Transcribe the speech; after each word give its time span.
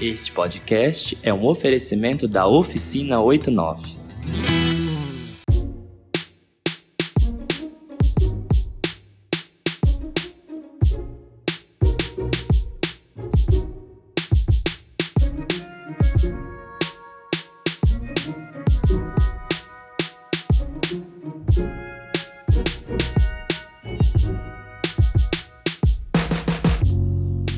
Este 0.00 0.30
podcast 0.30 1.16
é 1.22 1.32
um 1.32 1.46
oferecimento 1.46 2.28
da 2.28 2.46
Oficina 2.46 3.18
89. 3.18 4.05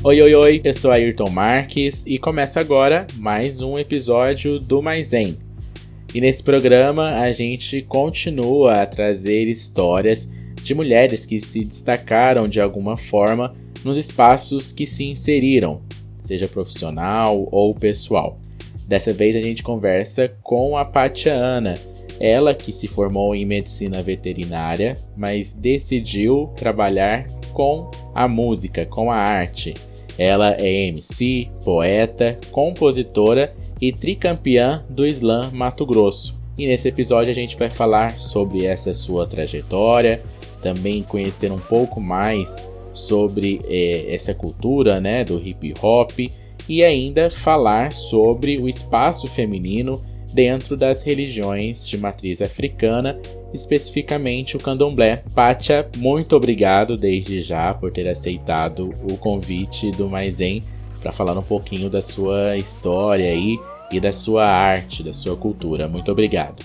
Oi, 0.09 0.19
oi, 0.23 0.33
oi, 0.33 0.61
eu 0.63 0.73
sou 0.73 0.89
Ayrton 0.89 1.29
Marques 1.29 2.03
e 2.07 2.17
começa 2.17 2.59
agora 2.59 3.05
mais 3.17 3.61
um 3.61 3.77
episódio 3.77 4.59
do 4.59 4.81
Mais 4.81 5.13
Em. 5.13 5.37
E 6.15 6.19
nesse 6.19 6.41
programa 6.41 7.19
a 7.19 7.31
gente 7.31 7.83
continua 7.83 8.81
a 8.81 8.85
trazer 8.87 9.47
histórias 9.47 10.33
de 10.63 10.73
mulheres 10.73 11.27
que 11.27 11.39
se 11.39 11.63
destacaram 11.63 12.47
de 12.47 12.59
alguma 12.59 12.97
forma 12.97 13.55
nos 13.85 13.97
espaços 13.97 14.71
que 14.71 14.87
se 14.87 15.05
inseriram, 15.05 15.83
seja 16.17 16.47
profissional 16.47 17.47
ou 17.51 17.75
pessoal. 17.75 18.39
Dessa 18.87 19.13
vez 19.13 19.35
a 19.35 19.41
gente 19.41 19.61
conversa 19.61 20.27
com 20.41 20.75
a 20.75 20.83
Patia 20.83 21.35
Ana, 21.35 21.75
ela 22.19 22.55
que 22.55 22.71
se 22.71 22.87
formou 22.87 23.35
em 23.35 23.45
medicina 23.45 24.01
veterinária, 24.01 24.97
mas 25.15 25.53
decidiu 25.53 26.51
trabalhar 26.55 27.27
com 27.53 27.91
a 28.15 28.27
música, 28.27 28.87
com 28.87 29.11
a 29.11 29.15
arte. 29.15 29.75
Ela 30.19 30.57
é 30.59 30.87
MC, 30.87 31.47
poeta, 31.63 32.37
compositora 32.51 33.55
e 33.79 33.93
tricampeã 33.93 34.83
do 34.89 35.05
slam 35.05 35.49
Mato 35.53 35.85
Grosso. 35.85 36.37
E 36.57 36.67
nesse 36.67 36.89
episódio 36.89 37.31
a 37.31 37.35
gente 37.35 37.55
vai 37.55 37.69
falar 37.69 38.19
sobre 38.19 38.65
essa 38.65 38.93
sua 38.93 39.25
trajetória, 39.25 40.21
também 40.61 41.03
conhecer 41.03 41.49
um 41.53 41.57
pouco 41.57 42.01
mais 42.01 42.69
sobre 42.93 43.61
eh, 43.63 44.13
essa 44.13 44.33
cultura 44.33 44.99
né, 44.99 45.23
do 45.23 45.39
hip 45.39 45.73
hop 45.81 46.11
e 46.67 46.83
ainda 46.83 47.29
falar 47.29 47.93
sobre 47.93 48.57
o 48.57 48.67
espaço 48.67 49.25
feminino 49.25 50.01
dentro 50.33 50.77
das 50.77 51.03
religiões 51.03 51.87
de 51.87 51.97
matriz 51.97 52.41
africana, 52.41 53.19
especificamente 53.53 54.55
o 54.55 54.59
candomblé. 54.59 55.23
Pátia, 55.33 55.87
muito 55.97 56.35
obrigado 56.35 56.95
desde 56.95 57.41
já 57.41 57.73
por 57.73 57.91
ter 57.91 58.07
aceitado 58.07 58.93
o 59.09 59.17
convite 59.17 59.91
do 59.91 60.07
Maizen 60.07 60.63
para 61.01 61.11
falar 61.11 61.37
um 61.37 61.43
pouquinho 61.43 61.89
da 61.89 62.01
sua 62.01 62.57
história 62.57 63.29
aí 63.29 63.57
e 63.91 63.99
da 63.99 64.11
sua 64.11 64.45
arte, 64.45 65.03
da 65.03 65.13
sua 65.13 65.35
cultura. 65.35 65.87
Muito 65.87 66.11
obrigado. 66.11 66.63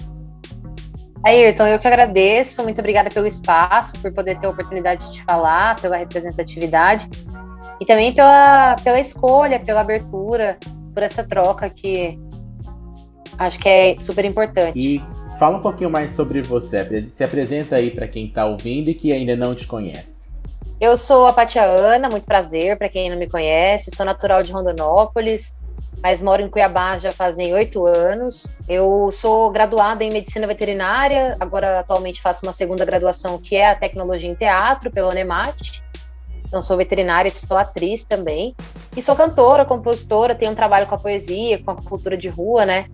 Ayrton, 1.25 1.69
eu 1.69 1.79
que 1.79 1.89
agradeço, 1.89 2.63
muito 2.63 2.79
obrigada 2.79 3.09
pelo 3.09 3.27
espaço, 3.27 3.99
por 3.99 4.13
poder 4.13 4.39
ter 4.39 4.47
a 4.47 4.51
oportunidade 4.51 5.11
de 5.11 5.23
falar, 5.23 5.81
pela 5.81 5.97
representatividade 5.97 7.09
e 7.81 7.87
também 7.87 8.13
pela, 8.13 8.77
pela 8.85 9.01
escolha, 9.01 9.59
pela 9.59 9.81
abertura, 9.81 10.59
por 10.93 11.03
essa 11.03 11.25
troca 11.25 11.71
que 11.71 12.19
Acho 13.39 13.59
que 13.59 13.69
é 13.69 13.97
super 13.99 14.25
importante. 14.25 14.79
E 14.79 15.03
fala 15.39 15.59
um 15.59 15.61
pouquinho 15.61 15.91
mais 15.91 16.13
sobre 16.13 16.43
você. 16.43 17.03
Se 17.03 17.25
apresenta 17.25 17.77
aí 17.77 17.91
para 17.91 18.07
quem 18.07 18.27
está 18.27 18.47
ouvindo 18.47 18.91
e 18.91 18.95
que 18.95 19.13
ainda 19.13 19.35
não 19.37 19.55
te 19.55 19.67
conhece. 19.67 20.35
Eu 20.81 20.97
sou 20.97 21.27
a 21.27 21.33
Patia 21.33 21.65
Ana, 21.65 22.09
muito 22.09 22.27
prazer 22.27 22.77
para 22.77 22.89
quem 22.89 23.09
não 23.09 23.17
me 23.17 23.29
conhece. 23.29 23.91
Sou 23.95 24.05
natural 24.05 24.43
de 24.43 24.53
Rondonópolis, 24.53 25.55
mas 26.03 26.21
moro 26.21 26.43
em 26.43 26.49
Cuiabá 26.49 26.99
já 26.99 27.13
fazem 27.13 27.55
oito 27.55 27.87
anos. 27.87 28.47
Eu 28.69 29.11
sou 29.13 29.51
graduada 29.51 30.05
em 30.05 30.13
medicina 30.13 30.47
veterinária, 30.47 31.37
agora 31.41 31.81
atualmente 31.81 32.21
faço 32.21 32.45
uma 32.45 32.53
segunda 32.53 32.85
graduação 32.85 33.39
que 33.39 33.57
é 33.57 33.71
a 33.71 33.75
tecnologia 33.75 34.29
em 34.29 34.35
teatro 34.35 34.91
pela 34.91 35.11
Unemat. 35.11 35.83
Então 36.47 36.61
sou 36.61 36.77
veterinária, 36.77 37.31
sou 37.31 37.57
atriz 37.57 38.05
também. 38.05 38.55
E 38.97 39.03
sou 39.03 39.17
cantora, 39.17 39.65
compositora, 39.65 40.35
tenho 40.35 40.53
um 40.53 40.55
trabalho 40.55 40.87
com 40.87 40.95
a 40.95 40.99
poesia, 40.99 41.63
com 41.63 41.71
a 41.71 41.77
cultura 41.77 42.17
de 42.17 42.29
rua, 42.29 42.67
né? 42.67 42.87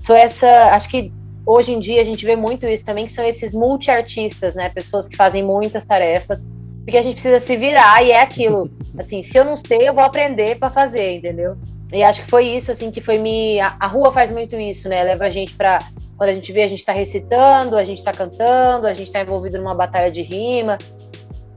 Sou 0.00 0.16
essa, 0.16 0.70
acho 0.74 0.88
que 0.88 1.12
hoje 1.44 1.72
em 1.72 1.78
dia 1.78 2.00
a 2.00 2.04
gente 2.04 2.24
vê 2.24 2.36
muito 2.36 2.66
isso 2.66 2.84
também, 2.84 3.06
que 3.06 3.12
são 3.12 3.24
esses 3.24 3.54
multi-artistas, 3.54 4.54
né? 4.54 4.68
Pessoas 4.68 5.06
que 5.06 5.16
fazem 5.16 5.42
muitas 5.42 5.84
tarefas, 5.84 6.44
porque 6.84 6.98
a 6.98 7.02
gente 7.02 7.14
precisa 7.14 7.40
se 7.40 7.56
virar 7.56 8.02
e 8.02 8.10
é 8.10 8.20
aquilo. 8.20 8.70
Assim, 8.98 9.22
se 9.22 9.36
eu 9.36 9.44
não 9.44 9.56
sei, 9.56 9.88
eu 9.88 9.94
vou 9.94 10.04
aprender 10.04 10.58
para 10.58 10.70
fazer, 10.70 11.16
entendeu? 11.16 11.56
E 11.92 12.02
acho 12.02 12.22
que 12.22 12.30
foi 12.30 12.46
isso, 12.46 12.70
assim, 12.70 12.88
que 12.92 13.00
foi 13.00 13.18
me. 13.18 13.58
A, 13.58 13.74
a 13.80 13.86
rua 13.88 14.12
faz 14.12 14.30
muito 14.30 14.54
isso, 14.54 14.88
né? 14.88 15.02
Leva 15.02 15.24
a 15.24 15.30
gente 15.30 15.56
para 15.56 15.80
Quando 16.16 16.30
a 16.30 16.32
gente 16.32 16.52
vê, 16.52 16.62
a 16.62 16.68
gente 16.68 16.84
tá 16.84 16.92
recitando, 16.92 17.76
a 17.76 17.82
gente 17.82 18.04
tá 18.04 18.12
cantando, 18.12 18.86
a 18.86 18.94
gente 18.94 19.10
tá 19.10 19.20
envolvido 19.20 19.58
numa 19.58 19.74
batalha 19.74 20.08
de 20.08 20.22
rima. 20.22 20.78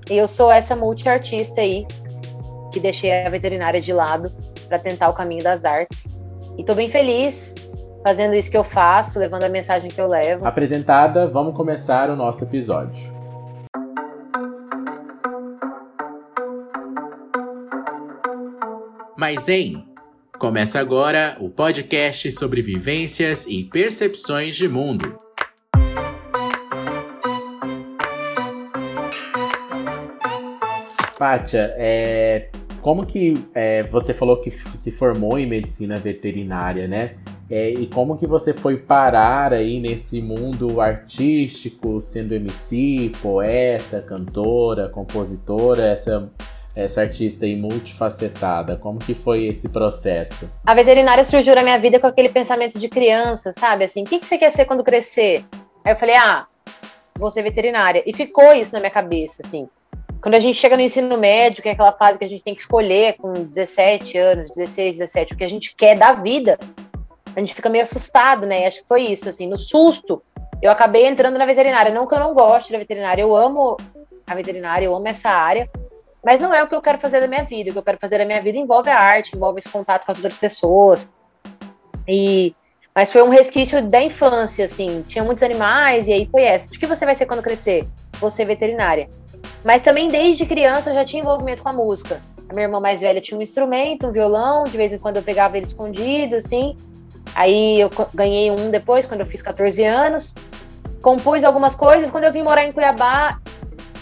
E 0.10 0.18
eu 0.18 0.28
sou 0.28 0.52
essa 0.52 0.76
multi-artista 0.76 1.62
aí, 1.62 1.86
que 2.72 2.80
deixei 2.80 3.26
a 3.26 3.30
veterinária 3.30 3.80
de 3.80 3.94
lado 3.94 4.32
para 4.68 4.80
tentar 4.80 5.10
o 5.10 5.14
caminho 5.14 5.44
das 5.44 5.66
artes. 5.66 6.10
E 6.58 6.64
tô 6.64 6.74
bem 6.74 6.90
feliz 6.90 7.54
fazendo 8.04 8.36
isso 8.36 8.52
que 8.52 8.58
eu 8.58 8.64
faço, 8.64 9.18
levando 9.18 9.44
a 9.44 9.50
mensagem 9.50 9.90
que 9.90 10.00
eu 10.00 10.08
levo. 10.08 10.46
Apresentada, 10.46 11.28
vamos 11.28 11.56
começar 11.56 12.10
o 12.10 12.16
nosso 12.16 12.44
episódio. 12.44 13.12
Mas 19.16 19.48
em 19.48 19.94
Começa 20.44 20.78
agora 20.78 21.38
o 21.40 21.50
podcast 21.50 22.30
sobre 22.34 22.62
vivências 22.62 23.48
e 23.48 23.64
percepções 23.64 24.58
de 24.58 24.68
mundo. 24.68 25.18
Pátia, 31.18 31.74
é, 31.78 32.50
como 32.82 33.06
que 33.06 33.36
é, 33.54 33.84
você 33.84 34.14
falou 34.14 34.42
que 34.42 34.50
se 34.52 34.92
formou 34.92 35.40
em 35.40 35.48
medicina 35.48 35.96
veterinária, 35.96 36.90
né? 36.90 37.16
É, 37.56 37.70
e 37.70 37.86
como 37.86 38.18
que 38.18 38.26
você 38.26 38.52
foi 38.52 38.78
parar 38.78 39.54
aí 39.54 39.80
nesse 39.80 40.24
mundo 40.24 40.82
artístico, 40.82 42.02
sendo 42.02 42.34
MC, 42.34 43.12
poeta, 43.22 44.02
cantora, 44.02 44.90
compositora, 44.90 45.84
essa 45.84 46.32
essa 46.76 47.02
artista 47.02 47.46
aí 47.46 47.56
multifacetada? 47.56 48.76
Como 48.76 48.98
que 48.98 49.14
foi 49.14 49.46
esse 49.46 49.70
processo? 49.70 50.52
A 50.66 50.74
veterinária 50.74 51.24
surgiu 51.24 51.54
na 51.54 51.62
minha 51.62 51.78
vida 51.78 52.00
com 52.00 52.08
aquele 52.08 52.30
pensamento 52.30 52.80
de 52.80 52.90
criança, 52.90 53.54
sabe? 53.54 53.86
Assim, 53.86 54.02
o 54.02 54.06
que, 54.06 54.18
que 54.18 54.26
você 54.26 54.40
quer 54.40 54.50
ser 54.50 54.66
quando 54.66 54.84
crescer? 54.84 55.46
Aí 55.86 55.94
eu 55.94 55.96
falei, 55.96 56.16
ah, 56.16 56.48
vou 57.20 57.30
ser 57.30 57.44
veterinária. 57.44 58.02
E 58.04 58.16
ficou 58.16 58.52
isso 58.54 58.74
na 58.74 58.80
minha 58.80 58.90
cabeça, 58.90 59.44
assim. 59.46 59.70
Quando 60.20 60.34
a 60.34 60.40
gente 60.40 60.58
chega 60.58 60.76
no 60.76 60.82
ensino 60.82 61.16
médio, 61.20 61.62
que 61.62 61.70
é 61.70 61.74
aquela 61.74 61.92
fase 61.92 62.18
que 62.18 62.26
a 62.26 62.30
gente 62.30 62.44
tem 62.44 62.56
que 62.56 62.62
escolher 62.62 63.14
com 63.18 63.32
17 63.32 64.18
anos, 64.18 64.50
16, 64.50 64.98
17, 64.98 65.34
o 65.36 65.38
que 65.38 65.44
a 65.44 65.50
gente 65.50 65.76
quer 65.76 65.96
da 65.96 66.14
vida, 66.14 66.58
a 67.36 67.40
gente 67.40 67.54
fica 67.54 67.70
meio 67.70 67.84
assustado, 67.84 68.46
né? 68.46 68.68
Acho 68.68 68.82
que 68.82 68.88
foi 68.88 69.04
isso, 69.04 69.28
assim, 69.28 69.48
no 69.48 69.58
susto, 69.58 70.22
eu 70.62 70.72
acabei 70.72 71.06
entrando 71.06 71.38
na 71.38 71.46
veterinária. 71.46 71.94
Não 71.94 72.08
que 72.08 72.14
eu 72.14 72.20
não 72.20 72.34
goste 72.34 72.72
da 72.72 72.78
veterinária, 72.78 73.22
eu 73.22 73.36
amo 73.36 73.78
a 74.26 74.36
veterinária, 74.36 74.86
eu 74.86 74.96
amo 74.96 75.08
essa 75.08 75.30
área, 75.30 75.70
mas 76.24 76.40
não 76.40 76.54
é 76.54 76.64
o 76.64 76.68
que 76.68 76.76
eu 76.76 76.82
quero 76.82 76.98
fazer 77.00 77.20
da 77.20 77.28
minha 77.28 77.44
vida. 77.44 77.70
O 77.70 77.74
que 77.74 77.80
eu 77.80 77.84
quero 77.84 77.98
fazer 78.00 78.18
da 78.18 78.26
minha 78.26 78.42
vida 78.42 78.58
envolve 78.58 78.90
a 78.90 78.98
arte, 78.98 79.36
envolve 79.36 79.60
esse 79.60 79.70
contato 79.70 80.06
com 80.06 80.12
as 80.12 80.18
outras 80.18 80.38
pessoas. 80.38 81.10
E 82.08 82.56
mas 82.96 83.12
foi 83.12 83.24
um 83.24 83.30
resquício 83.30 83.82
da 83.82 84.04
infância, 84.04 84.66
assim. 84.66 85.04
Tinha 85.08 85.24
muitos 85.24 85.44
animais 85.44 86.08
e 86.08 86.14
aí 86.14 86.28
foi 86.30 86.44
essa. 86.44 86.68
O 86.68 86.70
que 86.70 86.86
você 86.86 87.06
vai 87.06 87.16
ser 87.16 87.26
quando 87.26 87.42
crescer? 87.42 87.88
Você 88.20 88.46
veterinária. 88.46 89.10
Mas 89.64 89.82
também 89.82 90.10
desde 90.10 90.46
criança 90.46 90.92
eu 90.92 90.96
já 90.96 91.04
tinha 91.04 91.24
envolvimento 91.24 91.64
com 91.64 91.70
a 91.70 91.74
música. 91.74 92.22
A 92.48 92.54
minha 92.54 92.66
irmã 92.66 92.80
mais 92.80 93.02
velha 93.02 93.20
tinha 93.20 93.38
um 93.38 93.42
instrumento, 93.42 94.06
um 94.06 94.12
violão, 94.12 94.66
de 94.66 94.78
vez 94.78 94.94
em 94.94 95.00
quando 95.00 95.18
eu 95.18 95.24
pegava 95.24 95.58
ele 95.58 95.66
escondido, 95.66 96.36
assim. 96.36 96.78
Aí 97.36 97.80
eu 97.80 97.90
ganhei 98.14 98.52
um 98.52 98.70
depois, 98.70 99.06
quando 99.06 99.22
eu 99.22 99.26
fiz 99.26 99.42
14 99.42 99.84
anos. 99.84 100.36
Compus 101.02 101.44
algumas 101.44 101.76
coisas. 101.76 102.10
Quando 102.10 102.24
eu 102.26 102.32
vim 102.32 102.44
morar 102.44 102.64
em 102.64 102.72
Cuiabá, 102.72 103.40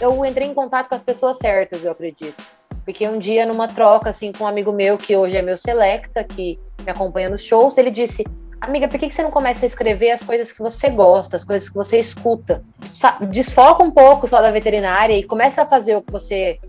eu 0.00 0.24
entrei 0.24 0.48
em 0.48 0.54
contato 0.54 0.88
com 0.88 0.94
as 0.94 1.02
pessoas 1.02 1.38
certas, 1.38 1.84
eu 1.84 1.92
acredito. 1.92 2.42
Porque 2.84 3.06
um 3.08 3.18
dia, 3.18 3.46
numa 3.46 3.68
troca, 3.68 4.10
assim, 4.10 4.32
com 4.32 4.44
um 4.44 4.46
amigo 4.46 4.72
meu, 4.72 4.98
que 4.98 5.16
hoje 5.16 5.36
é 5.36 5.42
meu 5.42 5.56
selecta, 5.56 6.24
que 6.24 6.58
me 6.84 6.90
acompanha 6.90 7.28
nos 7.28 7.42
shows, 7.42 7.78
ele 7.78 7.90
disse: 7.90 8.24
Amiga, 8.60 8.88
por 8.88 8.98
que 8.98 9.10
você 9.10 9.22
não 9.22 9.30
começa 9.30 9.64
a 9.64 9.68
escrever 9.68 10.10
as 10.10 10.22
coisas 10.22 10.52
que 10.52 10.60
você 10.60 10.90
gosta, 10.90 11.36
as 11.36 11.44
coisas 11.44 11.68
que 11.68 11.74
você 11.74 11.98
escuta? 11.98 12.62
Desfoca 13.30 13.82
um 13.82 13.90
pouco 13.90 14.26
só 14.26 14.40
da 14.40 14.50
veterinária 14.50 15.16
e 15.16 15.24
começa 15.24 15.62
a 15.62 15.66
fazer 15.66 15.96
o 15.96 16.02
que 16.02 16.12
você 16.12 16.60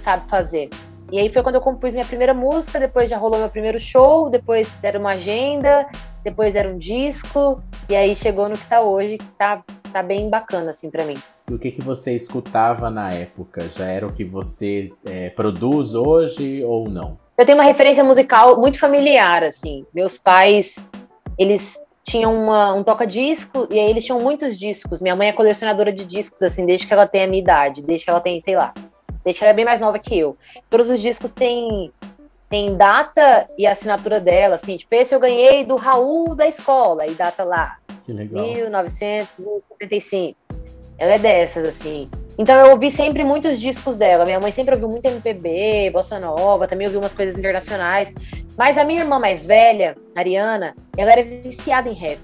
sabe 0.00 0.28
fazer. 0.28 0.70
E 1.12 1.18
aí 1.18 1.28
foi 1.28 1.42
quando 1.42 1.56
eu 1.56 1.60
compus 1.60 1.92
minha 1.92 2.04
primeira 2.04 2.32
música, 2.32 2.78
depois 2.78 3.10
já 3.10 3.16
rolou 3.16 3.40
meu 3.40 3.48
primeiro 3.48 3.80
show, 3.80 4.30
depois 4.30 4.82
era 4.82 4.98
uma 4.98 5.10
agenda, 5.10 5.88
depois 6.22 6.54
era 6.54 6.68
um 6.68 6.78
disco, 6.78 7.60
e 7.88 7.96
aí 7.96 8.14
chegou 8.14 8.48
no 8.48 8.56
que 8.56 8.66
tá 8.66 8.80
hoje, 8.80 9.18
que 9.18 9.26
tá, 9.36 9.62
tá 9.92 10.02
bem 10.04 10.30
bacana, 10.30 10.70
assim, 10.70 10.88
para 10.88 11.04
mim. 11.04 11.16
E 11.50 11.54
o 11.54 11.58
que, 11.58 11.72
que 11.72 11.82
você 11.82 12.14
escutava 12.14 12.88
na 12.90 13.12
época? 13.12 13.68
Já 13.68 13.86
era 13.86 14.06
o 14.06 14.12
que 14.12 14.24
você 14.24 14.92
é, 15.04 15.30
produz 15.30 15.96
hoje 15.96 16.62
ou 16.62 16.88
não? 16.88 17.18
Eu 17.36 17.44
tenho 17.44 17.58
uma 17.58 17.64
referência 17.64 18.04
musical 18.04 18.60
muito 18.60 18.78
familiar, 18.78 19.42
assim. 19.42 19.84
Meus 19.92 20.16
pais, 20.16 20.84
eles 21.36 21.82
tinham 22.04 22.32
uma, 22.34 22.72
um 22.74 22.84
toca-disco, 22.84 23.66
e 23.68 23.80
aí 23.80 23.90
eles 23.90 24.04
tinham 24.04 24.20
muitos 24.20 24.56
discos. 24.56 25.00
Minha 25.00 25.16
mãe 25.16 25.28
é 25.28 25.32
colecionadora 25.32 25.92
de 25.92 26.04
discos, 26.04 26.40
assim, 26.42 26.64
desde 26.64 26.86
que 26.86 26.92
ela 26.92 27.08
tem 27.08 27.24
a 27.24 27.26
minha 27.26 27.42
idade, 27.42 27.82
desde 27.82 28.04
que 28.04 28.10
ela 28.10 28.20
tem, 28.20 28.40
sei 28.44 28.54
lá, 28.54 28.72
que 29.24 29.44
ela 29.44 29.52
é 29.52 29.54
bem 29.54 29.64
mais 29.64 29.80
nova 29.80 29.98
que 29.98 30.18
eu. 30.18 30.36
Todos 30.68 30.88
os 30.90 31.00
discos 31.00 31.30
têm, 31.32 31.92
têm 32.48 32.76
data 32.76 33.48
e 33.56 33.66
assinatura 33.66 34.18
dela, 34.20 34.54
assim, 34.56 34.76
tipo, 34.76 34.94
esse 34.94 35.14
eu 35.14 35.20
ganhei 35.20 35.64
do 35.64 35.76
Raul 35.76 36.34
da 36.34 36.46
escola, 36.46 37.06
e 37.06 37.14
data 37.14 37.44
lá. 37.44 37.78
Que 38.04 38.12
legal. 38.12 38.44
1975. 38.44 40.36
Ela 40.98 41.14
é 41.14 41.18
dessas, 41.18 41.64
assim. 41.64 42.10
Então 42.40 42.58
eu 42.58 42.72
ouvi 42.72 42.90
sempre 42.90 43.22
muitos 43.22 43.60
discos 43.60 43.96
dela. 43.96 44.24
Minha 44.24 44.40
mãe 44.40 44.50
sempre 44.50 44.74
ouviu 44.74 44.88
muito 44.88 45.06
MPB, 45.06 45.90
Bossa 45.92 46.18
Nova, 46.18 46.66
também 46.66 46.86
ouviu 46.86 47.00
umas 47.00 47.12
coisas 47.12 47.36
internacionais. 47.36 48.12
Mas 48.56 48.78
a 48.78 48.84
minha 48.84 49.00
irmã 49.00 49.18
mais 49.18 49.44
velha, 49.44 49.96
Ariana, 50.14 50.74
ela 50.96 51.12
era 51.12 51.22
viciada 51.22 51.88
em 51.88 51.94
rap. 51.94 52.18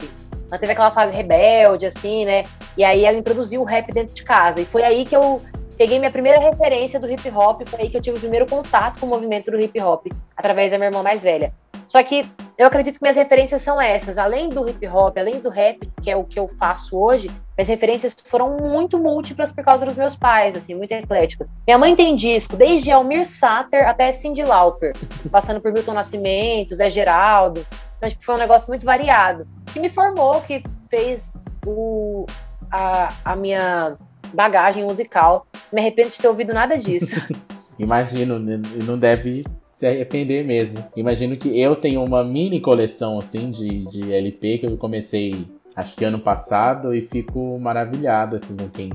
Ela 0.48 0.58
teve 0.58 0.72
aquela 0.72 0.90
fase 0.90 1.14
rebelde, 1.14 1.86
assim, 1.86 2.24
né? 2.24 2.44
E 2.76 2.84
aí 2.84 3.04
ela 3.04 3.18
introduziu 3.18 3.60
o 3.60 3.64
rap 3.64 3.92
dentro 3.92 4.14
de 4.14 4.22
casa. 4.22 4.60
E 4.60 4.64
foi 4.64 4.82
aí 4.84 5.04
que 5.04 5.14
eu 5.14 5.42
peguei 5.76 5.98
minha 5.98 6.10
primeira 6.10 6.38
referência 6.38 6.98
do 6.98 7.10
hip 7.10 7.28
hop. 7.30 7.62
Foi 7.66 7.82
aí 7.82 7.90
que 7.90 7.96
eu 7.96 8.02
tive 8.02 8.16
o 8.16 8.20
primeiro 8.20 8.46
contato 8.46 9.00
com 9.00 9.06
o 9.06 9.08
movimento 9.08 9.50
do 9.50 9.60
hip 9.60 9.80
hop, 9.80 10.06
através 10.36 10.70
da 10.70 10.78
minha 10.78 10.88
irmã 10.88 11.02
mais 11.02 11.22
velha. 11.22 11.52
Só 11.86 12.02
que 12.02 12.26
eu 12.58 12.66
acredito 12.66 12.98
que 12.98 13.02
minhas 13.02 13.16
referências 13.16 13.62
são 13.62 13.80
essas. 13.80 14.18
Além 14.18 14.48
do 14.48 14.68
hip 14.68 14.86
hop, 14.88 15.16
além 15.18 15.40
do 15.40 15.48
rap, 15.48 15.88
que 16.02 16.10
é 16.10 16.16
o 16.16 16.24
que 16.24 16.38
eu 16.38 16.48
faço 16.58 16.98
hoje, 16.98 17.30
minhas 17.56 17.68
referências 17.68 18.16
foram 18.26 18.56
muito 18.56 18.98
múltiplas 18.98 19.52
por 19.52 19.64
causa 19.64 19.86
dos 19.86 19.94
meus 19.94 20.16
pais, 20.16 20.56
assim, 20.56 20.74
muito 20.74 20.92
ecléticas. 20.92 21.50
Minha 21.66 21.78
mãe 21.78 21.94
tem 21.94 22.16
disco 22.16 22.56
desde 22.56 22.90
Almir 22.90 23.26
Sater 23.28 23.88
até 23.88 24.12
Cindy 24.12 24.42
Lauper, 24.42 24.94
passando 25.30 25.60
por 25.60 25.72
Milton 25.72 25.94
Nascimento, 25.94 26.74
Zé 26.74 26.90
Geraldo. 26.90 27.64
Então, 27.96 28.08
tipo, 28.08 28.24
foi 28.24 28.34
um 28.34 28.38
negócio 28.38 28.68
muito 28.68 28.84
variado. 28.84 29.46
Que 29.72 29.78
me 29.78 29.88
formou, 29.88 30.40
que 30.40 30.64
fez 30.90 31.40
o, 31.64 32.26
a, 32.70 33.12
a 33.24 33.36
minha 33.36 33.96
bagagem 34.36 34.84
musical. 34.84 35.46
Me 35.72 35.80
arrependo 35.80 36.10
de 36.10 36.18
ter 36.18 36.28
ouvido 36.28 36.52
nada 36.52 36.78
disso. 36.78 37.16
Imagino, 37.78 38.38
não 38.38 38.98
deve 38.98 39.44
se 39.72 39.86
arrepender 39.86 40.44
mesmo. 40.44 40.84
Imagino 40.96 41.36
que 41.36 41.60
eu 41.60 41.74
tenho 41.74 42.04
uma 42.04 42.22
mini 42.22 42.60
coleção 42.60 43.18
assim 43.18 43.50
de, 43.50 43.84
de 43.86 44.14
LP 44.14 44.58
que 44.58 44.66
eu 44.66 44.76
comecei 44.76 45.46
acho 45.74 45.94
que 45.94 46.04
ano 46.04 46.18
passado 46.18 46.94
e 46.94 47.02
fico 47.02 47.58
maravilhado 47.58 48.34
assim 48.36 48.56
com 48.56 48.68
quem 48.70 48.90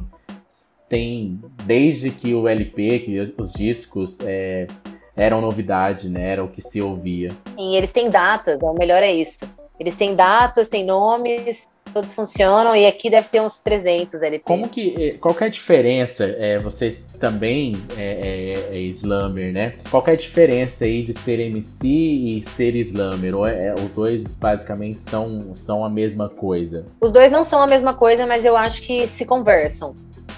tem 0.89 1.39
desde 1.63 2.09
que 2.09 2.33
o 2.33 2.47
LP, 2.47 2.99
que 2.99 3.33
os 3.37 3.51
discos 3.53 4.19
é, 4.21 4.67
eram 5.15 5.39
novidade, 5.39 6.09
né? 6.09 6.31
Era 6.31 6.43
o 6.43 6.49
que 6.49 6.61
se 6.61 6.81
ouvia. 6.81 7.29
Sim, 7.55 7.75
eles 7.75 7.93
têm 7.93 8.09
datas, 8.09 8.59
o 8.61 8.73
melhor 8.73 9.01
é 9.01 9.13
isso. 9.13 9.45
Eles 9.79 9.95
têm 9.95 10.15
datas, 10.15 10.67
têm 10.67 10.83
nomes, 10.83 11.69
todos 11.91 12.13
funcionam 12.13 12.75
e 12.75 12.85
aqui 12.85 13.09
deve 13.09 13.27
ter 13.27 13.41
uns 13.41 13.57
300 13.59 14.21
LP. 14.21 14.43
Como 14.45 14.67
que, 14.67 14.95
eh, 14.97 15.17
qual 15.19 15.33
que 15.33 15.43
é 15.43 15.47
a 15.47 15.49
diferença, 15.49 16.25
é, 16.25 16.59
vocês 16.59 17.09
também 17.19 17.75
é, 17.97 18.53
é, 18.71 18.77
é 18.77 18.79
slammer, 18.81 19.53
né? 19.53 19.75
Qual 19.89 20.01
que 20.01 20.09
é 20.09 20.13
a 20.13 20.17
diferença 20.17 20.85
aí 20.85 21.03
de 21.03 21.13
ser 21.13 21.39
MC 21.39 21.87
e 21.87 22.41
ser 22.41 22.75
slammer? 22.75 23.35
Ou 23.35 23.45
é, 23.45 23.67
é, 23.67 23.73
os 23.75 23.93
dois 23.93 24.35
basicamente 24.35 25.01
são, 25.01 25.55
são 25.55 25.85
a 25.85 25.89
mesma 25.89 26.29
coisa? 26.29 26.85
Os 26.99 27.11
dois 27.11 27.31
não 27.31 27.43
são 27.43 27.61
a 27.61 27.67
mesma 27.67 27.93
coisa, 27.93 28.25
mas 28.25 28.45
eu 28.45 28.57
acho 28.57 28.81
que 28.81 29.07
se 29.07 29.25
conversam. 29.25 29.95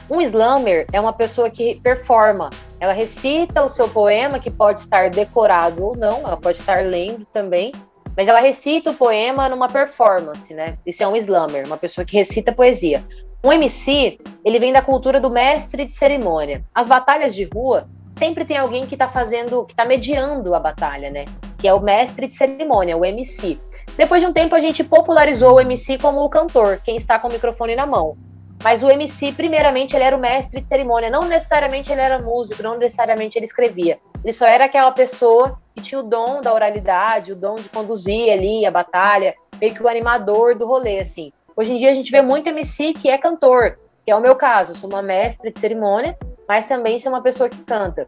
Um 0.09 0.21
slammer 0.21 0.85
é 0.91 0.99
uma 0.99 1.13
pessoa 1.13 1.49
que 1.49 1.79
performa. 1.81 2.49
Ela 2.79 2.93
recita 2.93 3.63
o 3.63 3.69
seu 3.69 3.87
poema, 3.87 4.39
que 4.39 4.51
pode 4.51 4.81
estar 4.81 5.09
decorado 5.09 5.83
ou 5.83 5.95
não, 5.95 6.19
ela 6.19 6.35
pode 6.35 6.59
estar 6.59 6.83
lendo 6.83 7.25
também, 7.31 7.71
mas 8.15 8.27
ela 8.27 8.39
recita 8.39 8.91
o 8.91 8.93
poema 8.93 9.49
numa 9.49 9.67
performance, 9.67 10.53
né? 10.53 10.77
Isso 10.85 11.03
é 11.03 11.07
um 11.07 11.15
slammer, 11.15 11.65
uma 11.65 11.77
pessoa 11.77 12.05
que 12.05 12.15
recita 12.15 12.51
poesia. 12.51 13.03
Um 13.43 13.51
MC, 13.51 14.19
ele 14.45 14.59
vem 14.59 14.71
da 14.71 14.81
cultura 14.81 15.19
do 15.19 15.29
mestre 15.29 15.85
de 15.85 15.91
cerimônia. 15.91 16.63
As 16.73 16.87
batalhas 16.87 17.35
de 17.35 17.43
rua 17.43 17.89
sempre 18.13 18.45
tem 18.45 18.57
alguém 18.57 18.85
que 18.85 18.95
está 18.95 19.09
fazendo, 19.09 19.65
que 19.65 19.73
está 19.73 19.83
mediando 19.83 20.55
a 20.55 20.59
batalha, 20.59 21.09
né? 21.09 21.25
Que 21.57 21.67
é 21.67 21.73
o 21.73 21.79
mestre 21.81 22.27
de 22.27 22.33
cerimônia, 22.33 22.95
o 22.95 23.03
MC. 23.03 23.59
Depois 23.97 24.21
de 24.21 24.27
um 24.27 24.33
tempo, 24.33 24.55
a 24.55 24.61
gente 24.61 24.83
popularizou 24.83 25.55
o 25.55 25.59
MC 25.59 25.97
como 25.97 26.21
o 26.23 26.29
cantor, 26.29 26.79
quem 26.83 26.95
está 26.95 27.19
com 27.19 27.27
o 27.27 27.31
microfone 27.31 27.75
na 27.75 27.85
mão. 27.85 28.15
Mas 28.63 28.81
o 28.81 28.89
MC, 28.89 29.33
primeiramente, 29.33 29.93
ele 29.93 30.05
era 30.05 30.15
o 30.15 30.19
mestre 30.19 30.61
de 30.61 30.67
cerimônia. 30.67 31.09
Não 31.09 31.25
necessariamente 31.25 31.91
ele 31.91 31.99
era 31.99 32.19
músico, 32.19 32.63
não 32.63 32.77
necessariamente 32.77 33.37
ele 33.37 33.45
escrevia. 33.45 33.99
Ele 34.23 34.31
só 34.31 34.45
era 34.45 34.65
aquela 34.65 34.91
pessoa 34.91 35.59
que 35.75 35.81
tinha 35.81 35.99
o 35.99 36.03
dom 36.03 36.41
da 36.41 36.53
oralidade, 36.53 37.31
o 37.31 37.35
dom 37.35 37.55
de 37.55 37.69
conduzir 37.69 38.31
ali 38.31 38.65
a 38.65 38.71
batalha, 38.71 39.35
meio 39.59 39.73
que 39.73 39.81
o 39.81 39.87
animador 39.87 40.55
do 40.55 40.65
rolê, 40.65 40.99
assim. 40.99 41.31
Hoje 41.55 41.73
em 41.73 41.77
dia 41.77 41.91
a 41.91 41.93
gente 41.93 42.11
vê 42.11 42.21
muito 42.21 42.47
MC 42.47 42.93
que 42.93 43.09
é 43.09 43.17
cantor, 43.17 43.79
que 44.05 44.11
é 44.11 44.15
o 44.15 44.21
meu 44.21 44.35
caso. 44.35 44.71
Eu 44.71 44.75
sou 44.75 44.89
uma 44.89 45.01
mestre 45.01 45.51
de 45.51 45.59
cerimônia, 45.59 46.17
mas 46.47 46.67
também 46.67 46.99
sou 46.99 47.11
uma 47.11 47.21
pessoa 47.21 47.49
que 47.49 47.61
canta. 47.63 48.07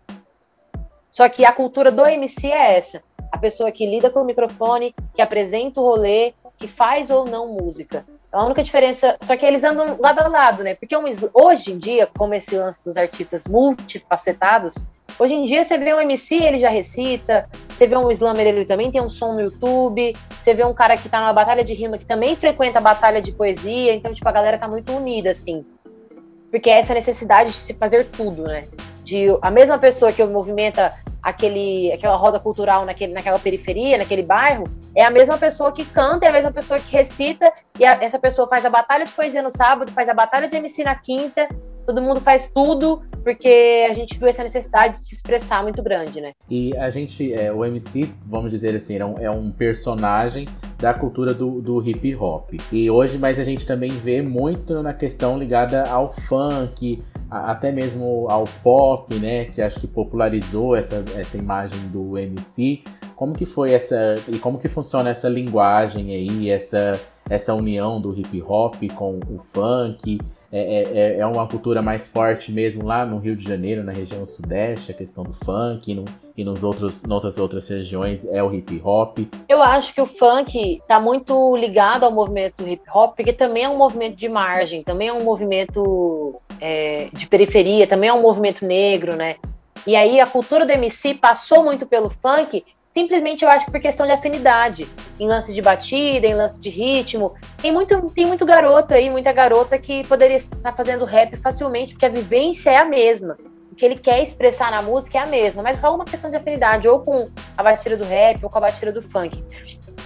Só 1.09 1.29
que 1.29 1.45
a 1.45 1.51
cultura 1.51 1.91
do 1.91 2.06
MC 2.06 2.47
é 2.47 2.77
essa. 2.77 3.01
A 3.31 3.38
pessoa 3.38 3.71
que 3.71 3.85
lida 3.85 4.09
com 4.09 4.21
o 4.21 4.25
microfone, 4.25 4.94
que 5.13 5.21
apresenta 5.21 5.79
o 5.79 5.83
rolê, 5.83 6.33
que 6.57 6.67
faz 6.67 7.09
ou 7.09 7.25
não 7.25 7.53
música. 7.53 8.06
A 8.31 8.44
única 8.44 8.63
diferença, 8.63 9.17
só 9.21 9.38
que 9.38 9.45
eles 9.45 9.63
andam 9.63 9.97
lado 10.00 10.19
a 10.19 10.27
lado, 10.27 10.63
né? 10.63 10.75
Porque 10.75 10.95
hoje 11.33 11.71
em 11.71 11.77
dia, 11.77 12.09
como 12.17 12.33
esse 12.33 12.57
lance 12.57 12.83
dos 12.83 12.97
artistas 12.97 13.47
multifacetados, 13.47 14.75
hoje 15.19 15.33
em 15.33 15.45
dia 15.45 15.63
você 15.63 15.77
vê 15.77 15.94
um 15.94 16.00
MC, 16.00 16.35
ele 16.35 16.59
já 16.59 16.69
recita, 16.69 17.50
você 17.69 17.88
vê 17.88 17.95
um 17.95 18.12
slammer, 18.12 18.47
ele 18.47 18.65
também 18.65 18.91
tem 18.91 19.01
um 19.01 19.09
som 19.09 19.33
no 19.33 19.41
YouTube, 19.41 20.15
você 20.29 20.53
vê 20.53 20.63
um 20.63 20.73
cara 20.73 20.97
que 20.97 21.09
tá 21.09 21.19
numa 21.19 21.33
batalha 21.33 21.63
de 21.63 21.73
rima 21.73 21.97
que 21.97 22.06
também 22.06 22.35
frequenta 22.35 22.79
a 22.79 22.81
batalha 22.81 23.21
de 23.21 23.31
poesia, 23.31 23.94
então, 23.94 24.13
tipo, 24.13 24.27
a 24.27 24.31
galera 24.31 24.57
tá 24.57 24.67
muito 24.67 24.91
unida, 24.91 25.31
assim. 25.31 25.65
Porque 26.50 26.69
é 26.69 26.79
essa 26.79 26.94
necessidade 26.94 27.50
de 27.50 27.56
se 27.57 27.73
fazer 27.73 28.06
tudo, 28.06 28.44
né? 28.44 28.67
De 29.03 29.27
a 29.41 29.51
mesma 29.51 29.77
pessoa 29.77 30.12
que 30.12 30.23
movimenta 30.23 30.94
aquele, 31.21 31.91
aquela 31.91 32.15
roda 32.15 32.39
cultural 32.39 32.85
naquele, 32.85 33.12
naquela 33.12 33.39
periferia, 33.39 33.97
naquele 33.97 34.21
bairro, 34.21 34.65
é 34.95 35.03
a 35.03 35.09
mesma 35.09 35.38
pessoa 35.38 35.71
que 35.71 35.83
canta, 35.83 36.25
é 36.25 36.29
a 36.29 36.31
mesma 36.31 36.51
pessoa 36.51 36.79
que 36.79 36.95
recita, 36.95 37.51
e 37.79 37.83
a, 37.83 37.97
essa 38.01 38.19
pessoa 38.19 38.47
faz 38.47 38.63
a 38.63 38.69
batalha 38.69 39.06
de 39.06 39.12
poesia 39.12 39.41
no 39.41 39.51
sábado, 39.51 39.91
faz 39.91 40.07
a 40.07 40.13
batalha 40.13 40.47
de 40.47 40.56
MC 40.56 40.83
na 40.83 40.95
quinta, 40.95 41.50
todo 41.85 42.01
mundo 42.01 42.19
faz 42.19 42.49
tudo, 42.49 43.01
porque 43.23 43.87
a 43.89 43.93
gente 43.93 44.17
viu 44.17 44.27
essa 44.27 44.43
necessidade 44.43 44.95
de 44.95 44.99
se 45.01 45.15
expressar 45.15 45.63
muito 45.63 45.81
grande, 45.81 46.19
né? 46.19 46.33
E 46.49 46.75
a 46.77 46.89
gente, 46.89 47.33
é, 47.33 47.51
o 47.51 47.63
MC, 47.63 48.09
vamos 48.25 48.51
dizer 48.51 48.75
assim, 48.75 48.97
é 48.97 49.05
um, 49.05 49.19
é 49.19 49.29
um 49.29 49.51
personagem 49.51 50.47
da 50.77 50.93
cultura 50.93 51.33
do, 51.33 51.62
do 51.62 51.88
hip 51.88 52.15
hop. 52.15 52.53
E 52.71 52.89
hoje, 52.89 53.17
mas 53.17 53.39
a 53.39 53.43
gente 53.43 53.65
também 53.65 53.91
vê 53.91 54.21
muito 54.21 54.81
na 54.81 54.93
questão 54.93 55.38
ligada 55.38 55.83
ao 55.89 56.12
funk, 56.12 57.01
até 57.29 57.71
mesmo 57.71 58.27
ao 58.29 58.45
pop, 58.63 59.13
né, 59.15 59.45
que 59.45 59.62
acho 59.62 59.79
que 59.79 59.88
popularizou 59.88 60.75
essa, 60.75 61.03
essa 61.15 61.38
imagem 61.38 61.79
do 61.88 62.17
MC. 62.17 62.81
Como 63.15 63.33
que 63.33 63.45
foi 63.45 63.71
essa 63.71 64.15
e 64.27 64.38
como 64.38 64.60
que 64.60 64.67
funciona 64.67 65.10
essa 65.10 65.29
linguagem 65.29 66.13
aí, 66.13 66.50
essa 66.50 67.00
essa 67.29 67.53
união 67.55 68.00
do 68.00 68.13
hip 68.17 68.41
hop 68.43 68.75
com 68.95 69.19
o 69.29 69.38
funk? 69.39 70.19
É, 70.51 70.59
é, 70.59 70.97
é, 70.97 71.19
é 71.19 71.25
uma 71.25 71.47
cultura 71.47 71.81
mais 71.81 72.07
forte 72.07 72.51
mesmo 72.51 72.85
lá 72.85 73.05
no 73.05 73.17
Rio 73.17 73.35
de 73.35 73.43
Janeiro, 73.43 73.83
na 73.83 73.91
região 73.91 74.25
sudeste, 74.25 74.91
a 74.91 74.93
questão 74.93 75.23
do 75.23 75.33
funk, 75.33 75.91
e, 75.91 75.95
no, 75.95 76.05
e 76.37 76.43
nos 76.43 76.63
outros, 76.63 77.03
nas 77.03 77.37
outras 77.37 77.67
regiões 77.67 78.25
é 78.25 78.43
o 78.43 78.53
hip 78.53 78.81
hop. 78.83 79.19
Eu 79.49 79.61
acho 79.61 79.93
que 79.93 80.01
o 80.01 80.05
funk 80.05 80.79
está 80.81 80.99
muito 80.99 81.55
ligado 81.55 82.03
ao 82.03 82.11
movimento 82.11 82.67
hip 82.67 82.83
hop, 82.93 83.15
porque 83.15 83.33
também 83.33 83.63
é 83.63 83.69
um 83.69 83.77
movimento 83.77 84.15
de 84.15 84.29
margem, 84.29 84.83
também 84.83 85.07
é 85.07 85.13
um 85.13 85.23
movimento 85.23 86.39
é, 86.61 87.09
de 87.11 87.27
periferia, 87.27 87.87
também 87.87 88.09
é 88.09 88.13
um 88.13 88.21
movimento 88.21 88.65
negro, 88.65 89.15
né? 89.15 89.35
E 89.87 89.95
aí 89.95 90.19
a 90.19 90.25
cultura 90.25 90.65
do 90.65 90.71
MC 90.71 91.13
passou 91.13 91.63
muito 91.63 91.85
pelo 91.85 92.09
funk, 92.09 92.65
simplesmente 92.95 93.43
eu 93.43 93.49
acho 93.49 93.65
que 93.65 93.71
por 93.73 93.81
questão 93.81 94.05
de 94.05 94.13
afinidade, 94.13 94.87
em 95.19 95.27
lance 95.27 95.53
de 95.53 95.61
batida, 95.61 96.25
em 96.25 96.33
lance 96.33 96.57
de 96.57 96.69
ritmo. 96.69 97.33
Tem 97.61 97.69
muito, 97.69 98.09
tem 98.11 98.25
muito 98.25 98.45
garoto 98.45 98.93
aí, 98.93 99.09
muita 99.09 99.33
garota 99.33 99.77
que 99.77 100.07
poderia 100.07 100.37
estar 100.37 100.71
fazendo 100.71 101.03
rap 101.03 101.35
facilmente, 101.35 101.93
porque 101.93 102.05
a 102.05 102.09
vivência 102.09 102.69
é 102.69 102.77
a 102.77 102.85
mesma. 102.85 103.37
O 103.69 103.75
que 103.75 103.83
ele 103.83 103.95
quer 103.95 104.23
expressar 104.23 104.71
na 104.71 104.81
música 104.81 105.17
é 105.17 105.21
a 105.21 105.25
mesma, 105.25 105.61
mas 105.61 105.77
rola 105.77 105.95
uma 105.95 106.05
questão 106.05 106.31
de 106.31 106.37
afinidade, 106.37 106.87
ou 106.87 107.01
com 107.01 107.29
a 107.57 107.61
batida 107.61 107.97
do 107.97 108.05
rap, 108.05 108.41
ou 108.41 108.49
com 108.49 108.57
a 108.59 108.61
batida 108.61 108.93
do 108.93 109.01
funk. 109.01 109.43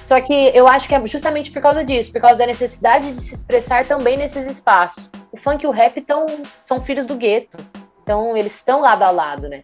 Só 0.07 0.19
que 0.19 0.51
eu 0.55 0.67
acho 0.67 0.87
que 0.87 0.95
é 0.95 1.07
justamente 1.07 1.51
por 1.51 1.61
causa 1.61 1.85
disso, 1.85 2.11
por 2.11 2.19
causa 2.19 2.39
da 2.39 2.47
necessidade 2.47 3.11
de 3.11 3.21
se 3.21 3.35
expressar 3.35 3.85
também 3.85 4.17
nesses 4.17 4.47
espaços. 4.47 5.11
O 5.31 5.37
funk 5.37 5.63
e 5.63 5.67
o 5.67 5.71
rap 5.71 6.01
tão, 6.01 6.25
são 6.65 6.81
filhos 6.81 7.05
do 7.05 7.13
gueto. 7.13 7.55
Então, 8.01 8.35
eles 8.35 8.55
estão 8.55 8.81
lado 8.81 9.03
a 9.03 9.11
lado, 9.11 9.47
né? 9.47 9.63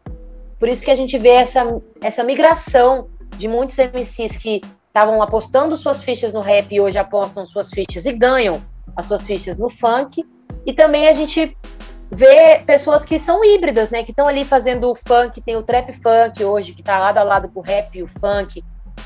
Por 0.59 0.69
isso 0.69 0.83
que 0.85 0.91
a 0.91 0.95
gente 0.95 1.17
vê 1.17 1.29
essa, 1.29 1.81
essa 1.99 2.23
migração 2.23 3.09
de 3.37 3.47
muitos 3.47 3.77
MCs 3.77 4.37
que 4.37 4.61
estavam 4.87 5.21
apostando 5.21 5.75
suas 5.75 6.01
fichas 6.01 6.33
no 6.33 6.41
rap 6.41 6.73
e 6.73 6.79
hoje 6.79 6.97
apostam 6.97 7.45
suas 7.45 7.69
fichas 7.69 8.05
e 8.05 8.13
ganham 8.13 8.61
as 8.95 9.05
suas 9.05 9.25
fichas 9.25 9.57
no 9.57 9.69
funk. 9.69 10.25
E 10.65 10.73
também 10.73 11.07
a 11.07 11.13
gente 11.13 11.55
ver 12.09 12.63
pessoas 12.65 13.03
que 13.03 13.19
são 13.19 13.43
híbridas, 13.43 13.89
né? 13.89 14.03
Que 14.03 14.11
estão 14.11 14.27
ali 14.27 14.45
fazendo 14.45 14.89
o 14.89 14.95
funk, 14.95 15.41
tem 15.41 15.55
o 15.55 15.63
trap 15.63 15.91
funk 15.93 16.43
hoje, 16.43 16.73
que 16.73 16.83
tá 16.83 16.97
lado 16.97 17.17
a 17.17 17.23
lado 17.23 17.49
com 17.49 17.59
o 17.59 17.63
rap 17.63 17.97
e 17.97 18.03
o 18.03 18.07
funk. 18.07 18.63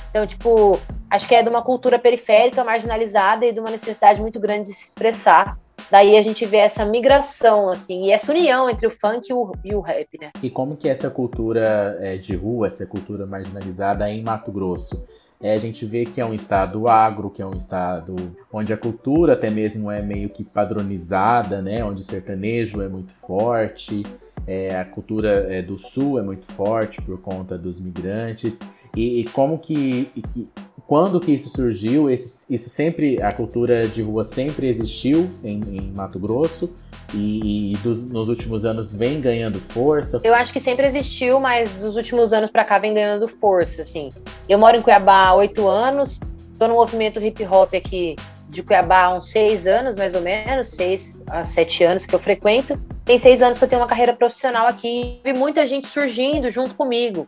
Então, 0.09 0.25
tipo, 0.25 0.79
acho 1.09 1.27
que 1.27 1.36
é 1.36 1.43
de 1.43 1.50
uma 1.50 1.62
cultura 1.62 2.00
periférica, 2.00 2.63
marginalizada 2.63 3.45
e 3.45 3.51
de 3.51 3.59
uma 3.59 3.69
necessidade 3.69 4.21
muito 4.21 4.39
grande 4.39 4.69
de 4.69 4.75
se 4.75 4.86
expressar. 4.86 5.57
Daí 5.91 6.17
a 6.17 6.22
gente 6.22 6.46
vê 6.46 6.58
essa 6.58 6.86
migração, 6.86 7.69
assim, 7.69 8.05
e 8.05 8.12
essa 8.12 8.31
união 8.31 8.69
entre 8.69 8.88
o 8.88 8.91
funk 8.91 9.27
e 9.29 9.34
o, 9.34 9.51
e 9.63 9.74
o 9.74 9.81
rap, 9.81 10.08
né? 10.19 10.31
E 10.41 10.50
como 10.50 10.77
que 10.77 10.88
essa 10.88 11.10
cultura 11.10 11.98
é, 12.00 12.17
de 12.17 12.36
rua, 12.36 12.67
essa 12.67 12.86
cultura 12.86 13.25
marginalizada 13.25 14.08
é 14.10 14.13
em 14.13 14.24
Mato 14.24 14.51
Grosso? 14.51 15.08
É, 15.41 15.53
a 15.53 15.58
gente 15.58 15.86
vê 15.86 16.05
que 16.05 16.19
é 16.19 16.25
um 16.25 16.34
estado 16.34 16.88
agro, 16.88 17.29
que 17.29 17.41
é 17.41 17.46
um 17.46 17.55
estado 17.55 18.15
onde 18.51 18.74
a 18.74 18.77
cultura 18.77 19.34
até 19.34 19.50
mesmo 19.50 19.89
é 19.89 20.01
meio 20.01 20.29
que 20.29 20.43
padronizada, 20.43 21.62
né? 21.62 21.84
Onde 21.84 22.01
o 22.01 22.03
sertanejo 22.03 22.81
é 22.81 22.89
muito 22.89 23.13
forte, 23.13 24.03
é, 24.46 24.75
a 24.75 24.84
cultura 24.84 25.48
é, 25.50 25.62
do 25.62 25.77
sul 25.77 26.19
é 26.19 26.22
muito 26.22 26.46
forte 26.46 27.01
por 27.01 27.19
conta 27.22 27.58
dos 27.58 27.79
migrantes. 27.79 28.60
E, 28.96 29.22
e 29.22 29.24
como 29.29 29.58
que, 29.58 30.12
e 30.15 30.22
que, 30.22 30.50
quando 30.89 31.19
que 31.19 31.31
isso 31.31 31.51
surgiu? 31.51 32.10
Esse, 32.10 32.51
isso 32.51 32.67
sempre, 32.67 33.22
a 33.22 33.31
cultura 33.31 33.88
de 33.88 34.01
rua 34.01 34.24
sempre 34.24 34.67
existiu 34.67 35.29
em, 35.43 35.62
em 35.77 35.81
Mato 35.91 36.17
Grosso 36.17 36.75
e, 37.13 37.74
e 37.74 37.77
dos, 37.77 38.03
nos 38.03 38.27
últimos 38.27 38.65
anos 38.65 38.91
vem 38.91 39.22
ganhando 39.22 39.60
força? 39.60 40.19
Eu 40.24 40.34
acho 40.34 40.51
que 40.51 40.60
sempre 40.60 40.88
existiu, 40.88 41.39
mas 41.39 41.72
dos 41.74 41.96
últimos 41.96 42.34
anos 42.34 42.50
para 42.50 42.65
cá 42.65 42.79
vem 42.79 42.96
ganhando 42.96 43.27
força, 43.27 43.84
assim. 43.84 44.12
Eu 44.50 44.58
moro 44.58 44.77
em 44.77 44.81
Cuiabá 44.81 45.27
há 45.27 45.36
oito 45.36 45.67
anos, 45.67 46.19
estou 46.53 46.67
no 46.67 46.74
movimento 46.74 47.22
hip 47.22 47.46
hop 47.46 47.72
aqui 47.75 48.15
de 48.50 48.63
Cuiabá 48.63 49.03
há 49.03 49.15
uns 49.15 49.29
seis 49.29 49.67
anos, 49.67 49.96
mais 49.96 50.15
ou 50.15 50.22
menos, 50.22 50.69
seis 50.69 51.24
a 51.27 51.43
sete 51.43 51.84
anos 51.84 52.08
que 52.08 52.15
eu 52.15 52.19
frequento. 52.19 52.81
Tem 53.05 53.19
seis 53.19 53.43
anos 53.43 53.60
que 53.60 53.63
eu 53.63 53.67
tenho 53.67 53.79
uma 53.79 53.88
carreira 53.88 54.13
profissional 54.13 54.65
aqui. 54.65 55.22
Vi 55.24 55.34
muita 55.34 55.67
gente 55.67 55.88
surgindo 55.88 56.50
junto 56.50 56.74
comigo 56.74 57.27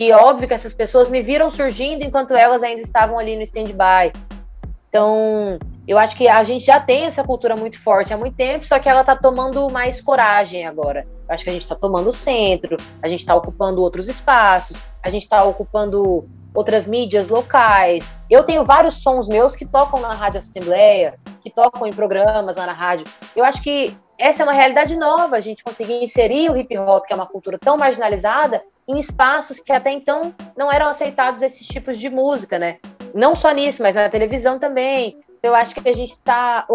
que 0.00 0.14
óbvio 0.14 0.48
que 0.48 0.54
essas 0.54 0.72
pessoas 0.72 1.10
me 1.10 1.20
viram 1.20 1.50
surgindo 1.50 2.02
enquanto 2.02 2.32
elas 2.32 2.62
ainda 2.62 2.80
estavam 2.80 3.18
ali 3.18 3.36
no 3.36 3.42
stand-by. 3.42 4.10
Então, 4.88 5.58
eu 5.86 5.98
acho 5.98 6.16
que 6.16 6.26
a 6.26 6.42
gente 6.42 6.64
já 6.64 6.80
tem 6.80 7.04
essa 7.04 7.22
cultura 7.22 7.54
muito 7.54 7.78
forte 7.78 8.10
há 8.10 8.16
muito 8.16 8.34
tempo, 8.34 8.64
só 8.64 8.78
que 8.78 8.88
ela 8.88 9.02
está 9.02 9.14
tomando 9.14 9.68
mais 9.68 10.00
coragem 10.00 10.66
agora. 10.66 11.06
Eu 11.28 11.34
acho 11.34 11.44
que 11.44 11.50
a 11.50 11.52
gente 11.52 11.64
está 11.64 11.74
tomando 11.74 12.08
o 12.08 12.14
centro, 12.14 12.78
a 13.02 13.08
gente 13.08 13.20
está 13.20 13.34
ocupando 13.34 13.82
outros 13.82 14.08
espaços, 14.08 14.78
a 15.02 15.10
gente 15.10 15.24
está 15.24 15.44
ocupando 15.44 16.26
outras 16.54 16.86
mídias 16.86 17.28
locais. 17.28 18.16
Eu 18.30 18.42
tenho 18.42 18.64
vários 18.64 19.02
sons 19.02 19.28
meus 19.28 19.54
que 19.54 19.66
tocam 19.66 20.00
na 20.00 20.14
Rádio 20.14 20.38
Assembleia, 20.38 21.18
que 21.42 21.50
tocam 21.50 21.86
em 21.86 21.92
programas 21.92 22.56
lá 22.56 22.64
na 22.64 22.72
rádio. 22.72 23.06
Eu 23.36 23.44
acho 23.44 23.62
que 23.62 23.94
essa 24.20 24.42
é 24.42 24.44
uma 24.44 24.52
realidade 24.52 24.94
nova, 24.96 25.36
a 25.36 25.40
gente 25.40 25.64
conseguir 25.64 26.04
inserir 26.04 26.50
o 26.50 26.56
hip 26.56 26.76
hop, 26.76 27.06
que 27.06 27.12
é 27.12 27.16
uma 27.16 27.26
cultura 27.26 27.58
tão 27.58 27.76
marginalizada, 27.76 28.62
em 28.86 28.98
espaços 28.98 29.58
que 29.60 29.72
até 29.72 29.90
então 29.90 30.34
não 30.56 30.70
eram 30.70 30.86
aceitados 30.86 31.42
esses 31.42 31.66
tipos 31.66 31.96
de 31.96 32.10
música, 32.10 32.58
né? 32.58 32.78
Não 33.14 33.34
só 33.34 33.50
nisso, 33.50 33.82
mas 33.82 33.94
na 33.94 34.08
televisão 34.08 34.58
também. 34.58 35.18
Eu 35.42 35.54
acho 35.54 35.74
que 35.74 35.88
a 35.88 35.92
gente 35.92 36.18
tá. 36.18 36.66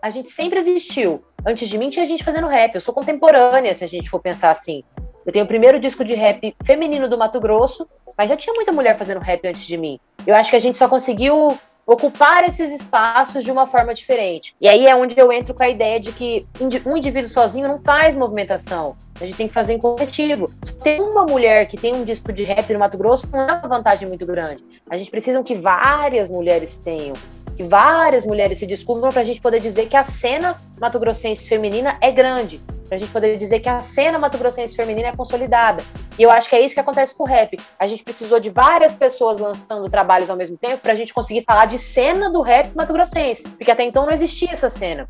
A 0.00 0.08
gente 0.08 0.30
sempre 0.30 0.58
existiu. 0.58 1.22
Antes 1.44 1.68
de 1.68 1.76
mim 1.76 1.90
tinha 1.90 2.06
gente 2.06 2.24
fazendo 2.24 2.46
rap. 2.46 2.74
Eu 2.74 2.80
sou 2.80 2.94
contemporânea, 2.94 3.74
se 3.74 3.84
a 3.84 3.88
gente 3.88 4.08
for 4.08 4.20
pensar 4.20 4.50
assim. 4.50 4.82
Eu 5.26 5.32
tenho 5.32 5.44
o 5.44 5.48
primeiro 5.48 5.78
disco 5.78 6.04
de 6.04 6.14
rap 6.14 6.56
feminino 6.64 7.08
do 7.08 7.18
Mato 7.18 7.40
Grosso, 7.40 7.86
mas 8.16 8.30
já 8.30 8.36
tinha 8.36 8.54
muita 8.54 8.72
mulher 8.72 8.96
fazendo 8.96 9.20
rap 9.20 9.46
antes 9.46 9.66
de 9.66 9.76
mim. 9.76 10.00
Eu 10.26 10.34
acho 10.34 10.50
que 10.50 10.56
a 10.56 10.60
gente 10.60 10.78
só 10.78 10.88
conseguiu 10.88 11.58
ocupar 11.86 12.44
esses 12.44 12.72
espaços 12.72 13.44
de 13.44 13.50
uma 13.50 13.66
forma 13.66 13.94
diferente. 13.94 14.54
E 14.60 14.68
aí 14.68 14.86
é 14.86 14.94
onde 14.94 15.18
eu 15.18 15.30
entro 15.32 15.54
com 15.54 15.62
a 15.62 15.68
ideia 15.68 16.00
de 16.00 16.12
que 16.12 16.46
um 16.86 16.96
indivíduo 16.96 17.28
sozinho 17.28 17.68
não 17.68 17.80
faz 17.80 18.14
movimentação. 18.14 18.96
A 19.20 19.24
gente 19.24 19.36
tem 19.36 19.48
que 19.48 19.54
fazer 19.54 19.74
em 19.74 19.78
coletivo. 19.78 20.50
Se 20.62 20.74
tem 20.74 21.00
uma 21.00 21.24
mulher 21.24 21.66
que 21.66 21.76
tem 21.76 21.94
um 21.94 22.04
disco 22.04 22.32
de 22.32 22.42
rap 22.42 22.72
no 22.72 22.80
Mato 22.80 22.98
Grosso, 22.98 23.28
não 23.30 23.40
é 23.40 23.52
uma 23.52 23.68
vantagem 23.68 24.08
muito 24.08 24.26
grande. 24.26 24.64
A 24.90 24.96
gente 24.96 25.10
precisa 25.10 25.42
que 25.42 25.54
várias 25.54 26.28
mulheres 26.28 26.78
tenham, 26.78 27.14
que 27.56 27.62
várias 27.62 28.26
mulheres 28.26 28.58
se 28.58 28.66
descubram 28.66 29.10
para 29.10 29.20
a 29.20 29.24
gente 29.24 29.40
poder 29.40 29.60
dizer 29.60 29.86
que 29.86 29.96
a 29.96 30.04
cena 30.04 30.60
mato-grossense 30.80 31.48
feminina 31.48 31.96
é 32.00 32.10
grande, 32.10 32.60
para 32.88 32.96
a 32.96 32.98
gente 32.98 33.12
poder 33.12 33.36
dizer 33.36 33.60
que 33.60 33.68
a 33.68 33.80
cena 33.80 34.18
mato-grossense 34.18 34.76
feminina 34.76 35.08
é 35.08 35.16
consolidada. 35.16 35.82
E 36.18 36.22
eu 36.22 36.30
acho 36.30 36.48
que 36.48 36.56
é 36.56 36.60
isso 36.60 36.74
que 36.74 36.80
acontece 36.80 37.14
com 37.14 37.22
o 37.24 37.26
rap. 37.26 37.58
A 37.78 37.86
gente 37.86 38.02
precisou 38.02 38.40
de 38.40 38.50
várias 38.50 38.94
pessoas 38.94 39.38
lançando 39.38 39.88
trabalhos 39.88 40.30
ao 40.30 40.36
mesmo 40.36 40.56
tempo 40.56 40.78
para 40.78 40.92
a 40.92 40.96
gente 40.96 41.14
conseguir 41.14 41.42
falar 41.42 41.66
de 41.66 41.78
cena 41.78 42.30
do 42.30 42.42
rap 42.42 42.74
mato-grossense, 42.74 43.48
porque 43.48 43.70
até 43.70 43.84
então 43.84 44.04
não 44.04 44.12
existia 44.12 44.50
essa 44.52 44.68
cena. 44.68 45.08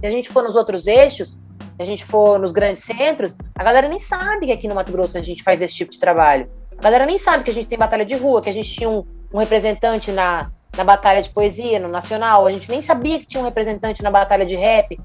Se 0.00 0.06
a 0.06 0.10
gente 0.10 0.28
for 0.28 0.42
nos 0.42 0.54
outros 0.54 0.86
eixos, 0.86 1.40
a 1.78 1.84
gente 1.84 2.04
for 2.04 2.38
nos 2.38 2.50
grandes 2.50 2.82
centros, 2.82 3.36
a 3.54 3.62
galera 3.62 3.88
nem 3.88 4.00
sabe 4.00 4.46
que 4.46 4.52
aqui 4.52 4.66
no 4.66 4.74
Mato 4.74 4.90
Grosso 4.90 5.16
a 5.16 5.22
gente 5.22 5.42
faz 5.42 5.62
esse 5.62 5.74
tipo 5.74 5.92
de 5.92 6.00
trabalho. 6.00 6.50
A 6.76 6.82
galera 6.82 7.06
nem 7.06 7.18
sabe 7.18 7.44
que 7.44 7.50
a 7.50 7.54
gente 7.54 7.68
tem 7.68 7.78
batalha 7.78 8.04
de 8.04 8.16
rua, 8.16 8.42
que 8.42 8.48
a 8.48 8.52
gente 8.52 8.72
tinha 8.72 8.88
um, 8.88 9.04
um 9.32 9.38
representante 9.38 10.10
na, 10.10 10.50
na 10.76 10.84
batalha 10.84 11.22
de 11.22 11.30
poesia, 11.30 11.78
no 11.78 11.88
nacional. 11.88 12.46
A 12.46 12.52
gente 12.52 12.70
nem 12.70 12.82
sabia 12.82 13.18
que 13.18 13.26
tinha 13.26 13.42
um 13.42 13.46
representante 13.46 14.02
na 14.02 14.10
batalha 14.10 14.46
de 14.46 14.56
rap. 14.56 14.98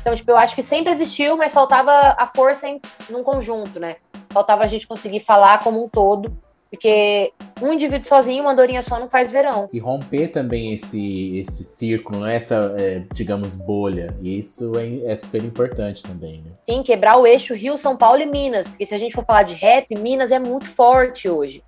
Então, 0.00 0.14
tipo, 0.14 0.30
eu 0.30 0.36
acho 0.36 0.54
que 0.54 0.62
sempre 0.62 0.92
existiu, 0.92 1.36
mas 1.36 1.52
faltava 1.52 1.92
a 2.18 2.26
força 2.26 2.68
em 2.68 2.80
num 3.08 3.22
conjunto, 3.22 3.78
né? 3.78 3.96
Faltava 4.30 4.64
a 4.64 4.66
gente 4.66 4.86
conseguir 4.86 5.20
falar 5.20 5.62
como 5.62 5.84
um 5.84 5.88
todo 5.88 6.36
porque 6.72 7.34
um 7.60 7.70
indivíduo 7.70 8.08
sozinho, 8.08 8.42
uma 8.42 8.52
andorinha 8.52 8.80
só, 8.80 8.98
não 8.98 9.06
faz 9.06 9.30
verão. 9.30 9.68
E 9.70 9.78
romper 9.78 10.28
também 10.28 10.72
esse, 10.72 11.36
esse 11.36 11.62
círculo, 11.64 12.24
é 12.24 12.36
essa, 12.36 12.74
é, 12.78 13.02
digamos, 13.12 13.54
bolha. 13.54 14.16
E 14.18 14.38
isso 14.38 14.72
é, 14.78 15.12
é, 15.12 15.14
super 15.14 15.44
importante 15.44 16.02
também, 16.02 16.40
né? 16.40 16.52
Sim, 16.64 16.82
quebrar 16.82 17.18
o 17.18 17.26
eixo 17.26 17.52
Rio, 17.52 17.76
São 17.76 17.94
Paulo 17.94 18.22
e 18.22 18.26
Minas. 18.26 18.66
Porque 18.66 18.86
se 18.86 18.94
a 18.94 18.98
gente 18.98 19.14
for 19.14 19.22
falar 19.22 19.42
de 19.42 19.54
rap, 19.54 19.86
Minas 19.98 20.32
é 20.32 20.38
muito 20.38 20.64
forte 20.64 21.28
hoje. 21.28 21.62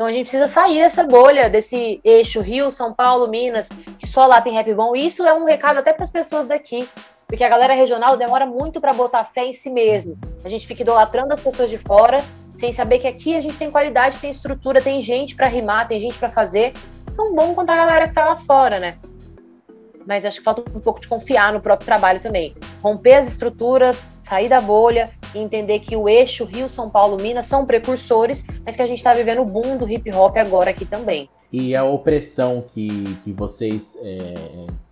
Então 0.00 0.08
a 0.08 0.12
gente 0.12 0.22
precisa 0.22 0.48
sair 0.48 0.78
dessa 0.78 1.04
bolha, 1.04 1.50
desse 1.50 2.00
eixo 2.02 2.40
Rio, 2.40 2.70
São 2.70 2.90
Paulo, 2.90 3.28
Minas, 3.28 3.68
que 3.98 4.06
só 4.06 4.24
lá 4.24 4.40
tem 4.40 4.54
rap 4.54 4.72
bom. 4.72 4.96
E 4.96 5.06
isso 5.06 5.26
é 5.26 5.34
um 5.34 5.44
recado 5.44 5.78
até 5.78 5.92
para 5.92 6.04
as 6.04 6.10
pessoas 6.10 6.46
daqui. 6.46 6.88
Porque 7.26 7.44
a 7.44 7.48
galera 7.50 7.74
regional 7.74 8.16
demora 8.16 8.46
muito 8.46 8.80
para 8.80 8.94
botar 8.94 9.26
fé 9.26 9.44
em 9.44 9.52
si 9.52 9.68
mesmo. 9.68 10.18
A 10.42 10.48
gente 10.48 10.66
fica 10.66 10.80
idolatrando 10.80 11.34
as 11.34 11.40
pessoas 11.40 11.68
de 11.68 11.76
fora 11.76 12.24
sem 12.54 12.72
saber 12.72 13.00
que 13.00 13.06
aqui 13.06 13.36
a 13.36 13.42
gente 13.42 13.58
tem 13.58 13.70
qualidade, 13.70 14.18
tem 14.18 14.30
estrutura, 14.30 14.80
tem 14.80 15.02
gente 15.02 15.36
para 15.36 15.48
rimar, 15.48 15.86
tem 15.86 16.00
gente 16.00 16.18
para 16.18 16.30
fazer. 16.30 16.72
Tão 17.14 17.34
bom 17.34 17.54
quanto 17.54 17.68
a 17.68 17.76
galera 17.76 18.08
que 18.08 18.14
tá 18.14 18.24
lá 18.24 18.36
fora, 18.36 18.80
né? 18.80 18.96
Mas 20.06 20.24
acho 20.24 20.38
que 20.38 20.44
falta 20.44 20.62
um 20.74 20.80
pouco 20.80 20.98
de 20.98 21.08
confiar 21.08 21.52
no 21.52 21.60
próprio 21.60 21.84
trabalho 21.84 22.20
também. 22.20 22.56
Romper 22.82 23.16
as 23.16 23.28
estruturas, 23.28 24.02
sair 24.22 24.48
da 24.48 24.62
bolha 24.62 25.10
e 25.34 25.38
entender 25.38 25.80
que 25.80 25.96
o 25.96 26.08
eixo 26.08 26.44
Rio, 26.44 26.68
São 26.68 26.88
Paulo, 26.88 27.16
Minas 27.20 27.46
são 27.46 27.66
precursores, 27.66 28.44
mas 28.64 28.76
que 28.76 28.82
a 28.82 28.86
gente 28.86 28.98
está 28.98 29.14
vivendo 29.14 29.42
o 29.42 29.44
boom 29.44 29.76
do 29.76 29.88
hip 29.88 30.10
hop 30.12 30.36
agora 30.36 30.70
aqui 30.70 30.84
também. 30.84 31.28
E 31.52 31.74
a 31.74 31.82
opressão 31.82 32.62
que, 32.64 32.88
que 33.24 33.32
vocês 33.32 33.98
é, 34.04 34.34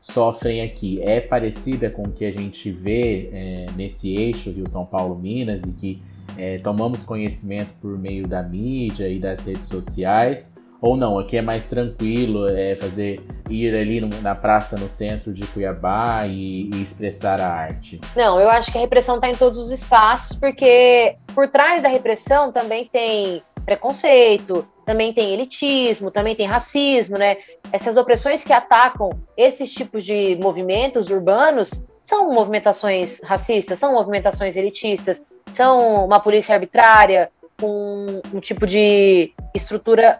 sofrem 0.00 0.60
aqui 0.62 1.00
é 1.00 1.20
parecida 1.20 1.88
com 1.88 2.02
o 2.02 2.10
que 2.10 2.24
a 2.24 2.32
gente 2.32 2.70
vê 2.70 3.30
é, 3.32 3.66
nesse 3.76 4.16
eixo 4.16 4.50
Rio, 4.50 4.68
São 4.68 4.84
Paulo, 4.84 5.16
Minas 5.16 5.62
e 5.62 5.72
que 5.72 6.02
é, 6.36 6.58
tomamos 6.58 7.04
conhecimento 7.04 7.74
por 7.80 7.96
meio 7.96 8.26
da 8.26 8.42
mídia 8.42 9.08
e 9.08 9.20
das 9.20 9.46
redes 9.46 9.66
sociais, 9.66 10.57
ou 10.80 10.96
não, 10.96 11.18
aqui 11.18 11.36
é 11.36 11.42
mais 11.42 11.66
tranquilo 11.66 12.48
é 12.48 12.76
fazer 12.76 13.20
ir 13.50 13.74
ali 13.74 14.00
no, 14.00 14.08
na 14.22 14.34
praça 14.34 14.78
no 14.78 14.88
centro 14.88 15.32
de 15.32 15.46
Cuiabá 15.46 16.26
e, 16.26 16.70
e, 16.72 16.82
expressar 16.82 17.40
a 17.40 17.48
arte? 17.48 18.00
Não, 18.14 18.40
eu 18.40 18.48
acho 18.48 18.70
que 18.70 18.78
a 18.78 18.80
repressão 18.80 19.16
está 19.16 19.28
em 19.28 19.34
todos 19.34 19.58
os 19.58 19.70
espaços, 19.70 20.36
porque 20.36 21.16
por 21.34 21.48
trás 21.48 21.82
da 21.82 21.88
repressão 21.88 22.52
também 22.52 22.86
tem 22.86 23.42
preconceito, 23.64 24.66
também 24.86 25.12
tem 25.12 25.34
elitismo, 25.34 26.10
também 26.10 26.34
tem 26.34 26.46
racismo, 26.46 27.18
né? 27.18 27.36
Essas 27.70 27.96
opressões 27.96 28.42
que 28.42 28.52
atacam 28.52 29.10
esses 29.36 29.72
tipos 29.74 30.04
de 30.04 30.38
movimentos 30.42 31.10
urbanos 31.10 31.70
são 32.00 32.32
movimentações 32.32 33.20
racistas, 33.22 33.78
são 33.78 33.92
movimentações 33.92 34.56
elitistas, 34.56 35.22
são 35.52 36.06
uma 36.06 36.20
polícia 36.20 36.54
arbitrária, 36.54 37.30
com 37.60 38.22
um 38.32 38.40
tipo 38.40 38.66
de 38.66 39.32
estrutura 39.54 40.16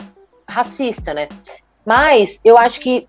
racista, 0.49 1.13
né? 1.15 1.29
Mas 1.85 2.41
eu 2.45 2.59
acho 2.59 2.81
que 2.81 3.07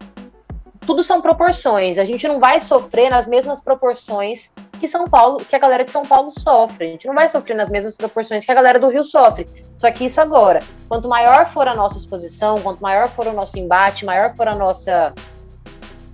tudo 0.85 1.03
são 1.03 1.21
proporções. 1.21 1.97
A 1.97 2.03
gente 2.03 2.27
não 2.27 2.39
vai 2.39 2.59
sofrer 2.59 3.09
nas 3.09 3.27
mesmas 3.27 3.61
proporções 3.61 4.51
que 4.79 4.87
São 4.87 5.07
Paulo, 5.07 5.43
que 5.43 5.55
a 5.55 5.59
galera 5.59 5.83
de 5.83 5.91
São 5.91 6.05
Paulo 6.05 6.31
sofre. 6.31 6.87
A 6.87 6.89
gente 6.89 7.07
não 7.07 7.13
vai 7.13 7.29
sofrer 7.29 7.55
nas 7.55 7.69
mesmas 7.69 7.95
proporções 7.95 8.45
que 8.45 8.51
a 8.51 8.55
galera 8.55 8.79
do 8.79 8.87
Rio 8.87 9.03
sofre. 9.03 9.47
Só 9.77 9.91
que 9.91 10.05
isso 10.05 10.19
agora, 10.19 10.61
quanto 10.87 11.07
maior 11.07 11.47
for 11.51 11.67
a 11.67 11.75
nossa 11.75 11.97
exposição, 11.97 12.59
quanto 12.61 12.81
maior 12.81 13.07
for 13.09 13.27
o 13.27 13.33
nosso 13.33 13.59
embate, 13.59 14.05
maior 14.05 14.35
for 14.35 14.47
a 14.47 14.55
nossa 14.55 15.13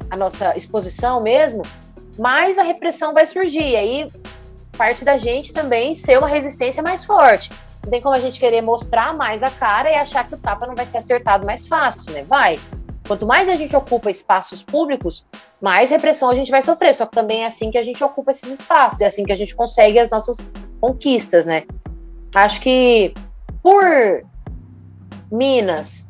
a 0.10 0.15
nossa 0.15 0.55
exposição 0.55 1.22
mesmo, 1.22 1.63
mais 2.17 2.58
a 2.58 2.63
repressão 2.63 3.13
vai 3.13 3.25
surgir. 3.25 3.70
E 3.70 3.75
aí 3.75 4.12
parte 4.77 5.05
da 5.05 5.17
gente 5.17 5.53
também 5.53 5.96
ser 5.96 6.17
uma 6.17 6.27
resistência 6.27 6.84
mais 6.84 7.03
forte. 7.03 7.50
Não 7.85 7.91
tem 7.91 8.01
como 8.01 8.15
a 8.15 8.19
gente 8.19 8.39
querer 8.39 8.61
mostrar 8.61 9.13
mais 9.13 9.43
a 9.43 9.51
cara 9.51 9.91
e 9.91 9.93
achar 9.93 10.27
que 10.27 10.33
o 10.33 10.37
tapa 10.39 10.65
não 10.65 10.73
vai 10.73 10.87
ser 10.87 10.97
acertado 10.97 11.45
mais 11.45 11.67
fácil, 11.67 12.11
né? 12.11 12.23
Vai. 12.23 12.59
Quanto 13.07 13.27
mais 13.27 13.47
a 13.47 13.55
gente 13.55 13.75
ocupa 13.75 14.09
espaços 14.09 14.63
públicos, 14.63 15.23
mais 15.61 15.91
repressão 15.91 16.31
a 16.31 16.33
gente 16.33 16.49
vai 16.49 16.63
sofrer. 16.63 16.95
Só 16.95 17.05
que 17.05 17.11
também 17.11 17.43
é 17.43 17.45
assim 17.45 17.69
que 17.69 17.77
a 17.77 17.83
gente 17.83 18.03
ocupa 18.03 18.31
esses 18.31 18.59
espaços, 18.59 19.01
é 19.01 19.05
assim 19.05 19.23
que 19.23 19.31
a 19.31 19.35
gente 19.35 19.55
consegue 19.55 19.99
as 19.99 20.09
nossas 20.09 20.49
conquistas, 20.81 21.45
né? 21.45 21.63
Acho 22.33 22.59
que 22.59 23.13
por 23.61 24.25
Minas, 25.31 26.07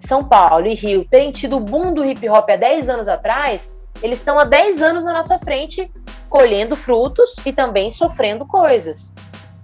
São 0.00 0.24
Paulo 0.24 0.66
e 0.66 0.74
Rio 0.74 1.06
terem 1.08 1.30
tido 1.30 1.58
o 1.58 1.60
boom 1.60 1.94
do 1.94 2.04
hip 2.04 2.28
hop 2.28 2.50
há 2.50 2.56
10 2.56 2.88
anos 2.88 3.06
atrás, 3.06 3.70
eles 4.02 4.18
estão 4.18 4.36
há 4.36 4.44
10 4.44 4.82
anos 4.82 5.04
na 5.04 5.12
nossa 5.12 5.38
frente 5.38 5.88
colhendo 6.28 6.74
frutos 6.74 7.36
e 7.46 7.52
também 7.52 7.92
sofrendo 7.92 8.44
coisas. 8.44 9.14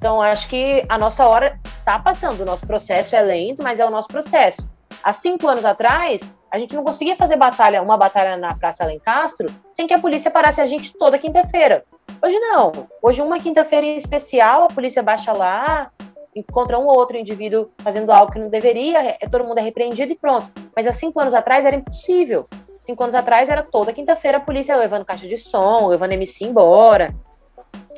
Então, 0.04 0.20
acho 0.20 0.48
que 0.48 0.84
a 0.86 0.98
nossa 0.98 1.26
hora 1.26 1.58
está 1.64 1.98
passando. 1.98 2.42
O 2.42 2.44
nosso 2.44 2.66
processo 2.66 3.16
é 3.16 3.22
lento, 3.22 3.62
mas 3.62 3.80
é 3.80 3.86
o 3.86 3.90
nosso 3.90 4.06
processo. 4.06 4.68
Há 5.02 5.14
cinco 5.14 5.48
anos 5.48 5.64
atrás, 5.64 6.30
a 6.50 6.58
gente 6.58 6.74
não 6.74 6.84
conseguia 6.84 7.16
fazer 7.16 7.36
batalha, 7.36 7.80
uma 7.80 7.96
batalha 7.96 8.36
na 8.36 8.54
Praça 8.54 8.84
Alencastro 8.84 9.48
sem 9.72 9.86
que 9.86 9.94
a 9.94 9.98
polícia 9.98 10.30
parasse 10.30 10.60
a 10.60 10.66
gente 10.66 10.92
toda 10.98 11.18
quinta-feira. 11.18 11.86
Hoje 12.22 12.38
não. 12.38 12.86
Hoje, 13.00 13.22
uma 13.22 13.40
quinta-feira 13.40 13.86
em 13.86 13.96
especial, 13.96 14.64
a 14.64 14.66
polícia 14.66 15.02
baixa 15.02 15.32
lá, 15.32 15.90
encontra 16.36 16.78
um 16.78 16.84
ou 16.84 16.98
outro 16.98 17.16
indivíduo 17.16 17.70
fazendo 17.78 18.12
algo 18.12 18.30
que 18.30 18.38
não 18.38 18.50
deveria, 18.50 19.16
é, 19.18 19.26
todo 19.26 19.44
mundo 19.44 19.56
é 19.56 19.62
repreendido 19.62 20.12
e 20.12 20.16
pronto. 20.16 20.50
Mas 20.76 20.86
há 20.86 20.92
cinco 20.92 21.18
anos 21.18 21.32
atrás 21.32 21.64
era 21.64 21.76
impossível. 21.76 22.46
Cinco 22.76 23.02
anos 23.04 23.14
atrás 23.14 23.48
era 23.48 23.62
toda 23.62 23.90
quinta-feira 23.90 24.36
a 24.36 24.42
polícia 24.42 24.76
levando 24.76 25.06
caixa 25.06 25.26
de 25.26 25.38
som, 25.38 25.86
levando 25.86 26.12
MC 26.12 26.44
embora. 26.44 27.14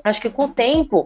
Acho 0.05 0.21
que 0.21 0.31
com 0.31 0.45
o 0.45 0.49
tempo 0.49 1.03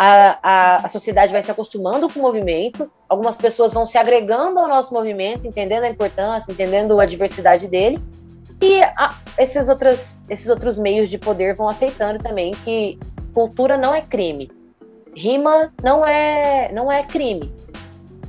a, 0.00 0.38
a, 0.40 0.76
a, 0.84 0.88
sociedade 0.88 1.32
vai 1.32 1.42
se 1.42 1.50
acostumando 1.50 2.08
com 2.08 2.20
o 2.20 2.22
movimento, 2.22 2.88
algumas 3.08 3.34
pessoas 3.34 3.72
vão 3.72 3.84
se 3.84 3.98
agregando 3.98 4.60
ao 4.60 4.68
nosso 4.68 4.94
movimento, 4.94 5.44
entendendo 5.44 5.82
a 5.82 5.88
importância, 5.88 6.52
entendendo 6.52 7.00
a 7.00 7.04
diversidade 7.04 7.66
dele, 7.66 8.00
e 8.62 8.80
a, 8.80 9.12
esses, 9.36 9.68
outros, 9.68 10.20
esses 10.30 10.48
outros 10.48 10.78
meios 10.78 11.08
de 11.08 11.18
poder 11.18 11.56
vão 11.56 11.68
aceitando 11.68 12.22
também 12.22 12.52
que 12.64 12.96
cultura 13.34 13.76
não 13.76 13.92
é 13.92 14.00
crime. 14.00 14.48
Rima 15.16 15.74
não 15.82 16.06
é, 16.06 16.70
não 16.72 16.92
é 16.92 17.02
crime. 17.02 17.52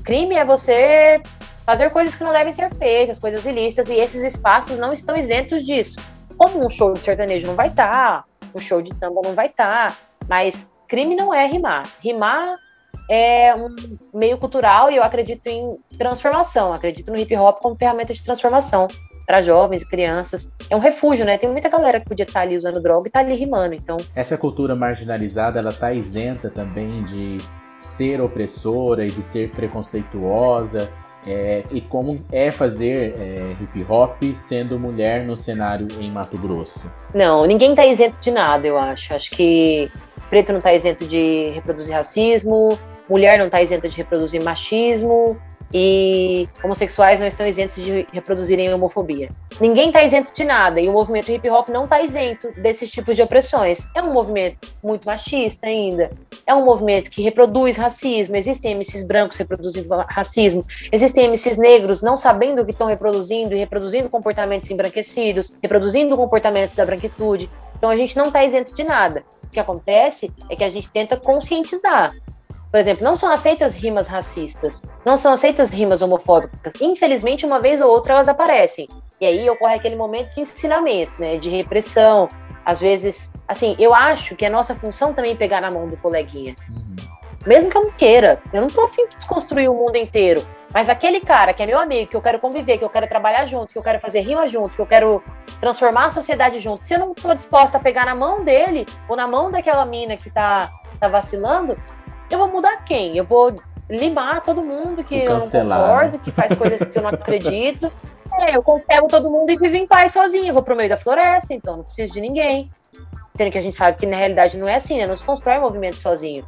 Crime 0.03 0.37
é 0.37 0.43
você 0.43 1.21
fazer 1.67 1.91
coisas 1.91 2.15
que 2.15 2.23
não 2.23 2.33
devem 2.33 2.51
ser 2.51 2.73
feitas, 2.73 3.19
coisas 3.19 3.45
ilícitas, 3.45 3.87
e 3.89 3.93
esses 3.93 4.23
espaços 4.23 4.79
não 4.79 4.91
estão 4.91 5.15
isentos 5.15 5.63
disso. 5.63 5.99
Como 6.35 6.65
um 6.65 6.69
show 6.71 6.93
de 6.93 6.99
sertanejo 7.01 7.45
não 7.45 7.53
vai 7.53 7.67
estar, 7.67 8.23
tá, 8.23 8.25
um 8.55 8.59
show 8.59 8.81
de 8.81 8.89
samba 8.97 9.21
não 9.23 9.35
vai 9.35 9.45
estar, 9.45 9.91
tá, 9.91 9.97
mas 10.27 10.67
crime 10.89 11.15
não 11.15 11.33
é 11.33 11.45
rimar. 11.45 11.87
Rimar 12.03 12.57
é 13.09 13.55
um 13.55 13.73
meio 14.13 14.37
cultural 14.37 14.91
e 14.91 14.97
eu 14.97 15.03
acredito 15.03 15.47
em 15.47 15.77
transformação. 15.97 16.73
Acredito 16.73 17.11
no 17.11 17.17
hip 17.17 17.33
hop 17.37 17.61
como 17.61 17.75
ferramenta 17.75 18.13
de 18.13 18.23
transformação 18.23 18.87
para 19.25 19.43
jovens, 19.43 19.83
crianças. 19.83 20.49
É 20.69 20.75
um 20.75 20.79
refúgio, 20.79 21.23
né? 21.23 21.37
Tem 21.37 21.49
muita 21.49 21.69
galera 21.69 21.99
que 21.99 22.07
podia 22.07 22.25
estar 22.25 22.41
ali 22.41 22.57
usando 22.57 22.81
droga 22.81 23.07
e 23.07 23.11
tá 23.11 23.19
ali 23.19 23.35
rimando, 23.35 23.75
então. 23.75 23.97
Essa 24.15 24.35
cultura 24.35 24.75
marginalizada, 24.75 25.59
ela 25.59 25.71
tá 25.71 25.93
isenta 25.93 26.49
também 26.49 27.03
de 27.03 27.37
ser 27.77 28.19
opressora 28.19 29.05
e 29.05 29.11
de 29.11 29.21
ser 29.21 29.51
preconceituosa. 29.51 30.91
É, 31.27 31.65
e 31.71 31.81
como 31.81 32.25
é 32.31 32.49
fazer 32.49 33.13
é, 33.19 33.55
hip 33.61 33.85
hop 33.89 34.23
sendo 34.33 34.79
mulher 34.79 35.25
no 35.25 35.35
cenário 35.35 35.87
em 35.99 36.09
Mato 36.09 36.37
Grosso? 36.37 36.91
Não, 37.13 37.45
ninguém 37.45 37.75
tá 37.75 37.85
isento 37.85 38.19
de 38.19 38.31
nada, 38.31 38.65
eu 38.65 38.77
acho. 38.77 39.13
Acho 39.13 39.29
que 39.31 39.91
preto 40.29 40.51
não 40.51 40.59
está 40.59 40.73
isento 40.73 41.05
de 41.05 41.51
reproduzir 41.53 41.95
racismo, 41.95 42.77
mulher 43.09 43.37
não 43.37 43.47
está 43.47 43.61
isenta 43.61 43.89
de 43.89 43.97
reproduzir 43.97 44.43
machismo 44.43 45.39
e 45.73 46.49
homossexuais 46.63 47.19
não 47.19 47.27
estão 47.27 47.47
isentos 47.47 47.83
de 47.83 48.07
reproduzirem 48.11 48.73
homofobia. 48.73 49.29
Ninguém 49.59 49.87
está 49.87 50.03
isento 50.03 50.33
de 50.33 50.43
nada 50.43 50.81
e 50.81 50.89
o 50.89 50.93
movimento 50.93 51.31
hip 51.31 51.47
hop 51.49 51.69
não 51.69 51.83
está 51.83 52.01
isento 52.01 52.51
desses 52.59 52.89
tipos 52.89 53.15
de 53.15 53.21
opressões. 53.21 53.87
É 53.95 54.01
um 54.01 54.11
movimento 54.11 54.67
muito 54.83 55.05
machista 55.05 55.67
ainda. 55.67 56.11
É 56.45 56.55
um 56.55 56.65
movimento 56.65 57.11
que 57.11 57.21
reproduz 57.21 57.75
racismo. 57.75 58.35
Existem 58.35 58.75
MCs 58.75 59.03
brancos 59.03 59.37
reproduzindo 59.37 59.87
racismo. 60.07 60.65
Existem 60.91 61.27
MCs 61.27 61.57
negros 61.57 62.01
não 62.01 62.17
sabendo 62.17 62.61
o 62.61 62.65
que 62.65 62.71
estão 62.71 62.87
reproduzindo 62.87 63.53
e 63.53 63.59
reproduzindo 63.59 64.09
comportamentos 64.09 64.69
embranquecidos, 64.71 65.53
reproduzindo 65.61 66.15
comportamentos 66.15 66.75
da 66.75 66.85
branquitude. 66.85 67.49
Então 67.77 67.89
a 67.89 67.95
gente 67.95 68.17
não 68.17 68.27
está 68.27 68.43
isento 68.43 68.73
de 68.73 68.83
nada. 68.83 69.23
O 69.49 69.51
que 69.51 69.59
acontece 69.59 70.31
é 70.49 70.55
que 70.55 70.63
a 70.63 70.69
gente 70.69 70.89
tenta 70.89 71.17
conscientizar. 71.17 72.13
Por 72.71 72.79
exemplo, 72.79 73.03
não 73.03 73.17
são 73.17 73.31
aceitas 73.31 73.73
rimas 73.73 74.07
racistas, 74.07 74.83
não 75.03 75.17
são 75.17 75.33
aceitas 75.33 75.71
rimas 75.71 76.03
homofóbicas. 76.03 76.73
Infelizmente, 76.79 77.45
uma 77.45 77.59
vez 77.59 77.81
ou 77.81 77.89
outra 77.89 78.13
elas 78.13 78.29
aparecem. 78.29 78.87
E 79.19 79.25
aí 79.25 79.49
ocorre 79.49 79.73
aquele 79.73 79.95
momento 79.95 80.35
de 80.35 80.41
ensinamento, 80.41 81.11
né, 81.19 81.37
de 81.37 81.49
repressão. 81.49 82.29
Às 82.63 82.79
vezes, 82.79 83.33
assim, 83.47 83.75
eu 83.79 83.91
acho 83.91 84.35
que 84.35 84.45
é 84.45 84.49
nossa 84.49 84.75
função 84.75 85.13
também 85.13 85.35
pegar 85.35 85.61
na 85.61 85.71
mão 85.71 85.87
do 85.87 85.97
coleguinha. 85.97 86.55
Uhum. 86.69 86.95
Mesmo 87.45 87.69
que 87.69 87.77
eu 87.77 87.83
não 87.83 87.91
queira, 87.91 88.41
eu 88.51 88.61
não 88.61 88.69
tô 88.69 88.81
afim 88.81 89.07
de 89.07 89.15
desconstruir 89.15 89.69
o 89.69 89.73
mundo 89.73 89.95
inteiro. 89.95 90.45
Mas 90.73 90.87
aquele 90.87 91.19
cara 91.19 91.51
que 91.53 91.63
é 91.63 91.65
meu 91.65 91.79
amigo, 91.79 92.11
que 92.11 92.15
eu 92.15 92.21
quero 92.21 92.39
conviver, 92.39 92.77
que 92.77 92.83
eu 92.83 92.89
quero 92.89 93.07
trabalhar 93.07 93.45
junto, 93.45 93.71
que 93.71 93.77
eu 93.77 93.83
quero 93.83 93.99
fazer 93.99 94.21
rima 94.21 94.47
junto, 94.47 94.75
que 94.75 94.81
eu 94.81 94.85
quero 94.85 95.23
transformar 95.59 96.05
a 96.05 96.11
sociedade 96.11 96.59
junto, 96.59 96.85
se 96.85 96.93
eu 96.93 96.99
não 96.99 97.11
estou 97.11 97.33
disposta 97.33 97.77
a 97.77 97.81
pegar 97.81 98.05
na 98.05 98.13
mão 98.13 98.43
dele 98.43 98.85
ou 99.07 99.15
na 99.15 99.27
mão 99.27 99.49
daquela 99.49 99.83
mina 99.85 100.15
que 100.15 100.27
está 100.27 100.71
tá 100.99 101.07
vacilando, 101.07 101.75
eu 102.29 102.37
vou 102.37 102.47
mudar 102.47 102.83
quem? 102.85 103.17
Eu 103.17 103.23
vou 103.23 103.55
limar 103.89 104.41
todo 104.41 104.61
mundo 104.61 105.03
que 105.03 105.15
eu 105.15 105.39
não 105.39 105.39
concordo, 105.39 106.17
né? 106.17 106.23
que 106.23 106.31
faz 106.31 106.53
coisas 106.53 106.87
que 106.87 106.97
eu 106.97 107.01
não 107.01 107.09
acredito. 107.09 107.91
É, 108.39 108.55
eu 108.55 108.63
pego 108.87 109.07
todo 109.07 109.31
mundo 109.31 109.49
e 109.49 109.57
vivo 109.57 109.75
em 109.75 109.87
paz 109.87 110.13
sozinho. 110.13 110.45
Eu 110.45 110.53
vou 110.53 110.61
pro 110.61 110.75
meio 110.75 110.89
da 110.89 110.97
floresta, 110.97 111.53
então 111.53 111.77
não 111.77 111.83
preciso 111.83 112.13
de 112.13 112.21
ninguém. 112.21 112.69
Sendo 113.35 113.51
que 113.51 113.57
a 113.57 113.61
gente 113.61 113.75
sabe 113.75 113.97
que 113.97 114.05
na 114.05 114.17
realidade 114.17 114.57
não 114.57 114.67
é 114.67 114.75
assim, 114.75 114.97
né? 114.97 115.07
Não 115.07 115.17
se 115.17 115.25
constrói 115.25 115.57
movimento 115.57 115.95
sozinho. 115.95 116.45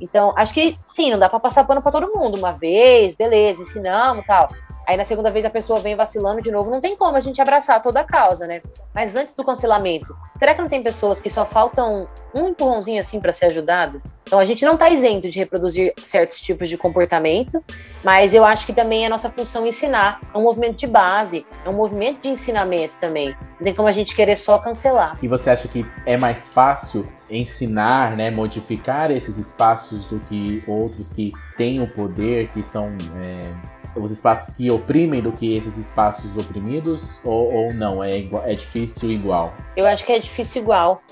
Então, 0.00 0.32
acho 0.36 0.52
que 0.52 0.76
sim, 0.86 1.10
não 1.10 1.18
dá 1.18 1.28
para 1.28 1.40
passar 1.40 1.64
pano 1.64 1.82
para 1.82 1.92
todo 1.92 2.12
mundo. 2.12 2.38
Uma 2.38 2.52
vez, 2.52 3.14
beleza, 3.14 3.62
ensinamos 3.62 4.24
tal. 4.26 4.48
Aí 4.86 4.96
na 4.96 5.04
segunda 5.04 5.30
vez 5.30 5.44
a 5.44 5.50
pessoa 5.50 5.80
vem 5.80 5.96
vacilando 5.96 6.42
de 6.42 6.50
novo. 6.50 6.70
Não 6.70 6.80
tem 6.80 6.96
como 6.96 7.16
a 7.16 7.20
gente 7.20 7.40
abraçar 7.40 7.82
toda 7.82 8.00
a 8.00 8.04
causa, 8.04 8.46
né? 8.46 8.60
Mas 8.94 9.14
antes 9.14 9.34
do 9.34 9.44
cancelamento, 9.44 10.14
será 10.38 10.54
que 10.54 10.60
não 10.60 10.68
tem 10.68 10.82
pessoas 10.82 11.20
que 11.20 11.30
só 11.30 11.44
faltam 11.46 12.08
um 12.34 12.48
empurrãozinho 12.48 13.00
assim 13.00 13.18
para 13.20 13.32
ser 13.32 13.46
ajudadas? 13.46 14.06
Então 14.24 14.38
a 14.38 14.44
gente 14.44 14.64
não 14.64 14.74
está 14.74 14.90
isento 14.90 15.28
de 15.30 15.38
reproduzir 15.38 15.94
certos 16.02 16.40
tipos 16.40 16.68
de 16.68 16.76
comportamento, 16.76 17.62
mas 18.02 18.34
eu 18.34 18.44
acho 18.44 18.66
que 18.66 18.72
também 18.72 19.04
é 19.06 19.08
nossa 19.08 19.30
função 19.30 19.66
ensinar. 19.66 20.20
É 20.34 20.38
um 20.38 20.42
movimento 20.42 20.76
de 20.76 20.86
base, 20.86 21.46
é 21.64 21.68
um 21.68 21.74
movimento 21.74 22.22
de 22.22 22.28
ensinamento 22.28 22.98
também. 22.98 23.34
Não 23.58 23.64
tem 23.64 23.74
como 23.74 23.88
a 23.88 23.92
gente 23.92 24.14
querer 24.14 24.36
só 24.36 24.58
cancelar. 24.58 25.18
E 25.22 25.28
você 25.28 25.50
acha 25.50 25.68
que 25.68 25.86
é 26.04 26.16
mais 26.16 26.48
fácil 26.48 27.06
ensinar, 27.30 28.16
né, 28.16 28.30
modificar 28.30 29.10
esses 29.10 29.38
espaços 29.38 30.06
do 30.06 30.20
que 30.20 30.62
outros 30.66 31.12
que 31.12 31.32
têm 31.56 31.80
o 31.80 31.86
poder, 31.86 32.48
que 32.48 32.62
são 32.62 32.96
é 33.16 33.73
os 33.96 34.10
espaços 34.10 34.54
que 34.54 34.70
oprimem 34.70 35.20
do 35.20 35.32
que 35.32 35.56
esses 35.56 35.76
espaços 35.76 36.36
oprimidos? 36.36 37.20
Ou, 37.24 37.52
ou 37.52 37.74
não? 37.74 38.02
É, 38.02 38.18
igual, 38.18 38.44
é 38.44 38.54
difícil 38.54 39.10
igual? 39.10 39.54
Eu 39.76 39.86
acho 39.86 40.04
que 40.04 40.12
é 40.12 40.18
difícil 40.18 40.62
igual. 40.62 41.02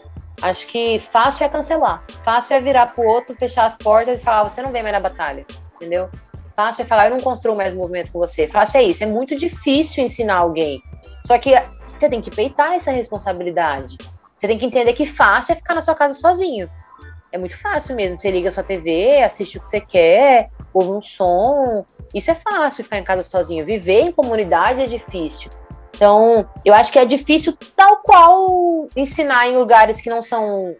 Acho 0.40 0.66
que 0.66 0.98
fácil 0.98 1.44
é 1.44 1.48
cancelar. 1.48 2.02
Fácil 2.24 2.56
é 2.56 2.60
virar 2.60 2.86
pro 2.86 3.04
outro, 3.04 3.36
fechar 3.36 3.66
as 3.66 3.74
portas 3.74 4.20
e 4.20 4.24
falar: 4.24 4.40
ah, 4.40 4.48
você 4.48 4.62
não 4.62 4.72
vem 4.72 4.82
mais 4.82 4.94
na 4.94 5.00
batalha. 5.00 5.46
Entendeu? 5.76 6.10
Fácil 6.56 6.82
é 6.82 6.84
falar: 6.84 7.06
eu 7.06 7.16
não 7.16 7.20
construo 7.20 7.54
mais 7.54 7.74
movimento 7.74 8.10
com 8.10 8.18
você. 8.18 8.48
Fácil 8.48 8.78
é 8.78 8.82
isso. 8.82 9.04
É 9.04 9.06
muito 9.06 9.36
difícil 9.36 10.02
ensinar 10.02 10.36
alguém. 10.36 10.82
Só 11.24 11.38
que 11.38 11.54
você 11.96 12.08
tem 12.08 12.20
que 12.20 12.30
peitar 12.30 12.72
essa 12.72 12.90
responsabilidade. 12.90 13.96
Você 14.36 14.48
tem 14.48 14.58
que 14.58 14.66
entender 14.66 14.92
que 14.94 15.06
fácil 15.06 15.52
é 15.52 15.54
ficar 15.54 15.74
na 15.74 15.80
sua 15.80 15.94
casa 15.94 16.14
sozinho. 16.14 16.68
É 17.30 17.38
muito 17.38 17.56
fácil 17.56 17.94
mesmo. 17.94 18.18
Você 18.18 18.30
liga 18.30 18.48
a 18.48 18.52
sua 18.52 18.64
TV, 18.64 19.22
assiste 19.22 19.56
o 19.56 19.60
que 19.60 19.68
você 19.68 19.80
quer, 19.80 20.50
ouve 20.74 20.90
um 20.90 21.00
som, 21.00 21.86
isso 22.14 22.30
é 22.30 22.34
fácil 22.34 22.84
ficar 22.84 22.98
em 22.98 23.04
casa 23.04 23.22
sozinho. 23.22 23.64
Viver 23.64 24.00
em 24.00 24.12
comunidade 24.12 24.80
é 24.80 24.86
difícil. 24.86 25.50
Então, 25.94 26.48
eu 26.64 26.74
acho 26.74 26.90
que 26.92 26.98
é 26.98 27.04
difícil, 27.04 27.56
tal 27.76 27.98
qual 27.98 28.88
ensinar 28.96 29.48
em 29.48 29.56
lugares 29.56 30.00
que 30.00 30.10
não 30.10 30.20
são 30.20 30.74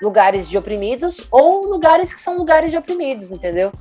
lugares 0.00 0.48
de 0.48 0.56
oprimidos 0.56 1.20
ou 1.30 1.66
lugares 1.66 2.14
que 2.14 2.20
são 2.20 2.36
lugares 2.36 2.70
de 2.70 2.76
oprimidos, 2.76 3.30
entendeu? 3.30 3.72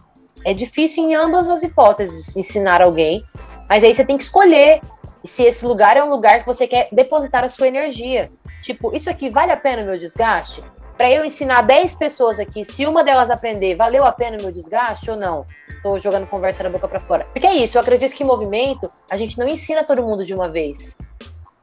É 0.44 0.54
difícil 0.54 1.04
em 1.04 1.16
ambas 1.16 1.50
as 1.50 1.64
hipóteses 1.64 2.36
ensinar 2.36 2.82
alguém, 2.82 3.24
mas 3.70 3.84
aí 3.84 3.94
você 3.94 4.04
tem 4.04 4.18
que 4.18 4.24
escolher 4.24 4.82
se 5.24 5.44
esse 5.44 5.66
lugar 5.66 5.98
é 5.98 6.04
um 6.04 6.10
lugar 6.10 6.40
que 6.40 6.46
você 6.46 6.68
quer 6.68 6.90
depositar 6.92 7.44
a 7.44 7.50
sua 7.50 7.68
energia. 7.68 8.32
Tipo, 8.62 8.96
isso 8.96 9.10
aqui 9.10 9.30
vale 9.30 9.52
a 9.52 9.58
pena 9.58 9.84
o 9.84 9.86
meu 9.86 9.98
desgaste? 9.98 10.64
Para 10.98 11.12
eu 11.12 11.24
ensinar 11.24 11.62
10 11.62 11.94
pessoas 11.94 12.40
aqui, 12.40 12.66
se 12.66 12.84
uma 12.88 13.04
delas 13.04 13.30
aprender, 13.30 13.76
valeu 13.76 14.04
a 14.04 14.12
pena 14.12 14.36
o 14.38 14.42
meu 14.42 14.52
desgaste 14.52 15.12
ou 15.12 15.16
não? 15.16 15.46
Tô 15.84 16.00
jogando 16.00 16.26
conversa 16.26 16.64
da 16.64 16.70
boca 16.72 16.88
para 16.88 17.00
fora. 17.00 17.28
Porque 17.32 17.46
é 17.46 17.54
isso, 17.54 17.78
eu 17.78 17.82
acredito 17.82 18.16
que 18.16 18.24
em 18.24 18.26
movimento 18.26 18.92
a 19.08 19.16
gente 19.16 19.38
não 19.38 19.48
ensina 19.48 19.84
todo 19.84 20.02
mundo 20.02 20.26
de 20.26 20.34
uma 20.34 20.50
vez. 20.50 20.98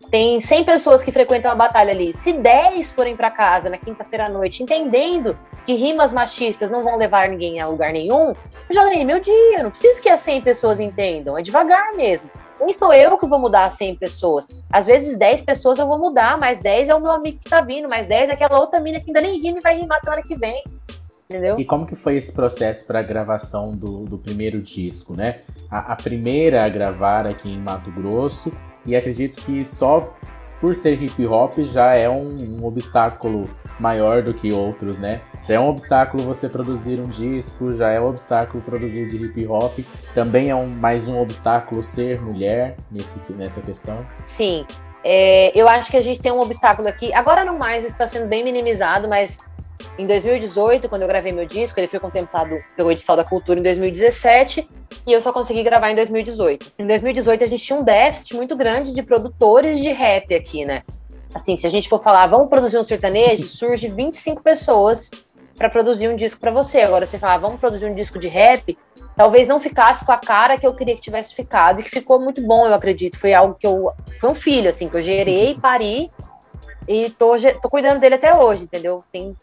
Tem 0.08 0.40
100 0.40 0.62
pessoas 0.62 1.02
que 1.02 1.10
frequentam 1.10 1.50
a 1.50 1.54
batalha 1.56 1.90
ali. 1.90 2.14
Se 2.14 2.32
10 2.32 2.92
forem 2.92 3.16
para 3.16 3.28
casa 3.28 3.68
na 3.68 3.76
quinta-feira 3.76 4.26
à 4.26 4.28
noite, 4.28 4.62
entendendo 4.62 5.36
que 5.66 5.74
rimas 5.74 6.12
machistas 6.12 6.70
não 6.70 6.84
vão 6.84 6.96
levar 6.96 7.28
ninguém 7.28 7.60
a 7.60 7.66
lugar 7.66 7.92
nenhum, 7.92 8.28
eu 8.28 8.72
já 8.72 8.84
ganhei 8.84 9.04
meu 9.04 9.18
dia. 9.18 9.64
Não 9.64 9.70
preciso 9.70 10.00
que 10.00 10.08
as 10.08 10.20
100 10.20 10.42
pessoas 10.42 10.78
entendam. 10.78 11.36
É 11.36 11.42
devagar 11.42 11.92
mesmo. 11.94 12.30
Quem 12.64 12.72
sou 12.72 12.92
eu 12.92 13.18
que 13.18 13.26
vou 13.26 13.38
mudar 13.38 13.70
100 13.70 13.96
pessoas? 13.96 14.48
Às 14.70 14.86
vezes 14.86 15.16
10 15.16 15.42
pessoas 15.42 15.78
eu 15.78 15.86
vou 15.86 15.98
mudar, 15.98 16.38
mas 16.38 16.58
10 16.58 16.88
é 16.88 16.94
o 16.94 17.00
meu 17.00 17.12
amigo 17.12 17.38
que 17.38 17.48
tá 17.48 17.60
vindo, 17.60 17.88
mais 17.88 18.06
10 18.06 18.30
é 18.30 18.32
aquela 18.32 18.58
outra 18.58 18.80
mina 18.80 18.98
que 19.00 19.06
ainda 19.08 19.20
nem 19.20 19.40
rima 19.40 19.58
e 19.58 19.62
vai 19.62 19.78
rimar 19.78 20.00
semana 20.00 20.22
que 20.22 20.34
vem. 20.34 20.64
Entendeu? 21.28 21.58
E 21.58 21.64
como 21.64 21.86
que 21.86 21.94
foi 21.94 22.16
esse 22.16 22.32
processo 22.32 22.86
para 22.86 23.00
a 23.00 23.02
gravação 23.02 23.74
do, 23.74 24.04
do 24.04 24.18
primeiro 24.18 24.60
disco, 24.60 25.14
né? 25.14 25.40
A, 25.70 25.92
a 25.92 25.96
primeira 25.96 26.64
a 26.64 26.68
gravar 26.68 27.26
aqui 27.26 27.50
em 27.50 27.58
Mato 27.58 27.90
Grosso, 27.90 28.52
e 28.86 28.94
acredito 28.94 29.40
que 29.40 29.64
só 29.64 30.14
por 30.60 30.74
ser 30.74 31.02
hip 31.02 31.26
hop 31.26 31.58
já 31.58 31.94
é 31.94 32.08
um, 32.08 32.58
um, 32.58 32.64
obstáculo 32.64 33.48
maior 33.78 34.22
do 34.22 34.32
que 34.32 34.52
outros, 34.52 34.98
né? 34.98 35.20
Já 35.42 35.54
é 35.54 35.60
um 35.60 35.68
obstáculo 35.68 36.22
você 36.22 36.48
produzir 36.48 37.00
um 37.00 37.06
disco, 37.06 37.72
já 37.72 37.90
é 37.90 38.00
um 38.00 38.08
obstáculo 38.08 38.62
produzir 38.62 39.08
de 39.08 39.16
hip 39.16 39.46
hop, 39.46 39.78
também 40.14 40.50
é 40.50 40.54
um, 40.54 40.66
mais 40.66 41.06
um 41.08 41.20
obstáculo 41.20 41.82
ser 41.82 42.20
mulher 42.20 42.76
nesse, 42.90 43.20
nessa 43.32 43.60
questão. 43.60 44.04
Sim, 44.22 44.64
é, 45.04 45.52
eu 45.58 45.68
acho 45.68 45.90
que 45.90 45.96
a 45.96 46.02
gente 46.02 46.20
tem 46.20 46.32
um 46.32 46.40
obstáculo 46.40 46.88
aqui. 46.88 47.12
Agora 47.12 47.44
não 47.44 47.58
mais, 47.58 47.84
está 47.84 48.06
sendo 48.06 48.26
bem 48.26 48.42
minimizado, 48.42 49.06
mas 49.06 49.38
em 49.96 50.06
2018, 50.06 50.88
quando 50.88 51.02
eu 51.02 51.08
gravei 51.08 51.30
meu 51.30 51.46
disco, 51.46 51.78
ele 51.78 51.86
foi 51.86 52.00
contemplado 52.00 52.58
pelo 52.76 52.90
Edital 52.90 53.16
da 53.16 53.24
Cultura 53.24 53.60
em 53.60 53.62
2017 53.62 54.68
e 55.06 55.12
eu 55.12 55.22
só 55.22 55.32
consegui 55.32 55.62
gravar 55.62 55.90
em 55.90 55.94
2018. 55.94 56.72
Em 56.78 56.86
2018 56.86 57.44
a 57.44 57.46
gente 57.46 57.62
tinha 57.62 57.78
um 57.78 57.84
déficit 57.84 58.34
muito 58.34 58.56
grande 58.56 58.92
de 58.92 59.02
produtores 59.02 59.78
de 59.78 59.90
rap 59.90 60.34
aqui, 60.34 60.64
né? 60.64 60.82
Assim, 61.32 61.56
se 61.56 61.66
a 61.66 61.70
gente 61.70 61.88
for 61.88 62.02
falar, 62.02 62.26
vamos 62.26 62.48
produzir 62.48 62.78
um 62.78 62.82
sertanejo, 62.82 63.46
surge 63.46 63.88
25 63.88 64.42
pessoas 64.42 65.10
para 65.56 65.70
produzir 65.70 66.08
um 66.08 66.16
disco 66.16 66.40
para 66.40 66.50
você. 66.50 66.80
Agora 66.80 67.06
você 67.06 67.18
falar, 67.18 67.38
vamos 67.38 67.60
produzir 67.60 67.86
um 67.86 67.94
disco 67.94 68.18
de 68.18 68.26
rap, 68.26 68.76
talvez 69.16 69.46
não 69.46 69.60
ficasse 69.60 70.04
com 70.04 70.10
a 70.10 70.16
cara 70.16 70.58
que 70.58 70.66
eu 70.66 70.74
queria 70.74 70.96
que 70.96 71.00
tivesse 71.00 71.34
ficado 71.34 71.80
e 71.80 71.84
que 71.84 71.90
ficou 71.90 72.20
muito 72.20 72.42
bom, 72.42 72.66
eu 72.66 72.74
acredito. 72.74 73.16
Foi 73.16 73.32
algo 73.32 73.54
que 73.54 73.66
eu 73.66 73.92
foi 74.20 74.30
um 74.30 74.34
filho 74.34 74.68
assim 74.68 74.88
que 74.88 74.96
eu 74.96 75.00
gerei, 75.00 75.54
pari 75.54 76.10
e 76.88 77.10
tô, 77.10 77.32
tô 77.62 77.70
cuidando 77.70 78.00
dele 78.00 78.16
até 78.16 78.34
hoje, 78.34 78.64
entendeu? 78.64 79.04
Tem 79.12 79.36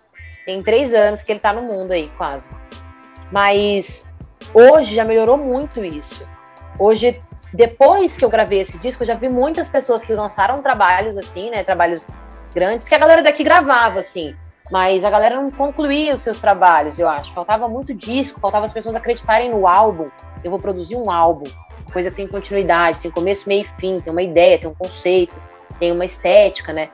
tem 0.51 0.61
três 0.61 0.93
anos 0.93 1.23
que 1.23 1.31
ele 1.31 1.39
tá 1.39 1.53
no 1.53 1.61
mundo 1.61 1.91
aí, 1.91 2.11
quase. 2.17 2.49
Mas 3.31 4.05
hoje 4.53 4.95
já 4.95 5.05
melhorou 5.05 5.37
muito 5.37 5.83
isso. 5.83 6.27
Hoje, 6.77 7.21
depois 7.53 8.17
que 8.17 8.25
eu 8.25 8.29
gravei 8.29 8.59
esse 8.59 8.77
disco, 8.77 9.03
eu 9.03 9.07
já 9.07 9.15
vi 9.15 9.29
muitas 9.29 9.69
pessoas 9.69 10.03
que 10.03 10.13
lançaram 10.13 10.61
trabalhos 10.61 11.17
assim, 11.17 11.49
né? 11.49 11.63
Trabalhos 11.63 12.07
grandes, 12.53 12.83
porque 12.83 12.95
a 12.95 12.99
galera 12.99 13.23
daqui 13.23 13.43
gravava, 13.43 14.01
assim. 14.01 14.35
Mas 14.69 15.05
a 15.05 15.09
galera 15.09 15.35
não 15.35 15.49
concluía 15.51 16.15
os 16.15 16.21
seus 16.21 16.39
trabalhos, 16.39 16.99
eu 16.99 17.07
acho. 17.07 17.31
Faltava 17.33 17.67
muito 17.69 17.93
disco, 17.93 18.39
faltava 18.39 18.65
as 18.65 18.73
pessoas 18.73 18.95
acreditarem 18.95 19.51
no 19.51 19.67
álbum. 19.67 20.09
Eu 20.43 20.51
vou 20.51 20.59
produzir 20.59 20.95
um 20.97 21.09
álbum. 21.09 21.49
Coisa 21.93 22.09
que 22.09 22.17
tem 22.17 22.27
continuidade, 22.27 22.99
tem 22.99 23.11
começo, 23.11 23.47
meio 23.47 23.63
e 23.63 23.79
fim, 23.79 23.99
tem 23.99 24.11
uma 24.11 24.21
ideia, 24.21 24.57
tem 24.57 24.69
um 24.69 24.73
conceito, 24.73 25.35
tem 25.79 25.91
uma 25.91 26.05
estética, 26.05 26.73
né? 26.73 26.89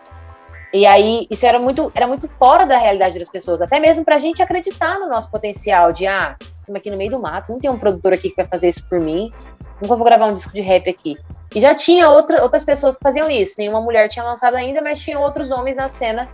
E 0.78 0.86
aí, 0.86 1.26
isso 1.32 1.44
era 1.44 1.58
muito, 1.58 1.92
era 1.96 2.06
muito 2.06 2.28
fora 2.28 2.64
da 2.64 2.78
realidade 2.78 3.18
das 3.18 3.28
pessoas, 3.28 3.64
até 3.64 3.80
mesmo 3.80 4.06
para 4.06 4.16
a 4.16 4.20
gente 4.20 4.44
acreditar 4.44 5.00
no 5.00 5.10
nosso 5.10 5.32
potencial 5.32 5.92
de, 5.92 6.06
ah, 6.06 6.36
estamos 6.40 6.80
aqui 6.80 6.92
no 6.92 6.98
meio 6.98 7.10
do 7.10 7.20
mato, 7.20 7.52
não 7.52 7.60
tem 7.60 7.68
um 7.68 7.80
produtor 7.80 8.14
aqui 8.14 8.30
que 8.30 8.36
vai 8.36 8.46
fazer 8.46 8.70
isso 8.70 8.88
por 8.88 9.00
mim, 9.00 9.34
nunca 9.82 9.96
vou 9.96 10.06
gravar 10.06 10.28
um 10.28 10.36
disco 10.36 10.54
de 10.54 10.62
rap 10.62 10.88
aqui. 10.88 11.18
E 11.56 11.60
já 11.60 11.74
tinha 11.74 12.12
outra, 12.12 12.44
outras 12.44 12.64
pessoas 12.64 12.96
que 12.96 13.02
faziam 13.02 13.28
isso, 13.28 13.56
nenhuma 13.58 13.82
mulher 13.82 14.08
tinha 14.08 14.24
lançado 14.24 14.56
ainda, 14.56 14.80
mas 14.80 15.00
tinha 15.00 15.18
outros 15.18 15.50
homens 15.50 15.78
na 15.78 15.90
cena 15.90 16.30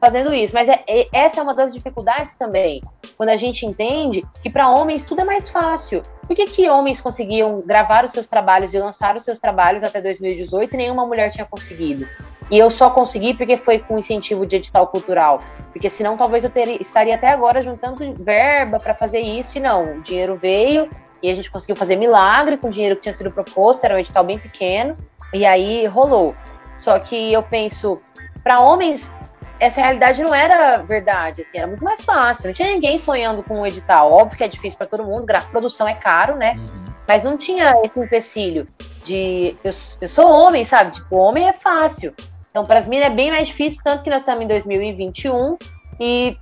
fazendo 0.00 0.32
isso. 0.32 0.54
Mas 0.54 0.68
é, 0.68 0.82
é, 0.86 1.08
essa 1.12 1.40
é 1.40 1.42
uma 1.42 1.54
das 1.54 1.72
dificuldades 1.72 2.36
também, 2.38 2.82
quando 3.16 3.30
a 3.30 3.36
gente 3.36 3.66
entende 3.66 4.24
que 4.42 4.50
para 4.50 4.70
homens 4.70 5.02
tudo 5.02 5.20
é 5.20 5.24
mais 5.24 5.48
fácil. 5.48 6.02
Por 6.26 6.36
que, 6.36 6.46
que 6.46 6.68
homens 6.68 7.00
conseguiam 7.00 7.62
gravar 7.64 8.04
os 8.04 8.12
seus 8.12 8.26
trabalhos 8.26 8.74
e 8.74 8.78
lançar 8.78 9.16
os 9.16 9.24
seus 9.24 9.38
trabalhos 9.38 9.82
até 9.82 10.00
2018 10.00 10.74
e 10.74 10.76
nenhuma 10.76 11.06
mulher 11.06 11.30
tinha 11.30 11.46
conseguido? 11.46 12.06
E 12.50 12.58
eu 12.58 12.70
só 12.70 12.88
consegui 12.88 13.34
porque 13.34 13.56
foi 13.56 13.78
com 13.78 13.98
incentivo 13.98 14.46
de 14.46 14.56
edital 14.56 14.86
cultural. 14.86 15.40
Porque 15.72 15.90
senão 15.90 16.16
talvez 16.16 16.44
eu 16.44 16.50
estaria 16.80 17.14
até 17.14 17.28
agora 17.28 17.62
juntando 17.62 18.14
verba 18.18 18.78
para 18.78 18.94
fazer 18.94 19.20
isso. 19.20 19.58
E 19.58 19.60
não, 19.60 19.98
o 19.98 20.00
dinheiro 20.00 20.36
veio 20.36 20.88
e 21.22 21.30
a 21.30 21.34
gente 21.34 21.50
conseguiu 21.50 21.76
fazer 21.76 21.96
milagre 21.96 22.56
com 22.56 22.68
o 22.68 22.70
dinheiro 22.70 22.96
que 22.96 23.02
tinha 23.02 23.12
sido 23.12 23.30
proposto. 23.30 23.84
Era 23.84 23.94
um 23.94 23.98
edital 23.98 24.24
bem 24.24 24.38
pequeno. 24.38 24.96
E 25.34 25.44
aí 25.44 25.86
rolou. 25.86 26.34
Só 26.76 26.98
que 26.98 27.32
eu 27.32 27.42
penso, 27.42 28.00
para 28.42 28.60
homens, 28.60 29.12
essa 29.60 29.80
realidade 29.80 30.22
não 30.22 30.34
era 30.34 30.78
verdade, 30.78 31.42
assim, 31.42 31.58
era 31.58 31.66
muito 31.66 31.84
mais 31.84 32.04
fácil. 32.04 32.46
Não 32.46 32.52
tinha 32.52 32.68
ninguém 32.68 32.98
sonhando 32.98 33.42
com 33.42 33.60
um 33.60 33.66
edital. 33.66 34.12
Óbvio 34.12 34.38
que 34.38 34.44
é 34.44 34.48
difícil 34.48 34.78
para 34.78 34.86
todo 34.86 35.04
mundo, 35.04 35.26
produção 35.50 35.88
é 35.88 35.94
caro, 35.94 36.36
né? 36.36 36.54
Uhum. 36.54 36.84
Mas 37.06 37.24
não 37.24 37.36
tinha 37.36 37.74
esse 37.82 37.98
empecilho 37.98 38.68
de 39.02 39.56
eu, 39.64 39.72
eu 40.00 40.08
sou 40.08 40.30
homem, 40.30 40.64
sabe? 40.64 40.92
Tipo, 40.92 41.16
homem 41.16 41.48
é 41.48 41.52
fácil. 41.52 42.14
Então, 42.50 42.64
para 42.64 42.78
as 42.78 42.88
minas 42.88 43.06
é 43.06 43.10
bem 43.10 43.30
mais 43.30 43.48
difícil, 43.48 43.80
tanto 43.82 44.02
que 44.02 44.10
nós 44.10 44.22
estamos 44.22 44.42
em 44.42 44.46
2021 44.46 45.56
e 46.00 46.36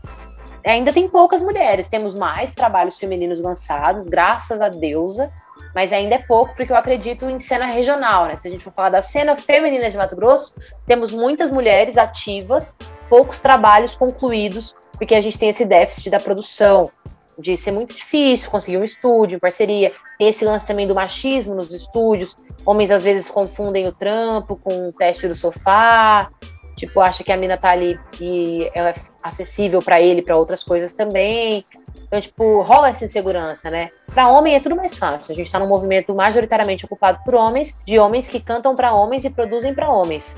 ainda 0.64 0.92
tem 0.92 1.09
poucas 1.09 1.40
mulheres. 1.40 1.88
Temos 1.88 2.14
mais 2.14 2.55
trabalhos 2.55 2.99
femininos 2.99 3.40
lançados, 3.40 4.09
graças 4.09 4.61
a 4.61 4.69
deusa, 4.69 5.31
mas 5.75 5.92
ainda 5.92 6.16
é 6.16 6.19
pouco, 6.19 6.55
porque 6.55 6.73
eu 6.73 6.77
acredito 6.77 7.27
em 7.27 7.38
cena 7.38 7.66
regional, 7.66 8.27
né? 8.27 8.37
Se 8.37 8.49
a 8.49 8.51
gente 8.51 8.64
for 8.64 8.73
falar 8.73 8.90
da 8.90 9.03
cena 9.03 9.37
feminina 9.37 9.90
de 9.90 9.97
Mato 9.97 10.16
Grosso, 10.16 10.55
temos 10.87 11.12
muitas 11.12 11.51
mulheres 11.51 11.97
ativas, 11.97 12.77
poucos 13.09 13.40
trabalhos 13.40 13.95
concluídos, 13.95 14.75
porque 14.92 15.14
a 15.14 15.21
gente 15.21 15.38
tem 15.38 15.49
esse 15.49 15.64
déficit 15.64 16.11
da 16.11 16.21
produção, 16.21 16.90
de 17.38 17.57
ser 17.57 17.71
muito 17.71 17.95
difícil 17.95 18.51
conseguir 18.51 18.79
um 18.79 18.85
estúdio, 18.85 19.40
parceria. 19.40 19.92
Esse 20.19 20.45
lance 20.45 20.66
também 20.66 20.87
do 20.87 20.95
machismo 20.95 21.55
nos 21.55 21.73
estúdios. 21.73 22.37
Homens 22.64 22.90
às 22.90 23.05
vezes 23.05 23.29
confundem 23.29 23.87
o 23.87 23.92
trampo 23.92 24.57
com 24.57 24.88
o 24.88 24.92
teste 24.92 25.29
do 25.29 25.35
sofá. 25.35 26.31
Tipo, 26.77 27.01
acha 27.01 27.25
que 27.25 27.33
a 27.33 27.37
mina 27.37 27.57
tá 27.57 27.71
ali 27.71 27.99
e 28.21 28.71
ela 28.75 28.90
é 28.90 28.95
acessível 29.23 29.81
para 29.81 30.01
ele, 30.01 30.21
para 30.21 30.37
outras 30.37 30.62
coisas 30.62 30.92
também. 30.92 31.64
Então, 32.07 32.21
tipo, 32.21 32.61
rola 32.61 32.90
essa 32.90 33.05
insegurança, 33.05 33.71
né? 33.71 33.90
Para 34.12 34.29
homem 34.29 34.55
é 34.55 34.61
tudo 34.61 34.77
mais 34.77 34.95
fácil. 34.95 35.33
A 35.33 35.35
gente 35.35 35.51
tá 35.51 35.59
num 35.59 35.69
movimento 35.69 36.14
majoritariamente 36.14 36.85
ocupado 36.85 37.19
por 37.25 37.35
homens, 37.35 37.75
de 37.87 37.99
homens 37.99 38.29
que 38.29 38.40
cantam 38.40 38.75
para 38.77 38.92
homens 38.95 39.25
e 39.25 39.31
produzem 39.31 39.75
para 39.75 39.90
homens. 39.90 40.37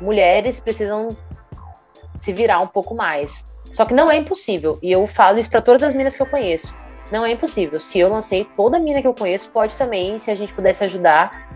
Mulheres 0.00 0.60
precisam 0.60 1.16
se 2.20 2.32
virar 2.32 2.60
um 2.60 2.68
pouco 2.68 2.94
mais. 2.94 3.44
Só 3.72 3.84
que 3.84 3.94
não 3.94 4.10
é 4.10 4.16
impossível. 4.16 4.78
E 4.82 4.92
eu 4.92 5.06
falo 5.06 5.38
isso 5.38 5.50
para 5.50 5.60
todas 5.60 5.82
as 5.82 5.94
minas 5.94 6.14
que 6.14 6.22
eu 6.22 6.26
conheço. 6.26 6.76
Não 7.10 7.24
é 7.24 7.32
impossível. 7.32 7.80
Se 7.80 7.98
eu 7.98 8.08
lancei, 8.08 8.46
toda 8.56 8.78
mina 8.78 9.00
que 9.00 9.08
eu 9.08 9.14
conheço 9.14 9.50
pode 9.50 9.76
também, 9.76 10.18
se 10.18 10.30
a 10.30 10.34
gente 10.34 10.52
pudesse 10.52 10.84
ajudar, 10.84 11.48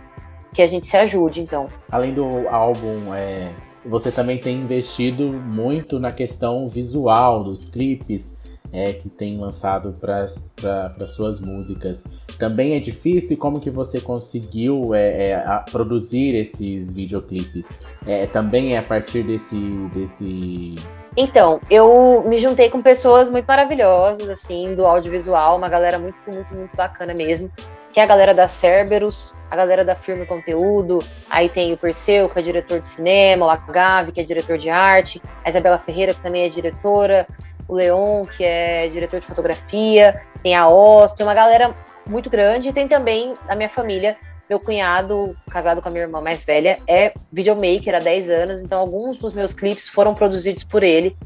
que 0.53 0.63
a 0.63 0.67
gente 0.67 0.87
se 0.87 0.97
ajude, 0.97 1.41
então. 1.41 1.69
Além 1.91 2.13
do 2.13 2.49
álbum, 2.49 3.15
é, 3.15 3.53
você 3.85 4.11
também 4.11 4.39
tem 4.39 4.57
investido 4.57 5.25
muito 5.25 6.01
na 6.01 6.11
questão 6.11 6.69
visual 6.69 7.45
dos 7.45 7.69
clipes 7.69 8.44
é, 8.75 8.93
que 8.93 9.09
tem 9.09 9.39
lançado 9.39 9.97
para 10.01 11.07
suas 11.07 11.39
músicas. 11.39 12.05
Também 12.37 12.75
é 12.75 12.81
difícil 12.81 13.39
como 13.39 13.61
que 13.61 13.71
você 13.71 14.01
conseguiu 14.01 14.93
é, 14.93 15.31
é, 15.31 15.65
produzir 15.71 16.35
esses 16.35 16.93
videoclipes? 16.93 17.79
É, 18.05 18.27
também 18.27 18.75
é 18.75 18.79
a 18.79 18.83
partir 18.83 19.23
desse, 19.23 19.57
desse 19.95 20.75
então, 21.17 21.61
eu 21.71 22.25
me 22.27 22.37
juntei 22.39 22.69
com 22.69 22.83
pessoas 22.83 23.31
muito 23.31 23.47
maravilhosas, 23.47 24.29
assim, 24.29 24.75
do 24.75 24.85
audiovisual, 24.85 25.57
uma 25.57 25.69
galera 25.69 25.97
muito, 25.97 26.17
muito, 26.27 26.53
muito 26.53 26.75
bacana 26.75 27.15
mesmo, 27.15 27.49
que 27.93 28.01
é 28.01 28.03
a 28.03 28.07
galera 28.07 28.35
da 28.35 28.49
Cerberus, 28.49 29.33
a 29.49 29.55
galera 29.55 29.85
da 29.85 29.95
Firme 29.95 30.27
Conteúdo, 30.27 30.99
aí 31.31 31.49
tem 31.49 31.73
o 31.73 31.77
Perseu, 31.77 32.29
que 32.29 32.37
é 32.37 32.43
diretor 32.43 32.81
de 32.81 32.89
cinema, 32.89 33.47
o 33.47 33.49
Agave, 33.49 34.11
que 34.11 34.21
é 34.21 34.25
diretor 34.25 34.59
de 34.59 34.69
arte, 34.69 35.23
a 35.45 35.49
Isabela 35.51 35.79
Ferreira, 35.79 36.13
que 36.13 36.21
também 36.21 36.43
é 36.43 36.49
diretora, 36.49 37.29
o 37.69 37.75
Leon, 37.75 38.25
que 38.25 38.45
é 38.45 38.89
diretor 38.89 39.21
de 39.21 39.27
fotografia, 39.27 40.21
tem 40.43 40.55
a 40.55 40.69
Oz, 40.69 41.13
tem 41.13 41.25
uma 41.25 41.35
galera 41.35 41.75
muito 42.07 42.29
grande, 42.29 42.69
e 42.69 42.73
tem 42.73 42.87
também 42.87 43.35
a 43.49 43.57
minha 43.57 43.69
família, 43.69 44.17
meu 44.49 44.61
cunhado, 44.61 45.37
casado 45.51 45.81
com 45.81 45.89
a 45.89 45.91
minha 45.91 46.05
irmã 46.05 46.21
mais 46.21 46.45
velha, 46.45 46.79
é 46.87 47.15
videomaker 47.33 47.95
há 47.95 47.99
10 47.99 48.31
anos, 48.31 48.61
então 48.61 48.79
alguns 48.79 49.17
dos 49.17 49.33
meus 49.33 49.55
clipes 49.55 49.89
foram 49.89 50.15
produzidos 50.15 50.65
por 50.65 50.83
ele, 50.83 51.17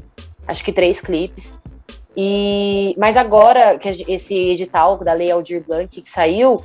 acho 0.47 0.63
que 0.63 0.71
três 0.71 1.01
clipes. 1.01 1.57
E 2.15 2.95
mas 2.97 3.15
agora 3.15 3.77
que 3.77 3.87
esse 4.07 4.33
edital 4.33 4.97
da 4.97 5.13
Lei 5.13 5.31
Aldir 5.31 5.63
Blanc 5.65 6.01
que 6.01 6.09
saiu, 6.09 6.63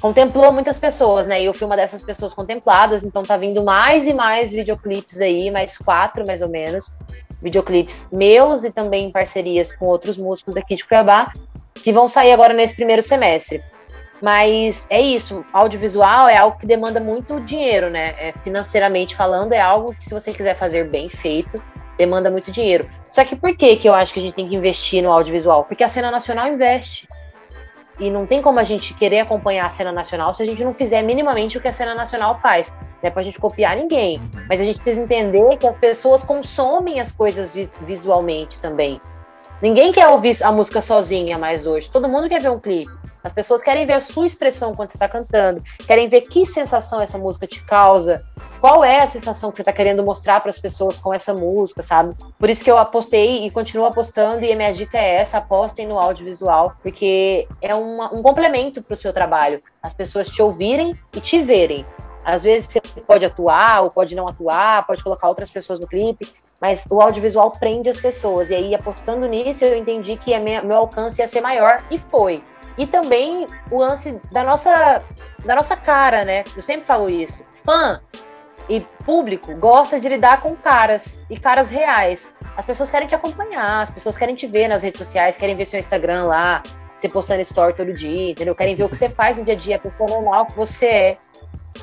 contemplou 0.00 0.52
muitas 0.52 0.78
pessoas, 0.78 1.26
né? 1.26 1.42
E 1.42 1.44
eu 1.44 1.54
fui 1.54 1.66
uma 1.66 1.76
dessas 1.76 2.02
pessoas 2.02 2.32
contempladas, 2.32 3.04
então 3.04 3.22
tá 3.22 3.36
vindo 3.36 3.62
mais 3.64 4.06
e 4.06 4.12
mais 4.12 4.50
videoclipes 4.50 5.20
aí, 5.20 5.50
mais 5.50 5.76
quatro 5.76 6.26
mais 6.26 6.42
ou 6.42 6.48
menos, 6.48 6.94
videoclipes 7.40 8.06
meus 8.10 8.64
e 8.64 8.70
também 8.70 9.10
parcerias 9.10 9.72
com 9.72 9.86
outros 9.86 10.16
músicos 10.16 10.56
aqui 10.56 10.74
de 10.74 10.84
Cuiabá, 10.84 11.32
que 11.74 11.92
vão 11.92 12.08
sair 12.08 12.32
agora 12.32 12.54
nesse 12.54 12.74
primeiro 12.74 13.02
semestre. 13.02 13.62
Mas 14.20 14.86
é 14.88 15.00
isso, 15.00 15.44
audiovisual 15.52 16.28
é 16.28 16.36
algo 16.36 16.58
que 16.58 16.66
demanda 16.66 16.98
muito 16.98 17.40
dinheiro, 17.40 17.90
né? 17.90 18.14
É, 18.18 18.34
financeiramente 18.42 19.14
falando, 19.14 19.52
é 19.52 19.60
algo 19.60 19.94
que, 19.94 20.04
se 20.04 20.14
você 20.14 20.32
quiser 20.32 20.56
fazer 20.56 20.88
bem 20.88 21.08
feito, 21.08 21.62
demanda 21.98 22.30
muito 22.30 22.50
dinheiro. 22.50 22.88
Só 23.10 23.24
que 23.24 23.36
por 23.36 23.54
que, 23.56 23.76
que 23.76 23.88
eu 23.88 23.94
acho 23.94 24.12
que 24.12 24.20
a 24.20 24.22
gente 24.22 24.34
tem 24.34 24.48
que 24.48 24.54
investir 24.54 25.02
no 25.02 25.10
audiovisual? 25.10 25.64
Porque 25.64 25.84
a 25.84 25.88
cena 25.88 26.10
nacional 26.10 26.48
investe. 26.48 27.06
E 27.98 28.10
não 28.10 28.26
tem 28.26 28.42
como 28.42 28.58
a 28.58 28.64
gente 28.64 28.94
querer 28.94 29.20
acompanhar 29.20 29.66
a 29.66 29.70
cena 29.70 29.92
nacional 29.92 30.34
se 30.34 30.42
a 30.42 30.46
gente 30.46 30.62
não 30.62 30.74
fizer 30.74 31.02
minimamente 31.02 31.56
o 31.56 31.60
que 31.60 31.68
a 31.68 31.72
cena 31.72 31.94
nacional 31.94 32.38
faz. 32.40 32.74
Não 33.02 33.08
é 33.08 33.10
pra 33.10 33.22
gente 33.22 33.38
copiar 33.38 33.76
ninguém, 33.76 34.18
uhum. 34.18 34.46
mas 34.48 34.60
a 34.60 34.64
gente 34.64 34.80
precisa 34.80 35.04
entender 35.04 35.56
que 35.56 35.66
as 35.66 35.76
pessoas 35.76 36.22
consomem 36.22 37.00
as 37.00 37.12
coisas 37.12 37.54
visualmente 37.82 38.58
também. 38.58 39.00
Ninguém 39.62 39.90
quer 39.90 40.08
ouvir 40.08 40.36
a 40.42 40.52
música 40.52 40.82
sozinha 40.82 41.38
mais 41.38 41.66
hoje, 41.66 41.90
todo 41.90 42.08
mundo 42.08 42.28
quer 42.28 42.40
ver 42.40 42.50
um 42.50 42.60
clipe. 42.60 42.92
As 43.24 43.32
pessoas 43.32 43.60
querem 43.60 43.84
ver 43.84 43.94
a 43.94 44.00
sua 44.00 44.24
expressão 44.24 44.72
quando 44.74 44.90
você 44.90 44.96
está 44.96 45.08
cantando, 45.08 45.60
querem 45.84 46.08
ver 46.08 46.20
que 46.20 46.46
sensação 46.46 47.00
essa 47.00 47.18
música 47.18 47.44
te 47.44 47.64
causa, 47.64 48.22
qual 48.60 48.84
é 48.84 49.00
a 49.00 49.08
sensação 49.08 49.50
que 49.50 49.56
você 49.56 49.62
está 49.62 49.72
querendo 49.72 50.02
mostrar 50.02 50.40
para 50.40 50.50
as 50.50 50.58
pessoas 50.58 50.98
com 50.98 51.12
essa 51.12 51.32
música, 51.34 51.82
sabe? 51.82 52.14
Por 52.38 52.50
isso 52.50 52.62
que 52.62 52.70
eu 52.70 52.78
apostei 52.78 53.46
e 53.46 53.50
continuo 53.50 53.86
apostando, 53.86 54.44
e 54.44 54.52
a 54.52 54.56
minha 54.56 54.72
dica 54.72 54.98
é 54.98 55.16
essa: 55.16 55.38
apostem 55.38 55.86
no 55.86 55.98
audiovisual, 55.98 56.74
porque 56.82 57.46
é 57.60 57.74
uma, 57.74 58.12
um 58.14 58.22
complemento 58.22 58.82
para 58.82 58.94
o 58.94 58.96
seu 58.96 59.12
trabalho. 59.12 59.62
As 59.82 59.94
pessoas 59.94 60.28
te 60.28 60.42
ouvirem 60.42 60.98
e 61.14 61.20
te 61.20 61.40
verem. 61.40 61.86
Às 62.24 62.42
vezes 62.42 62.68
você 62.68 62.80
pode 62.80 63.24
atuar 63.24 63.82
ou 63.82 63.90
pode 63.90 64.16
não 64.16 64.26
atuar, 64.26 64.84
pode 64.86 65.02
colocar 65.02 65.28
outras 65.28 65.48
pessoas 65.48 65.78
no 65.78 65.86
clipe, 65.86 66.28
mas 66.60 66.84
o 66.90 67.00
audiovisual 67.00 67.52
prende 67.52 67.88
as 67.88 68.00
pessoas. 68.00 68.50
E 68.50 68.54
aí, 68.54 68.74
apostando 68.74 69.28
nisso, 69.28 69.64
eu 69.64 69.76
entendi 69.76 70.16
que 70.16 70.36
minha, 70.38 70.60
meu 70.60 70.78
alcance 70.78 71.20
ia 71.20 71.28
ser 71.28 71.40
maior 71.40 71.82
e 71.90 71.98
foi. 71.98 72.42
E 72.76 72.86
também 72.86 73.46
o 73.70 73.78
lance 73.78 74.20
da 74.32 74.42
nossa, 74.42 75.02
da 75.44 75.54
nossa 75.54 75.76
cara, 75.76 76.24
né? 76.24 76.44
Eu 76.54 76.62
sempre 76.62 76.84
falo 76.86 77.08
isso. 77.08 77.44
Fã 77.64 78.00
e 78.68 78.80
público 79.04 79.54
gosta 79.56 80.00
de 80.00 80.08
lidar 80.08 80.40
com 80.40 80.54
caras 80.56 81.20
e 81.30 81.38
caras 81.38 81.70
reais. 81.70 82.28
As 82.56 82.64
pessoas 82.64 82.90
querem 82.90 83.06
te 83.06 83.14
acompanhar, 83.14 83.82
as 83.82 83.90
pessoas 83.90 84.16
querem 84.16 84.34
te 84.34 84.46
ver 84.46 84.68
nas 84.68 84.82
redes 84.82 84.98
sociais, 84.98 85.36
querem 85.36 85.56
ver 85.56 85.64
seu 85.64 85.78
Instagram 85.78 86.24
lá, 86.24 86.62
você 86.96 87.08
postando 87.08 87.40
story 87.42 87.74
todo 87.74 87.92
dia, 87.92 88.30
entendeu? 88.30 88.54
Querem 88.54 88.74
ver 88.74 88.84
o 88.84 88.88
que 88.88 88.96
você 88.96 89.08
faz 89.08 89.36
no 89.36 89.44
dia 89.44 89.54
a 89.54 89.56
dia, 89.56 89.78
porque 89.78 90.02
é 90.02 90.06
normal 90.06 90.46
que 90.46 90.56
você 90.56 90.86
é. 90.86 91.18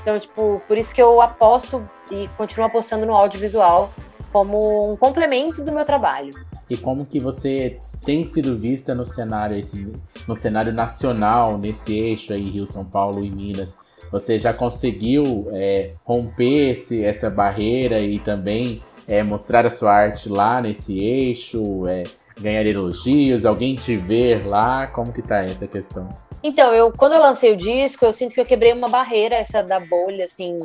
Então, 0.02 0.19
tipo, 0.19 0.62
por 0.67 0.78
isso 0.78 0.93
que 0.93 1.02
eu 1.02 1.22
aposto 1.22 1.88
e 2.12 2.28
continuo 2.36 2.65
apostando 2.65 3.06
no 3.06 3.13
audiovisual 3.13 3.91
como 4.32 4.91
um 4.91 4.98
complemento 4.98 5.63
do 5.63 5.72
meu 5.72 5.86
trabalho. 5.86 6.34
E 6.69 6.76
como 6.76 7.06
que 7.06 7.19
você 7.19 7.80
tem 8.04 8.26
sido 8.26 8.58
vista 8.58 8.96
no 8.96 9.06
cenário 9.06 9.56
esse, 9.56 9.93
no 10.28 10.36
cenário 10.36 10.74
nacional 10.74 11.58
nesse 11.58 11.98
eixo 11.98 12.34
aí 12.34 12.50
Rio 12.50 12.65
São 12.65 12.84
Paulo 12.84 13.24
e 13.24 13.30
Minas 13.30 13.80
você 14.13 14.38
já 14.38 14.54
conseguiu 14.54 15.47
é, 15.52 15.93
romper 16.06 16.69
esse, 16.69 17.04
essa 17.04 17.30
barreira 17.30 17.99
e 17.99 18.19
também 18.19 18.84
é, 19.08 19.23
mostrar 19.23 19.65
a 19.65 19.69
sua 19.71 19.91
arte 19.91 20.30
lá 20.30 20.62
nesse 20.62 20.99
eixo 20.99 21.88
é, 21.88 22.04
ganhar 22.39 22.65
elogios 22.65 23.45
alguém 23.45 23.76
te 23.76 23.97
ver 23.97 24.47
lá 24.47 24.86
como 24.88 25.12
que 25.12 25.21
tá 25.21 25.43
essa 25.43 25.67
questão 25.67 26.08
então 26.43 26.73
eu 26.73 26.91
quando 26.91 27.13
eu 27.13 27.21
lancei 27.21 27.52
o 27.54 27.58
disco 27.58 28.06
eu 28.06 28.13
sinto 28.13 28.36
que 28.36 28.41
eu 28.41 28.45
quebrei 28.45 28.71
uma 28.71 28.88
barreira 28.88 29.36
essa 29.36 29.63
da 29.63 29.80
bolha 29.80 30.26
assim 30.26 30.60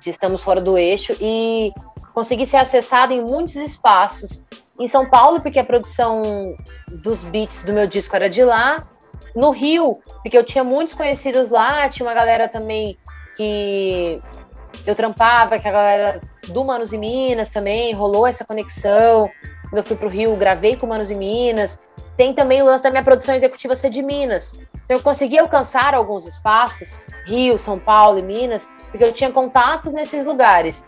de 0.00 0.10
estamos 0.10 0.42
fora 0.42 0.60
do 0.60 0.76
eixo 0.76 1.16
e 1.20 1.72
consegui 2.12 2.46
ser 2.46 2.56
acessado 2.56 3.12
em 3.12 3.22
muitos 3.22 3.54
espaços 3.54 4.44
em 4.78 4.86
São 4.86 5.08
Paulo, 5.08 5.40
porque 5.40 5.58
a 5.58 5.64
produção 5.64 6.56
dos 6.88 7.22
beats 7.24 7.64
do 7.64 7.72
meu 7.72 7.86
disco 7.86 8.14
era 8.14 8.30
de 8.30 8.44
lá. 8.44 8.86
No 9.34 9.50
Rio, 9.50 9.98
porque 10.22 10.36
eu 10.36 10.44
tinha 10.44 10.64
muitos 10.64 10.94
conhecidos 10.94 11.50
lá, 11.50 11.88
tinha 11.88 12.06
uma 12.06 12.14
galera 12.14 12.48
também 12.48 12.96
que 13.36 14.20
eu 14.86 14.94
trampava, 14.94 15.58
que 15.58 15.68
a 15.68 15.72
galera 15.72 16.20
do 16.48 16.64
Manos 16.64 16.92
e 16.92 16.98
Minas 16.98 17.50
também, 17.50 17.92
rolou 17.92 18.26
essa 18.26 18.44
conexão. 18.44 19.30
Quando 19.70 19.78
eu 19.78 19.82
fui 19.82 19.96
pro 19.96 20.08
Rio, 20.08 20.34
gravei 20.36 20.76
com 20.76 20.86
Manos 20.86 21.10
e 21.10 21.14
Minas. 21.14 21.78
Tem 22.16 22.32
também 22.32 22.62
o 22.62 22.64
lance 22.64 22.82
da 22.82 22.90
minha 22.90 23.02
produção 23.02 23.34
executiva 23.34 23.76
ser 23.76 23.90
de 23.90 24.02
Minas. 24.02 24.58
Então 24.84 24.96
eu 24.96 25.02
consegui 25.02 25.38
alcançar 25.38 25.94
alguns 25.94 26.26
espaços, 26.26 27.00
Rio, 27.26 27.58
São 27.58 27.78
Paulo 27.78 28.18
e 28.18 28.22
Minas, 28.22 28.68
porque 28.90 29.04
eu 29.04 29.12
tinha 29.12 29.30
contatos 29.30 29.92
nesses 29.92 30.24
lugares. 30.24 30.84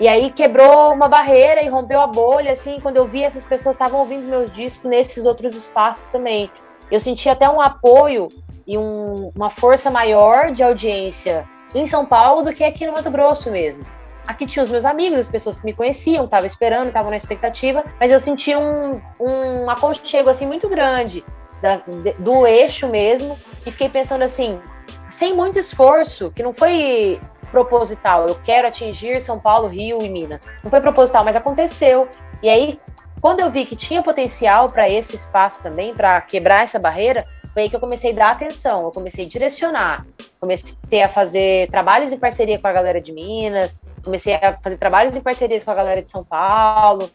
E 0.00 0.08
aí 0.08 0.30
quebrou 0.30 0.92
uma 0.92 1.06
barreira 1.06 1.62
e 1.62 1.68
rompeu 1.68 2.00
a 2.00 2.06
bolha, 2.06 2.52
assim, 2.52 2.80
quando 2.80 2.96
eu 2.96 3.06
vi 3.06 3.22
essas 3.22 3.44
pessoas 3.44 3.76
estavam 3.76 4.00
ouvindo 4.00 4.26
meus 4.26 4.50
discos 4.52 4.90
nesses 4.90 5.24
outros 5.24 5.54
espaços 5.56 6.08
também. 6.08 6.50
Eu 6.90 7.00
senti 7.00 7.28
até 7.28 7.48
um 7.48 7.60
apoio 7.60 8.28
e 8.66 8.78
um, 8.78 9.30
uma 9.34 9.50
força 9.50 9.90
maior 9.90 10.52
de 10.52 10.62
audiência 10.62 11.48
em 11.74 11.86
São 11.86 12.06
Paulo 12.06 12.42
do 12.42 12.52
que 12.52 12.64
aqui 12.64 12.86
no 12.86 12.92
Mato 12.92 13.10
Grosso 13.10 13.50
mesmo. 13.50 13.84
Aqui 14.26 14.46
tinha 14.46 14.62
os 14.62 14.70
meus 14.70 14.84
amigos, 14.84 15.18
as 15.18 15.28
pessoas 15.28 15.58
que 15.58 15.66
me 15.66 15.74
conheciam, 15.74 16.24
estavam 16.24 16.46
esperando, 16.46 16.88
estavam 16.88 17.10
na 17.10 17.16
expectativa, 17.16 17.84
mas 18.00 18.10
eu 18.10 18.18
senti 18.18 18.56
um, 18.56 19.00
um 19.20 19.68
aconchego 19.68 20.30
assim 20.30 20.46
muito 20.46 20.68
grande 20.68 21.22
da, 21.60 21.82
do 22.18 22.46
eixo 22.46 22.88
mesmo 22.88 23.38
e 23.66 23.70
fiquei 23.70 23.88
pensando 23.88 24.22
assim, 24.22 24.58
sem 25.10 25.34
muito 25.34 25.58
esforço, 25.58 26.30
que 26.30 26.42
não 26.42 26.54
foi 26.54 27.20
proposital. 27.50 28.26
Eu 28.26 28.34
quero 28.42 28.66
atingir 28.66 29.20
São 29.20 29.38
Paulo, 29.38 29.68
Rio 29.68 30.02
e 30.02 30.08
Minas. 30.08 30.48
Não 30.62 30.70
foi 30.70 30.80
proposital, 30.80 31.22
mas 31.24 31.36
aconteceu. 31.36 32.08
E 32.42 32.48
aí, 32.48 32.80
quando 33.24 33.40
eu 33.40 33.50
vi 33.50 33.64
que 33.64 33.74
tinha 33.74 34.02
potencial 34.02 34.68
para 34.68 34.86
esse 34.86 35.16
espaço 35.16 35.62
também, 35.62 35.94
para 35.94 36.20
quebrar 36.20 36.62
essa 36.62 36.78
barreira, 36.78 37.26
foi 37.54 37.62
aí 37.62 37.70
que 37.70 37.74
eu 37.74 37.80
comecei 37.80 38.12
a 38.12 38.14
dar 38.14 38.30
atenção, 38.32 38.82
eu 38.84 38.90
comecei 38.90 39.24
a 39.24 39.28
direcionar, 39.28 40.06
comecei 40.38 41.02
a 41.02 41.08
fazer 41.08 41.70
trabalhos 41.70 42.12
em 42.12 42.18
parceria 42.18 42.58
com 42.58 42.66
a 42.66 42.72
galera 42.74 43.00
de 43.00 43.12
Minas, 43.12 43.78
comecei 44.04 44.34
a 44.34 44.58
fazer 44.62 44.76
trabalhos 44.76 45.16
em 45.16 45.22
parceria 45.22 45.58
com 45.58 45.70
a 45.70 45.74
galera 45.74 46.02
de 46.02 46.10
São 46.10 46.22
Paulo. 46.22 47.10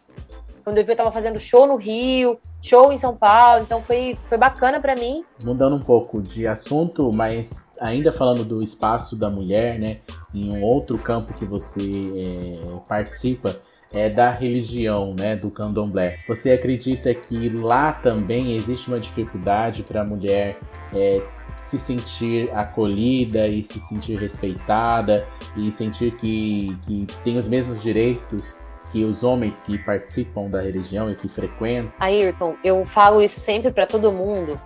Quando 0.64 0.80
eu 0.80 0.84
vi, 0.84 0.90
eu 0.90 0.94
estava 0.94 1.12
fazendo 1.12 1.40
show 1.40 1.68
no 1.68 1.76
Rio, 1.76 2.40
show 2.60 2.92
em 2.92 2.98
São 2.98 3.16
Paulo, 3.16 3.62
então 3.62 3.84
foi, 3.84 4.18
foi 4.28 4.38
bacana 4.40 4.80
para 4.80 4.96
mim. 4.96 5.24
Mudando 5.44 5.76
um 5.76 5.84
pouco 5.84 6.24
de 6.24 6.48
assunto, 6.48 7.14
mas 7.14 7.70
ainda 7.80 8.12
falando 8.12 8.44
do 8.44 8.64
espaço 8.64 9.16
da 9.16 9.30
mulher, 9.30 9.78
né, 9.78 10.00
em 10.34 10.52
um 10.52 10.64
outro 10.64 10.98
campo 10.98 11.36
que 11.36 11.46
você 11.46 11.84
é, 11.84 12.80
participa, 12.88 13.62
é 13.94 14.10
da 14.10 14.30
religião, 14.30 15.16
né, 15.18 15.36
do 15.36 15.50
candomblé. 15.50 16.20
Você 16.28 16.52
acredita 16.52 17.14
que 17.14 17.50
lá 17.50 17.92
também 17.92 18.56
existe 18.56 18.88
uma 18.88 19.00
dificuldade 19.00 19.84
para 19.84 20.02
a 20.02 20.04
mulher 20.04 20.58
é, 20.94 21.22
se 21.52 21.80
sentir 21.80 22.50
acolhida 22.54 23.48
e 23.48 23.64
se 23.64 23.80
sentir 23.80 24.18
respeitada 24.20 25.28
e 25.56 25.72
sentir 25.72 26.12
que, 26.12 26.78
que 26.84 27.08
tem 27.24 27.38
os 27.38 27.48
mesmos 27.48 27.82
direitos 27.82 28.58
que 28.92 29.04
os 29.04 29.24
homens 29.24 29.62
que 29.62 29.78
participam 29.78 30.50
da 30.50 30.62
religião 30.62 31.12
e 31.12 31.16
que 31.16 31.28
frequentam? 31.28 31.92
Ayrton, 32.00 32.56
eu 32.64 32.86
falo 32.86 33.22
isso 33.22 33.40
sempre 33.40 33.72
para 33.72 33.86
todo 33.86 34.12
mundo. 34.12 34.60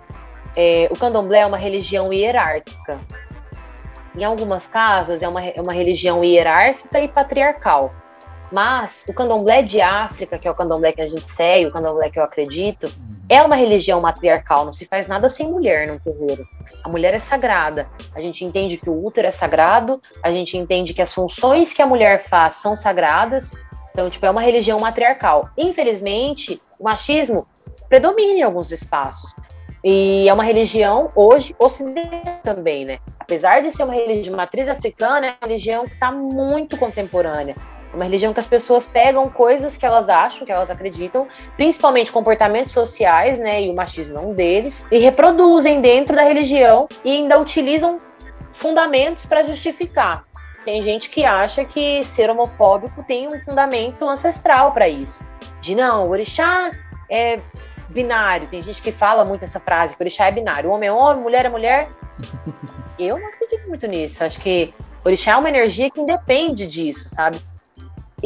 É, 0.56 0.88
o 0.90 0.96
candomblé 0.96 1.40
é 1.40 1.46
uma 1.46 1.56
religião 1.56 2.12
hierárquica. 2.12 3.00
Em 4.16 4.22
algumas 4.22 4.66
casas 4.66 5.22
é 5.22 5.28
uma, 5.28 5.44
é 5.44 5.60
uma 5.60 5.72
religião 5.72 6.22
hierárquica 6.22 7.00
e 7.00 7.08
patriarcal. 7.08 7.92
Mas 8.54 9.04
o 9.08 9.12
candomblé 9.12 9.62
de 9.62 9.80
África, 9.80 10.38
que 10.38 10.46
é 10.46 10.50
o 10.50 10.54
candomblé 10.54 10.92
que 10.92 11.00
a 11.00 11.08
gente 11.08 11.28
segue, 11.28 11.66
o 11.66 11.72
candomblé 11.72 12.08
que 12.08 12.20
eu 12.20 12.22
acredito, 12.22 12.84
uhum. 12.84 13.16
é 13.28 13.42
uma 13.42 13.56
religião 13.56 14.00
matriarcal, 14.00 14.64
não 14.64 14.72
se 14.72 14.86
faz 14.86 15.08
nada 15.08 15.28
sem 15.28 15.50
mulher 15.50 15.88
no 15.88 15.98
terreiro. 15.98 16.46
A 16.84 16.88
mulher 16.88 17.12
é 17.14 17.18
sagrada. 17.18 17.88
A 18.14 18.20
gente 18.20 18.44
entende 18.44 18.76
que 18.76 18.88
o 18.88 19.04
útero 19.04 19.26
é 19.26 19.32
sagrado, 19.32 20.00
a 20.22 20.30
gente 20.30 20.56
entende 20.56 20.94
que 20.94 21.02
as 21.02 21.12
funções 21.12 21.74
que 21.74 21.82
a 21.82 21.86
mulher 21.86 22.22
faz 22.22 22.54
são 22.54 22.76
sagradas, 22.76 23.50
então, 23.90 24.08
tipo, 24.08 24.24
é 24.24 24.30
uma 24.30 24.42
religião 24.42 24.78
matriarcal. 24.78 25.50
Infelizmente, 25.58 26.62
o 26.78 26.84
machismo 26.84 27.48
predomina 27.88 28.38
em 28.38 28.42
alguns 28.42 28.70
espaços. 28.70 29.34
E 29.82 30.28
é 30.28 30.32
uma 30.32 30.44
religião 30.44 31.10
hoje 31.16 31.56
ocidental 31.58 32.38
também, 32.44 32.84
né? 32.84 33.00
Apesar 33.18 33.62
de 33.62 33.72
ser 33.72 33.82
uma 33.82 33.94
religião 33.94 34.22
de 34.22 34.30
matriz 34.30 34.68
africana, 34.68 35.26
é 35.26 35.30
uma 35.30 35.48
religião 35.48 35.86
que 35.86 35.94
está 35.94 36.12
muito 36.12 36.76
contemporânea. 36.76 37.56
É 37.94 37.96
uma 37.96 38.04
religião 38.06 38.34
que 38.34 38.40
as 38.40 38.46
pessoas 38.48 38.88
pegam 38.88 39.30
coisas 39.30 39.76
que 39.76 39.86
elas 39.86 40.08
acham, 40.08 40.44
que 40.44 40.50
elas 40.50 40.68
acreditam, 40.68 41.28
principalmente 41.56 42.10
comportamentos 42.10 42.72
sociais, 42.72 43.38
né? 43.38 43.62
E 43.62 43.70
o 43.70 43.74
machismo 43.74 44.18
é 44.18 44.20
um 44.20 44.34
deles, 44.34 44.84
e 44.90 44.98
reproduzem 44.98 45.80
dentro 45.80 46.16
da 46.16 46.22
religião 46.22 46.88
e 47.04 47.12
ainda 47.12 47.40
utilizam 47.40 48.00
fundamentos 48.52 49.24
para 49.26 49.44
justificar. 49.44 50.24
Tem 50.64 50.82
gente 50.82 51.08
que 51.08 51.24
acha 51.24 51.64
que 51.64 52.02
ser 52.02 52.28
homofóbico 52.28 53.04
tem 53.04 53.28
um 53.28 53.40
fundamento 53.44 54.08
ancestral 54.08 54.72
para 54.72 54.88
isso. 54.88 55.24
De 55.60 55.76
não, 55.76 56.08
o 56.08 56.10
orixá 56.10 56.72
é 57.08 57.38
binário. 57.90 58.48
Tem 58.48 58.60
gente 58.60 58.82
que 58.82 58.90
fala 58.90 59.24
muito 59.24 59.44
essa 59.44 59.60
frase, 59.60 59.94
que 59.94 60.02
o 60.02 60.04
orixá 60.04 60.26
é 60.26 60.32
binário. 60.32 60.68
Homem 60.70 60.88
é 60.88 60.92
homem, 60.92 61.22
mulher 61.22 61.46
é 61.46 61.48
mulher. 61.48 61.88
Eu 62.98 63.20
não 63.20 63.28
acredito 63.28 63.68
muito 63.68 63.86
nisso. 63.86 64.24
Acho 64.24 64.40
que 64.40 64.74
orixá 65.04 65.32
é 65.32 65.36
uma 65.36 65.48
energia 65.48 65.88
que 65.90 66.00
independe 66.00 66.66
disso, 66.66 67.08
sabe? 67.08 67.38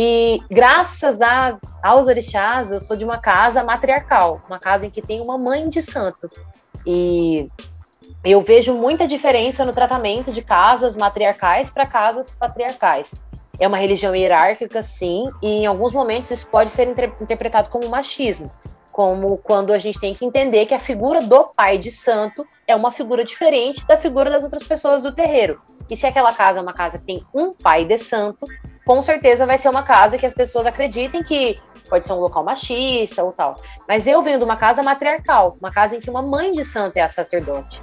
E 0.01 0.41
graças 0.49 1.21
a, 1.21 1.59
aos 1.83 2.07
orixás, 2.07 2.71
eu 2.71 2.79
sou 2.79 2.97
de 2.97 3.05
uma 3.05 3.19
casa 3.19 3.65
matriarcal, 3.65 4.41
uma 4.47 4.61
casa 4.61 4.87
em 4.87 4.91
que 4.91 5.03
tem 5.03 5.21
uma 5.21 5.37
mãe 5.37 5.69
de 5.69 5.83
santo. 5.83 6.31
E 6.87 7.51
eu 8.25 8.41
vejo 8.41 8.75
muita 8.75 9.09
diferença 9.09 9.65
no 9.65 9.73
tratamento 9.73 10.31
de 10.31 10.41
casas 10.41 10.97
matriarcais 10.97 11.69
para 11.69 11.85
casas 11.85 12.37
patriarcais. 12.37 13.21
É 13.59 13.67
uma 13.67 13.77
religião 13.77 14.15
hierárquica, 14.15 14.85
sim, 14.85 15.25
e 15.43 15.63
em 15.63 15.67
alguns 15.67 15.93
momentos 15.93 16.31
isso 16.31 16.49
pode 16.49 16.71
ser 16.71 16.87
interpretado 17.21 17.69
como 17.69 17.89
machismo, 17.89 18.53
como 18.93 19.37
quando 19.39 19.73
a 19.73 19.81
gente 19.81 19.99
tem 19.99 20.15
que 20.15 20.25
entender 20.25 20.67
que 20.67 20.75
a 20.75 20.79
figura 20.79 21.21
do 21.23 21.43
pai 21.49 21.77
de 21.77 21.91
santo 21.91 22.47
é 22.69 22.77
uma 22.77 22.93
figura 22.93 23.25
diferente 23.25 23.85
da 23.85 23.97
figura 23.97 24.31
das 24.31 24.45
outras 24.45 24.63
pessoas 24.63 25.03
do 25.03 25.13
terreiro. 25.13 25.61
E 25.91 25.97
se 25.97 26.07
aquela 26.07 26.33
casa 26.33 26.61
é 26.61 26.63
uma 26.63 26.73
casa 26.73 26.99
que 26.99 27.05
tem 27.05 27.27
um 27.35 27.53
pai 27.53 27.85
de 27.85 27.99
santo, 27.99 28.47
com 28.89 29.03
certeza 29.03 29.45
vai 29.45 29.59
ser 29.59 29.69
uma 29.69 29.83
casa 29.83 30.17
que 30.17 30.25
as 30.25 30.33
pessoas 30.33 30.65
acreditem 30.65 31.23
que 31.23 31.61
pode 31.91 32.07
ser 32.07 32.15
um 32.15 32.21
local 32.21 32.43
machista 32.43 33.23
ou 33.23 33.33
tal. 33.33 33.61
Mas 33.87 34.07
eu 34.07 34.23
venho 34.23 34.39
de 34.39 34.45
uma 34.47 34.57
casa 34.57 34.83
matriarcal, 34.83 35.59
uma 35.61 35.71
casa 35.71 35.95
em 35.95 36.01
que 36.01 36.09
uma 36.09 36.23
mãe 36.23 36.55
de 36.55 36.65
santo 36.65 36.97
é 36.97 37.03
a 37.03 37.09
sacerdote. 37.09 37.83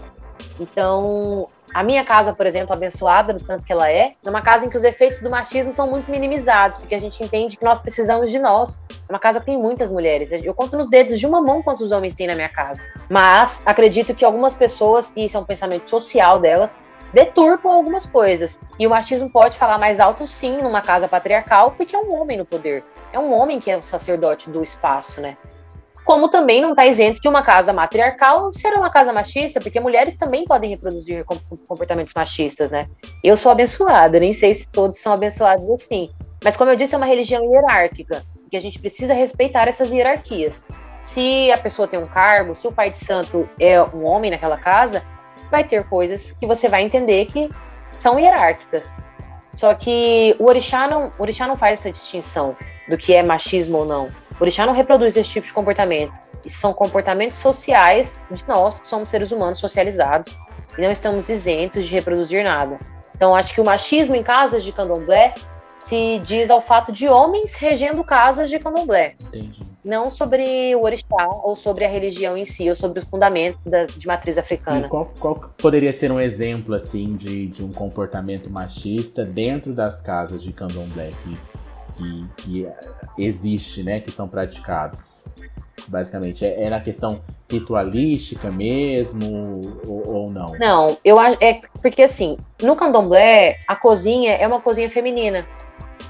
Então, 0.60 1.48
a 1.72 1.84
minha 1.84 2.04
casa, 2.04 2.34
por 2.34 2.48
exemplo, 2.48 2.74
abençoada 2.74 3.34
do 3.34 3.44
tanto 3.44 3.68
que 3.68 3.72
ela 3.72 3.88
é, 3.88 4.16
é 4.26 4.30
uma 4.30 4.42
casa 4.42 4.66
em 4.66 4.70
que 4.70 4.76
os 4.76 4.84
efeitos 4.84 5.22
do 5.22 5.30
machismo 5.30 5.76
são 5.76 5.88
muito 5.88 6.10
minimizados, 6.10 6.80
porque 6.80 6.96
a 6.96 7.00
gente 7.00 7.24
entende 7.24 7.56
que 7.56 7.64
nós 7.64 7.80
precisamos 7.80 8.32
de 8.32 8.40
nós. 8.40 8.82
É 9.08 9.14
uma 9.14 9.20
casa 9.20 9.40
que 9.40 9.46
tem 9.46 9.60
muitas 9.60 9.92
mulheres. 9.92 10.32
Eu 10.32 10.56
conto 10.56 10.76
nos 10.76 10.90
dedos 10.90 11.20
de 11.20 11.28
uma 11.28 11.40
mão 11.40 11.62
quantos 11.62 11.92
homens 11.92 12.16
tem 12.16 12.26
na 12.26 12.34
minha 12.34 12.50
casa. 12.50 12.84
Mas 13.08 13.62
acredito 13.64 14.16
que 14.16 14.26
algumas 14.26 14.56
pessoas, 14.56 15.14
e 15.16 15.26
isso 15.26 15.38
é 15.38 15.40
um 15.40 15.46
pensamento 15.46 15.88
social 15.88 16.40
delas, 16.40 16.80
deturpam 17.16 17.72
algumas 17.72 18.06
coisas. 18.06 18.60
E 18.78 18.86
o 18.86 18.90
machismo 18.90 19.30
pode 19.30 19.58
falar 19.58 19.78
mais 19.78 20.02
alto, 20.02 20.28
sim, 20.28 20.58
numa 20.62 20.82
casa 20.82 21.08
patriarcal, 21.08 21.72
porque 21.72 21.96
é 21.96 22.00
um 22.00 22.14
homem 22.14 22.38
no 22.38 22.46
poder. 22.46 22.84
É 23.14 23.18
um 23.18 23.34
homem 23.34 23.58
que 23.58 23.72
é 23.72 23.78
o 23.78 23.82
sacerdote 23.82 24.50
do 24.50 24.62
espaço, 24.62 25.22
né? 25.22 25.38
como 26.04 26.30
também 26.30 26.62
não 26.62 26.70
está 26.70 26.86
isento 26.86 27.20
de 27.20 27.28
uma 27.28 27.42
casa 27.42 27.74
matriarcal 27.74 28.54
ser 28.54 28.76
uma 28.76 28.92
casa 28.92 29.12
machista, 29.12 29.60
porque 29.60 29.80
mulheres 29.80 30.18
também 30.18 30.46
podem 30.46 30.70
reproduzir 30.70 31.26
comportamentos 31.68 32.14
machistas, 32.14 32.70
né? 32.70 32.88
Eu 33.24 33.36
sou 33.36 33.52
abençoada, 33.52 34.20
nem 34.20 34.32
sei 34.32 34.54
se 34.54 34.68
todos 34.68 35.00
são 35.00 35.12
abençoados 35.12 35.68
assim. 35.72 36.12
Mas 36.44 36.56
como 36.56 36.70
eu 36.70 36.76
disse, 36.76 36.94
é 36.94 36.98
uma 36.98 37.08
religião 37.08 37.44
hierárquica, 37.44 38.22
que 38.52 38.56
a 38.56 38.62
gente 38.62 38.80
precisa 38.80 39.16
respeitar 39.16 39.68
essas 39.68 39.92
hierarquias. 39.92 40.64
Se 41.02 41.52
a 41.52 41.58
pessoa 41.58 41.88
tem 41.88 42.00
um 42.00 42.06
cargo, 42.06 42.54
se 42.54 42.68
o 42.68 42.72
pai 42.72 42.92
de 42.92 42.98
santo 42.98 43.50
é 43.60 43.82
um 43.82 44.06
homem 44.06 44.30
naquela 44.30 44.58
casa, 44.58 45.02
vai 45.50 45.64
ter 45.64 45.84
coisas 45.86 46.32
que 46.32 46.46
você 46.46 46.68
vai 46.70 46.84
entender 46.84 47.26
que 47.28 47.50
são 47.94 48.20
hierárquicas. 48.20 48.94
Só 49.54 49.74
que 49.74 50.36
o 50.38 50.46
orixá 50.46 50.88
não, 50.88 51.12
o 51.18 51.22
orixá 51.22 51.48
não 51.48 51.58
faz 51.58 51.80
essa 51.80 51.92
distinção 51.92 52.56
do 52.90 52.98
que 52.98 53.14
é 53.14 53.24
machismo 53.24 53.80
ou 53.80 53.86
não. 53.86 54.06
O 54.40 54.42
orixá 54.42 54.66
não 54.66 54.74
reproduz 54.74 55.16
esse 55.16 55.30
tipo 55.30 55.48
de 55.48 55.54
comportamento. 55.54 56.14
Isso 56.46 56.60
são 56.60 56.74
comportamentos 56.74 57.38
sociais 57.38 58.22
de 58.30 58.46
nós, 58.48 58.80
que 58.80 58.88
somos 58.88 59.10
seres 59.10 59.32
humanos 59.32 59.60
socializados, 59.60 60.38
e 60.78 60.82
não 60.82 60.92
estamos 60.92 61.30
isentos 61.30 61.86
de 61.86 61.94
reproduzir 61.94 62.44
nada. 62.44 62.78
Então, 63.16 63.34
acho 63.34 63.54
que 63.54 63.62
o 63.62 63.66
machismo 63.66 64.16
em 64.16 64.22
casas 64.22 64.64
de 64.64 64.74
candomblé 64.74 65.34
se 65.86 66.20
diz 66.20 66.50
ao 66.50 66.62
fato 66.62 66.92
de 66.92 67.08
homens 67.08 67.56
regendo 67.56 68.04
casas 68.04 68.50
de 68.50 68.60
candomblé. 68.60 69.16
Entendi. 69.28 69.62
Não 69.84 70.10
sobre 70.10 70.76
o 70.76 70.82
orixá 70.82 71.28
ou 71.44 71.56
sobre 71.56 71.86
a 71.86 71.88
religião 71.88 72.36
em 72.36 72.44
si, 72.44 72.68
ou 72.68 72.76
sobre 72.76 73.00
o 73.00 73.06
fundamento 73.06 73.60
da, 73.64 73.86
de 73.86 74.08
matriz 74.08 74.38
africana. 74.38 74.88
E 74.88 74.90
qual, 74.90 75.12
qual 75.20 75.36
poderia 75.58 75.94
ser 75.94 76.12
um 76.12 76.20
exemplo, 76.20 76.74
assim, 76.74 77.16
de, 77.16 77.48
de 77.48 77.64
um 77.64 77.72
comportamento 77.72 78.50
machista 78.50 79.24
dentro 79.24 79.74
das 79.74 80.02
casas 80.02 80.42
de 80.42 80.52
candomblé 80.52 81.12
que 81.24 81.38
que, 81.96 82.28
que 82.38 82.68
existe, 83.18 83.84
né, 83.84 84.00
que 84.00 84.12
são 84.12 84.28
praticados. 84.28 85.24
Basicamente, 85.88 86.46
é, 86.46 86.64
é 86.64 86.70
na 86.70 86.80
questão 86.80 87.22
ritualística 87.50 88.50
mesmo 88.50 89.62
ou, 89.88 90.16
ou, 90.16 90.32
não? 90.32 90.58
Não, 90.58 90.98
eu 91.06 91.20
acho 91.20 91.38
é 91.42 91.62
porque 91.82 92.02
assim, 92.02 92.38
no 92.62 92.76
candomblé 92.76 93.60
a 93.68 93.76
cozinha 93.76 94.34
é 94.34 94.48
uma 94.48 94.60
cozinha 94.60 94.90
feminina. 94.90 95.46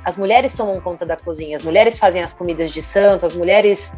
As 0.06 0.16
mulheres 0.16 0.54
tomam 0.54 0.80
conta 0.80 1.06
da 1.06 1.18
cozinha, 1.18 1.58
as 1.58 1.64
mulheres 1.64 1.98
fazem 1.98 2.22
as 2.22 2.34
comidas 2.34 2.72
de 2.72 2.82
santo, 2.82 3.26
as 3.26 3.34
mulheres 3.34 3.92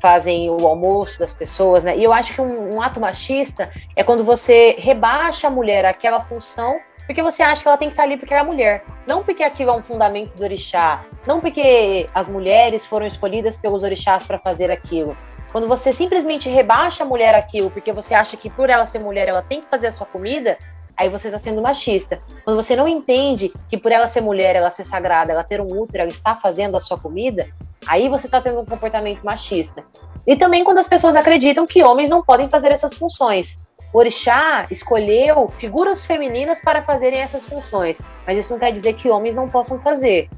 fazem 0.00 0.50
o 0.50 0.66
almoço 0.66 1.18
das 1.20 1.32
pessoas, 1.32 1.84
né? 1.84 1.96
E 1.96 2.02
eu 2.02 2.12
acho 2.12 2.34
que 2.34 2.40
um, 2.40 2.74
um 2.74 2.82
ato 2.82 2.98
machista 2.98 3.70
é 3.94 4.02
quando 4.02 4.24
você 4.24 4.74
rebaixa 4.76 5.46
a 5.46 5.50
mulher 5.50 5.86
àquela 5.86 6.20
função 6.20 6.78
porque 7.06 7.22
você 7.22 7.42
acha 7.42 7.62
que 7.62 7.68
ela 7.68 7.76
tem 7.76 7.88
que 7.88 7.92
estar 7.92 8.04
ali 8.04 8.16
porque 8.16 8.32
ela 8.32 8.42
é 8.42 8.46
mulher. 8.46 8.84
Não 9.06 9.22
porque 9.22 9.42
aquilo 9.42 9.70
é 9.70 9.74
um 9.74 9.82
fundamento 9.82 10.36
do 10.36 10.42
orixá. 10.42 11.04
Não 11.26 11.40
porque 11.40 12.06
as 12.14 12.28
mulheres 12.28 12.86
foram 12.86 13.06
escolhidas 13.06 13.56
pelos 13.56 13.82
orixás 13.82 14.26
para 14.26 14.38
fazer 14.38 14.70
aquilo. 14.70 15.16
Quando 15.50 15.68
você 15.68 15.92
simplesmente 15.92 16.48
rebaixa 16.48 17.04
a 17.04 17.06
mulher 17.06 17.34
aquilo 17.34 17.70
porque 17.70 17.92
você 17.92 18.14
acha 18.14 18.36
que 18.36 18.48
por 18.48 18.70
ela 18.70 18.86
ser 18.86 19.00
mulher 19.00 19.28
ela 19.28 19.42
tem 19.42 19.60
que 19.60 19.68
fazer 19.68 19.88
a 19.88 19.92
sua 19.92 20.06
comida, 20.06 20.56
aí 20.96 21.08
você 21.08 21.28
está 21.28 21.38
sendo 21.38 21.62
machista. 21.62 22.20
Quando 22.44 22.56
você 22.56 22.76
não 22.76 22.88
entende 22.88 23.52
que 23.68 23.76
por 23.76 23.92
ela 23.92 24.06
ser 24.06 24.20
mulher, 24.20 24.56
ela 24.56 24.70
ser 24.70 24.84
sagrada, 24.84 25.32
ela 25.32 25.44
ter 25.44 25.60
um 25.60 25.66
útero, 25.66 26.02
ela 26.02 26.10
está 26.10 26.34
fazendo 26.34 26.76
a 26.76 26.80
sua 26.80 26.98
comida, 26.98 27.48
aí 27.86 28.08
você 28.08 28.26
está 28.26 28.40
tendo 28.40 28.60
um 28.60 28.64
comportamento 28.64 29.22
machista. 29.22 29.84
E 30.26 30.36
também 30.36 30.64
quando 30.64 30.78
as 30.78 30.88
pessoas 30.88 31.16
acreditam 31.16 31.66
que 31.66 31.82
homens 31.82 32.08
não 32.08 32.22
podem 32.22 32.48
fazer 32.48 32.70
essas 32.70 32.94
funções. 32.94 33.58
O 33.92 33.98
orixá 33.98 34.66
escolheu 34.70 35.48
figuras 35.58 36.04
femininas 36.04 36.60
para 36.62 36.82
fazerem 36.82 37.20
essas 37.20 37.44
funções, 37.44 38.00
mas 38.26 38.38
isso 38.38 38.50
não 38.50 38.58
quer 38.58 38.72
dizer 38.72 38.94
que 38.94 39.10
homens 39.10 39.34
não 39.34 39.48
possam 39.48 39.78
fazer. 39.80 40.30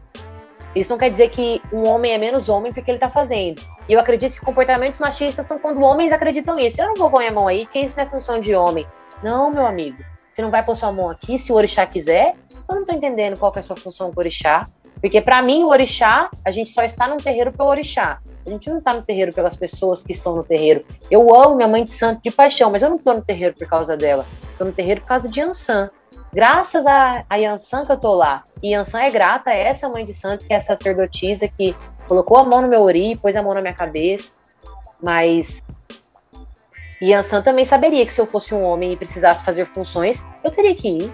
Isso 0.75 0.91
não 0.91 0.99
quer 0.99 1.09
dizer 1.09 1.31
que 1.31 1.63
um 1.73 1.87
homem 1.87 2.13
é 2.13 2.19
menos 2.19 2.49
homem 2.49 2.73
porque 2.73 2.91
ele 2.91 2.97
está 2.97 3.09
fazendo. 3.09 3.63
E 3.89 3.93
eu 3.93 4.01
acredito 4.01 4.35
que 4.35 4.41
comportamentos 4.41 4.99
machistas 4.99 5.47
são 5.47 5.59
quando 5.59 5.81
homens 5.83 6.13
acreditam 6.13 6.57
nisso. 6.57 6.81
Eu 6.81 6.89
não 6.89 6.95
vou 6.95 7.09
pôr 7.09 7.21
minha 7.21 7.31
mão 7.31 7.47
aí, 7.47 7.65
porque 7.65 7.79
isso 7.79 7.97
não 7.97 8.03
é 8.03 8.07
função 8.07 8.41
de 8.41 8.55
homem. 8.57 8.85
Não, 9.23 9.51
meu 9.51 9.65
amigo. 9.65 10.03
Você 10.35 10.43
não 10.43 10.51
vai 10.51 10.65
pôr 10.65 10.75
sua 10.75 10.91
mão 10.91 11.09
aqui 11.09 11.39
se 11.39 11.53
o 11.53 11.55
orixá 11.55 11.87
quiser. 11.87 12.35
Eu 12.69 12.75
não 12.75 12.83
estou 12.83 12.97
entendendo 12.97 13.39
qual 13.39 13.53
é 13.55 13.61
a 13.61 13.63
sua 13.63 13.77
função 13.77 14.11
com 14.11 14.19
o 14.19 14.21
orixá. 14.21 14.67
Porque 15.01 15.21
para 15.21 15.41
mim, 15.41 15.63
o 15.63 15.69
orixá, 15.69 16.29
a 16.45 16.51
gente 16.51 16.71
só 16.71 16.83
está 16.83 17.07
num 17.07 17.19
terreiro 17.19 17.53
pelo 17.53 17.69
orixá. 17.69 18.19
A 18.45 18.51
gente 18.51 18.69
não 18.69 18.79
está 18.79 18.93
no 18.93 19.03
terreiro 19.03 19.33
pelas 19.33 19.55
pessoas 19.55 20.03
que 20.03 20.11
estão 20.13 20.35
no 20.35 20.43
terreiro. 20.43 20.85
Eu 21.09 21.33
amo 21.35 21.55
minha 21.55 21.69
mãe 21.69 21.85
de 21.85 21.93
santo 21.93 22.21
de 22.21 22.33
paixão, 22.33 22.69
mas 22.71 22.83
eu 22.83 22.91
não 22.91 22.97
estou 22.97 23.15
no 23.15 23.23
terreiro 23.23 23.55
por 23.55 23.69
causa 23.69 23.97
dela. 23.97 24.27
Estou 24.51 24.67
no 24.67 24.73
terreiro 24.73 25.03
por 25.03 25.07
causa 25.07 25.29
de 25.29 25.41
Ansan. 25.41 25.89
Graças 26.33 26.85
a, 26.85 27.25
a 27.31 27.37
Yansan 27.37 27.87
que 27.87 27.93
eu 27.93 27.97
tô 27.97 28.13
lá. 28.13 28.43
E 28.61 28.73
Yansan 28.73 29.03
é 29.03 29.11
grata 29.11 29.51
a 29.51 29.55
essa 29.55 29.89
mãe 29.89 30.05
de 30.05 30.13
santo, 30.13 30.45
que 30.45 30.53
é 30.53 30.59
sacerdotisa, 30.59 31.47
que 31.47 31.77
colocou 32.09 32.39
a 32.39 32.45
mão 32.45 32.61
no 32.61 32.67
meu 32.67 32.83
ori, 32.83 33.15
pôs 33.15 33.37
a 33.37 33.43
mão 33.43 33.55
na 33.55 33.61
minha 33.61 33.73
cabeça. 33.73 34.33
Mas 35.01 35.63
Yansan 37.03 37.43
também 37.43 37.65
saberia 37.65 38.05
que 38.05 38.13
se 38.13 38.21
eu 38.21 38.27
fosse 38.27 38.55
um 38.55 38.63
homem 38.63 38.93
e 38.93 38.97
precisasse 38.97 39.45
fazer 39.45 39.67
funções, 39.67 40.25
eu 40.43 40.51
teria 40.51 40.75
que 40.75 40.89
ir. 40.89 41.13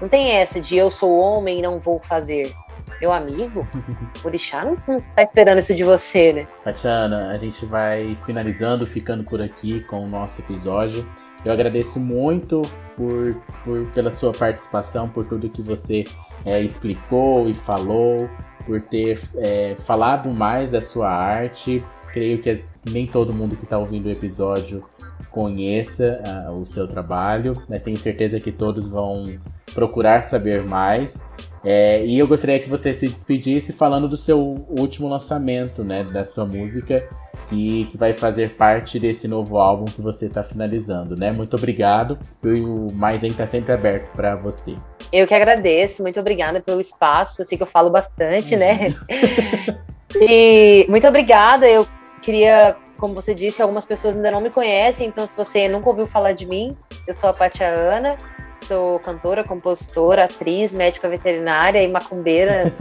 Não 0.00 0.08
tem 0.08 0.32
essa 0.32 0.60
de 0.60 0.76
eu 0.76 0.90
sou 0.90 1.18
homem 1.18 1.58
e 1.58 1.62
não 1.62 1.78
vou 1.78 2.00
fazer 2.00 2.54
meu 3.00 3.12
amigo, 3.12 3.66
o 4.22 4.26
Orixá 4.26 4.64
não, 4.64 4.76
não 4.88 5.00
tá 5.00 5.22
esperando 5.22 5.58
isso 5.58 5.74
de 5.74 5.84
você, 5.84 6.32
né? 6.32 6.46
Tatiana, 6.64 7.30
a 7.30 7.36
gente 7.36 7.64
vai 7.66 8.16
finalizando, 8.24 8.86
ficando 8.86 9.24
por 9.24 9.40
aqui 9.40 9.80
com 9.80 10.02
o 10.02 10.08
nosso 10.08 10.40
episódio. 10.40 11.06
Eu 11.44 11.52
agradeço 11.52 12.00
muito 12.00 12.62
por, 12.96 13.36
por 13.64 13.86
pela 13.92 14.10
sua 14.10 14.32
participação, 14.32 15.08
por 15.08 15.26
tudo 15.26 15.48
que 15.48 15.62
você 15.62 16.04
é, 16.44 16.60
explicou 16.60 17.48
e 17.48 17.54
falou, 17.54 18.28
por 18.64 18.80
ter 18.80 19.20
é, 19.36 19.76
falado 19.80 20.30
mais 20.30 20.70
da 20.70 20.80
sua 20.80 21.08
arte. 21.08 21.84
Creio 22.16 22.38
que 22.38 22.64
nem 22.86 23.06
todo 23.06 23.34
mundo 23.34 23.58
que 23.58 23.64
está 23.64 23.76
ouvindo 23.76 24.06
o 24.06 24.10
episódio 24.10 24.82
conheça 25.30 26.22
uh, 26.48 26.52
o 26.52 26.64
seu 26.64 26.88
trabalho, 26.88 27.52
mas 27.68 27.82
tenho 27.82 27.98
certeza 27.98 28.40
que 28.40 28.50
todos 28.50 28.88
vão 28.88 29.38
procurar 29.74 30.22
saber 30.22 30.64
mais. 30.64 31.30
É, 31.62 32.02
e 32.06 32.18
eu 32.18 32.26
gostaria 32.26 32.58
que 32.58 32.70
você 32.70 32.94
se 32.94 33.06
despedisse 33.06 33.74
falando 33.74 34.08
do 34.08 34.16
seu 34.16 34.64
último 34.66 35.08
lançamento, 35.08 35.84
né, 35.84 36.04
da 36.04 36.24
sua 36.24 36.46
música, 36.46 37.06
que, 37.50 37.84
que 37.84 37.98
vai 37.98 38.14
fazer 38.14 38.54
parte 38.54 38.98
desse 38.98 39.28
novo 39.28 39.58
álbum 39.58 39.84
que 39.84 40.00
você 40.00 40.24
está 40.24 40.42
finalizando, 40.42 41.16
né? 41.16 41.30
Muito 41.30 41.54
obrigado. 41.54 42.18
E 42.42 42.48
o 42.62 42.86
Mais 42.94 43.22
está 43.22 43.44
sempre 43.44 43.74
aberto 43.74 44.10
para 44.12 44.36
você. 44.36 44.74
Eu 45.12 45.26
que 45.26 45.34
agradeço, 45.34 46.02
muito 46.02 46.18
obrigada 46.18 46.62
pelo 46.62 46.80
espaço. 46.80 47.42
Eu 47.42 47.44
sei 47.44 47.58
que 47.58 47.62
eu 47.62 47.66
falo 47.66 47.90
bastante, 47.90 48.56
né? 48.56 48.94
e 50.18 50.86
muito 50.88 51.06
obrigada. 51.06 51.68
Eu 51.68 51.86
queria 52.26 52.76
como 52.98 53.14
você 53.14 53.34
disse, 53.34 53.62
algumas 53.62 53.84
pessoas 53.84 54.16
ainda 54.16 54.30
não 54.30 54.40
me 54.40 54.50
conhecem, 54.50 55.06
então 55.06 55.26
se 55.26 55.36
você 55.36 55.68
nunca 55.68 55.88
ouviu 55.88 56.06
falar 56.06 56.32
de 56.32 56.46
mim, 56.46 56.76
eu 57.06 57.14
sou 57.14 57.28
a 57.28 57.34
Patia 57.34 57.68
Ana, 57.68 58.16
sou 58.58 58.98
cantora, 59.00 59.44
compositora, 59.44 60.24
atriz, 60.24 60.72
médica 60.72 61.08
veterinária 61.08 61.82
e 61.82 61.88
macumbeira. 61.88 62.72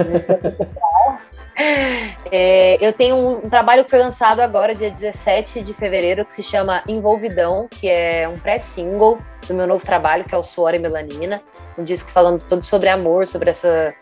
é, 2.31 2.77
eu 2.85 2.93
tenho 2.93 3.15
um, 3.15 3.45
um, 3.45 3.49
trabalho 3.49 3.83
que 3.83 3.89
foi 3.89 3.99
lançado 3.99 4.39
agora, 4.39 4.73
dia 4.73 4.89
17 4.89 5.61
de 5.61 5.73
fevereiro, 5.73 6.25
que 6.25 6.31
se 6.31 6.41
chama 6.41 6.81
Envolvidão, 6.87 7.67
que 7.69 7.89
é 7.89 8.27
um 8.27 8.39
pré-single 8.39 9.19
do 9.47 9.53
meu 9.53 9.67
novo 9.67 9.85
trabalho, 9.85 10.23
que 10.23 10.33
é 10.33 10.37
o 10.37 10.43
Suor 10.43 10.73
e 10.73 10.79
Melanina. 10.79 11.41
Um 11.77 11.83
disco 11.83 12.09
falando 12.09 12.41
todo 12.41 12.65
sobre 12.65 12.87
amor, 12.87 13.27
sobre 13.27 13.49
essa 13.49 13.93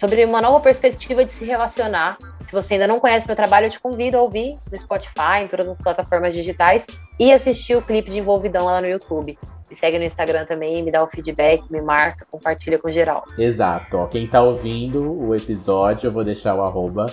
sobre 0.00 0.24
uma 0.24 0.40
nova 0.40 0.60
perspectiva 0.60 1.26
de 1.26 1.30
se 1.30 1.44
relacionar. 1.44 2.16
Se 2.42 2.52
você 2.52 2.72
ainda 2.74 2.88
não 2.88 2.98
conhece 2.98 3.26
meu 3.26 3.36
trabalho, 3.36 3.66
eu 3.66 3.70
te 3.70 3.78
convido 3.78 4.16
a 4.16 4.22
ouvir 4.22 4.56
no 4.72 4.78
Spotify, 4.78 5.42
em 5.42 5.46
todas 5.46 5.68
as 5.68 5.76
plataformas 5.76 6.32
digitais 6.32 6.86
e 7.18 7.30
assistir 7.30 7.76
o 7.76 7.82
clipe 7.82 8.10
de 8.10 8.18
Envolvidão 8.18 8.64
lá 8.64 8.80
no 8.80 8.86
YouTube. 8.86 9.38
Me 9.68 9.76
segue 9.76 9.98
no 9.98 10.04
Instagram 10.04 10.46
também, 10.46 10.82
me 10.82 10.90
dá 10.90 11.04
o 11.04 11.06
feedback, 11.06 11.62
me 11.70 11.82
marca, 11.82 12.26
compartilha 12.30 12.78
com 12.78 12.90
geral. 12.90 13.24
Exato. 13.36 13.98
Ó, 13.98 14.06
quem 14.06 14.26
tá 14.26 14.42
ouvindo 14.42 15.04
o 15.04 15.34
episódio, 15.34 16.08
eu 16.08 16.12
vou 16.12 16.24
deixar 16.24 16.54
o 16.54 16.62
arroba 16.62 17.04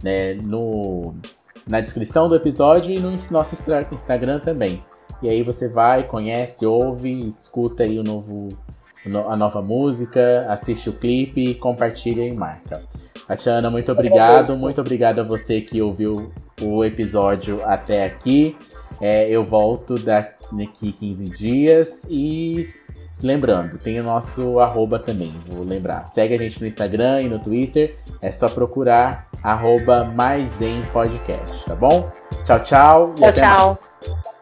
né, 0.00 0.34
no, 0.34 1.16
na 1.66 1.80
descrição 1.80 2.28
do 2.28 2.36
episódio 2.36 2.94
e 2.94 3.00
no 3.00 3.10
nosso 3.10 3.56
Instagram 3.92 4.38
também. 4.38 4.84
E 5.20 5.28
aí 5.28 5.42
você 5.42 5.68
vai, 5.68 6.04
conhece, 6.04 6.64
ouve, 6.64 7.28
escuta 7.28 7.82
aí 7.82 7.98
o 7.98 8.04
novo, 8.04 8.50
a 9.28 9.36
nova 9.36 9.62
música, 9.62 10.46
assiste 10.48 10.88
o 10.88 10.92
clipe, 10.92 11.54
compartilha 11.54 12.22
e 12.22 12.34
marca. 12.34 12.82
Tatiana, 13.26 13.70
muito 13.70 13.90
obrigado. 13.90 14.56
Muito 14.56 14.80
obrigado 14.80 15.20
a 15.20 15.24
você 15.24 15.60
que 15.60 15.82
ouviu 15.82 16.32
o 16.62 16.84
episódio 16.84 17.60
até 17.64 18.04
aqui. 18.04 18.56
É, 19.00 19.28
eu 19.28 19.42
volto 19.42 19.96
daqui 19.98 20.92
15 20.92 21.24
dias 21.28 22.04
e 22.08 22.64
lembrando, 23.22 23.78
tem 23.78 24.00
o 24.00 24.04
nosso 24.04 24.58
arroba 24.60 24.98
também, 24.98 25.34
vou 25.48 25.64
lembrar. 25.64 26.06
Segue 26.06 26.34
a 26.34 26.38
gente 26.38 26.60
no 26.60 26.66
Instagram 26.66 27.22
e 27.22 27.28
no 27.28 27.38
Twitter. 27.38 27.96
É 28.22 28.30
só 28.30 28.48
procurar 28.48 29.28
arroba 29.42 30.04
mais 30.04 30.62
em 30.62 30.82
podcast, 30.92 31.66
tá 31.66 31.74
bom? 31.74 32.10
Tchau, 32.44 32.60
tchau. 32.60 33.14
Tchau, 33.14 33.32
tchau. 33.32 33.66
Mais. 33.66 34.35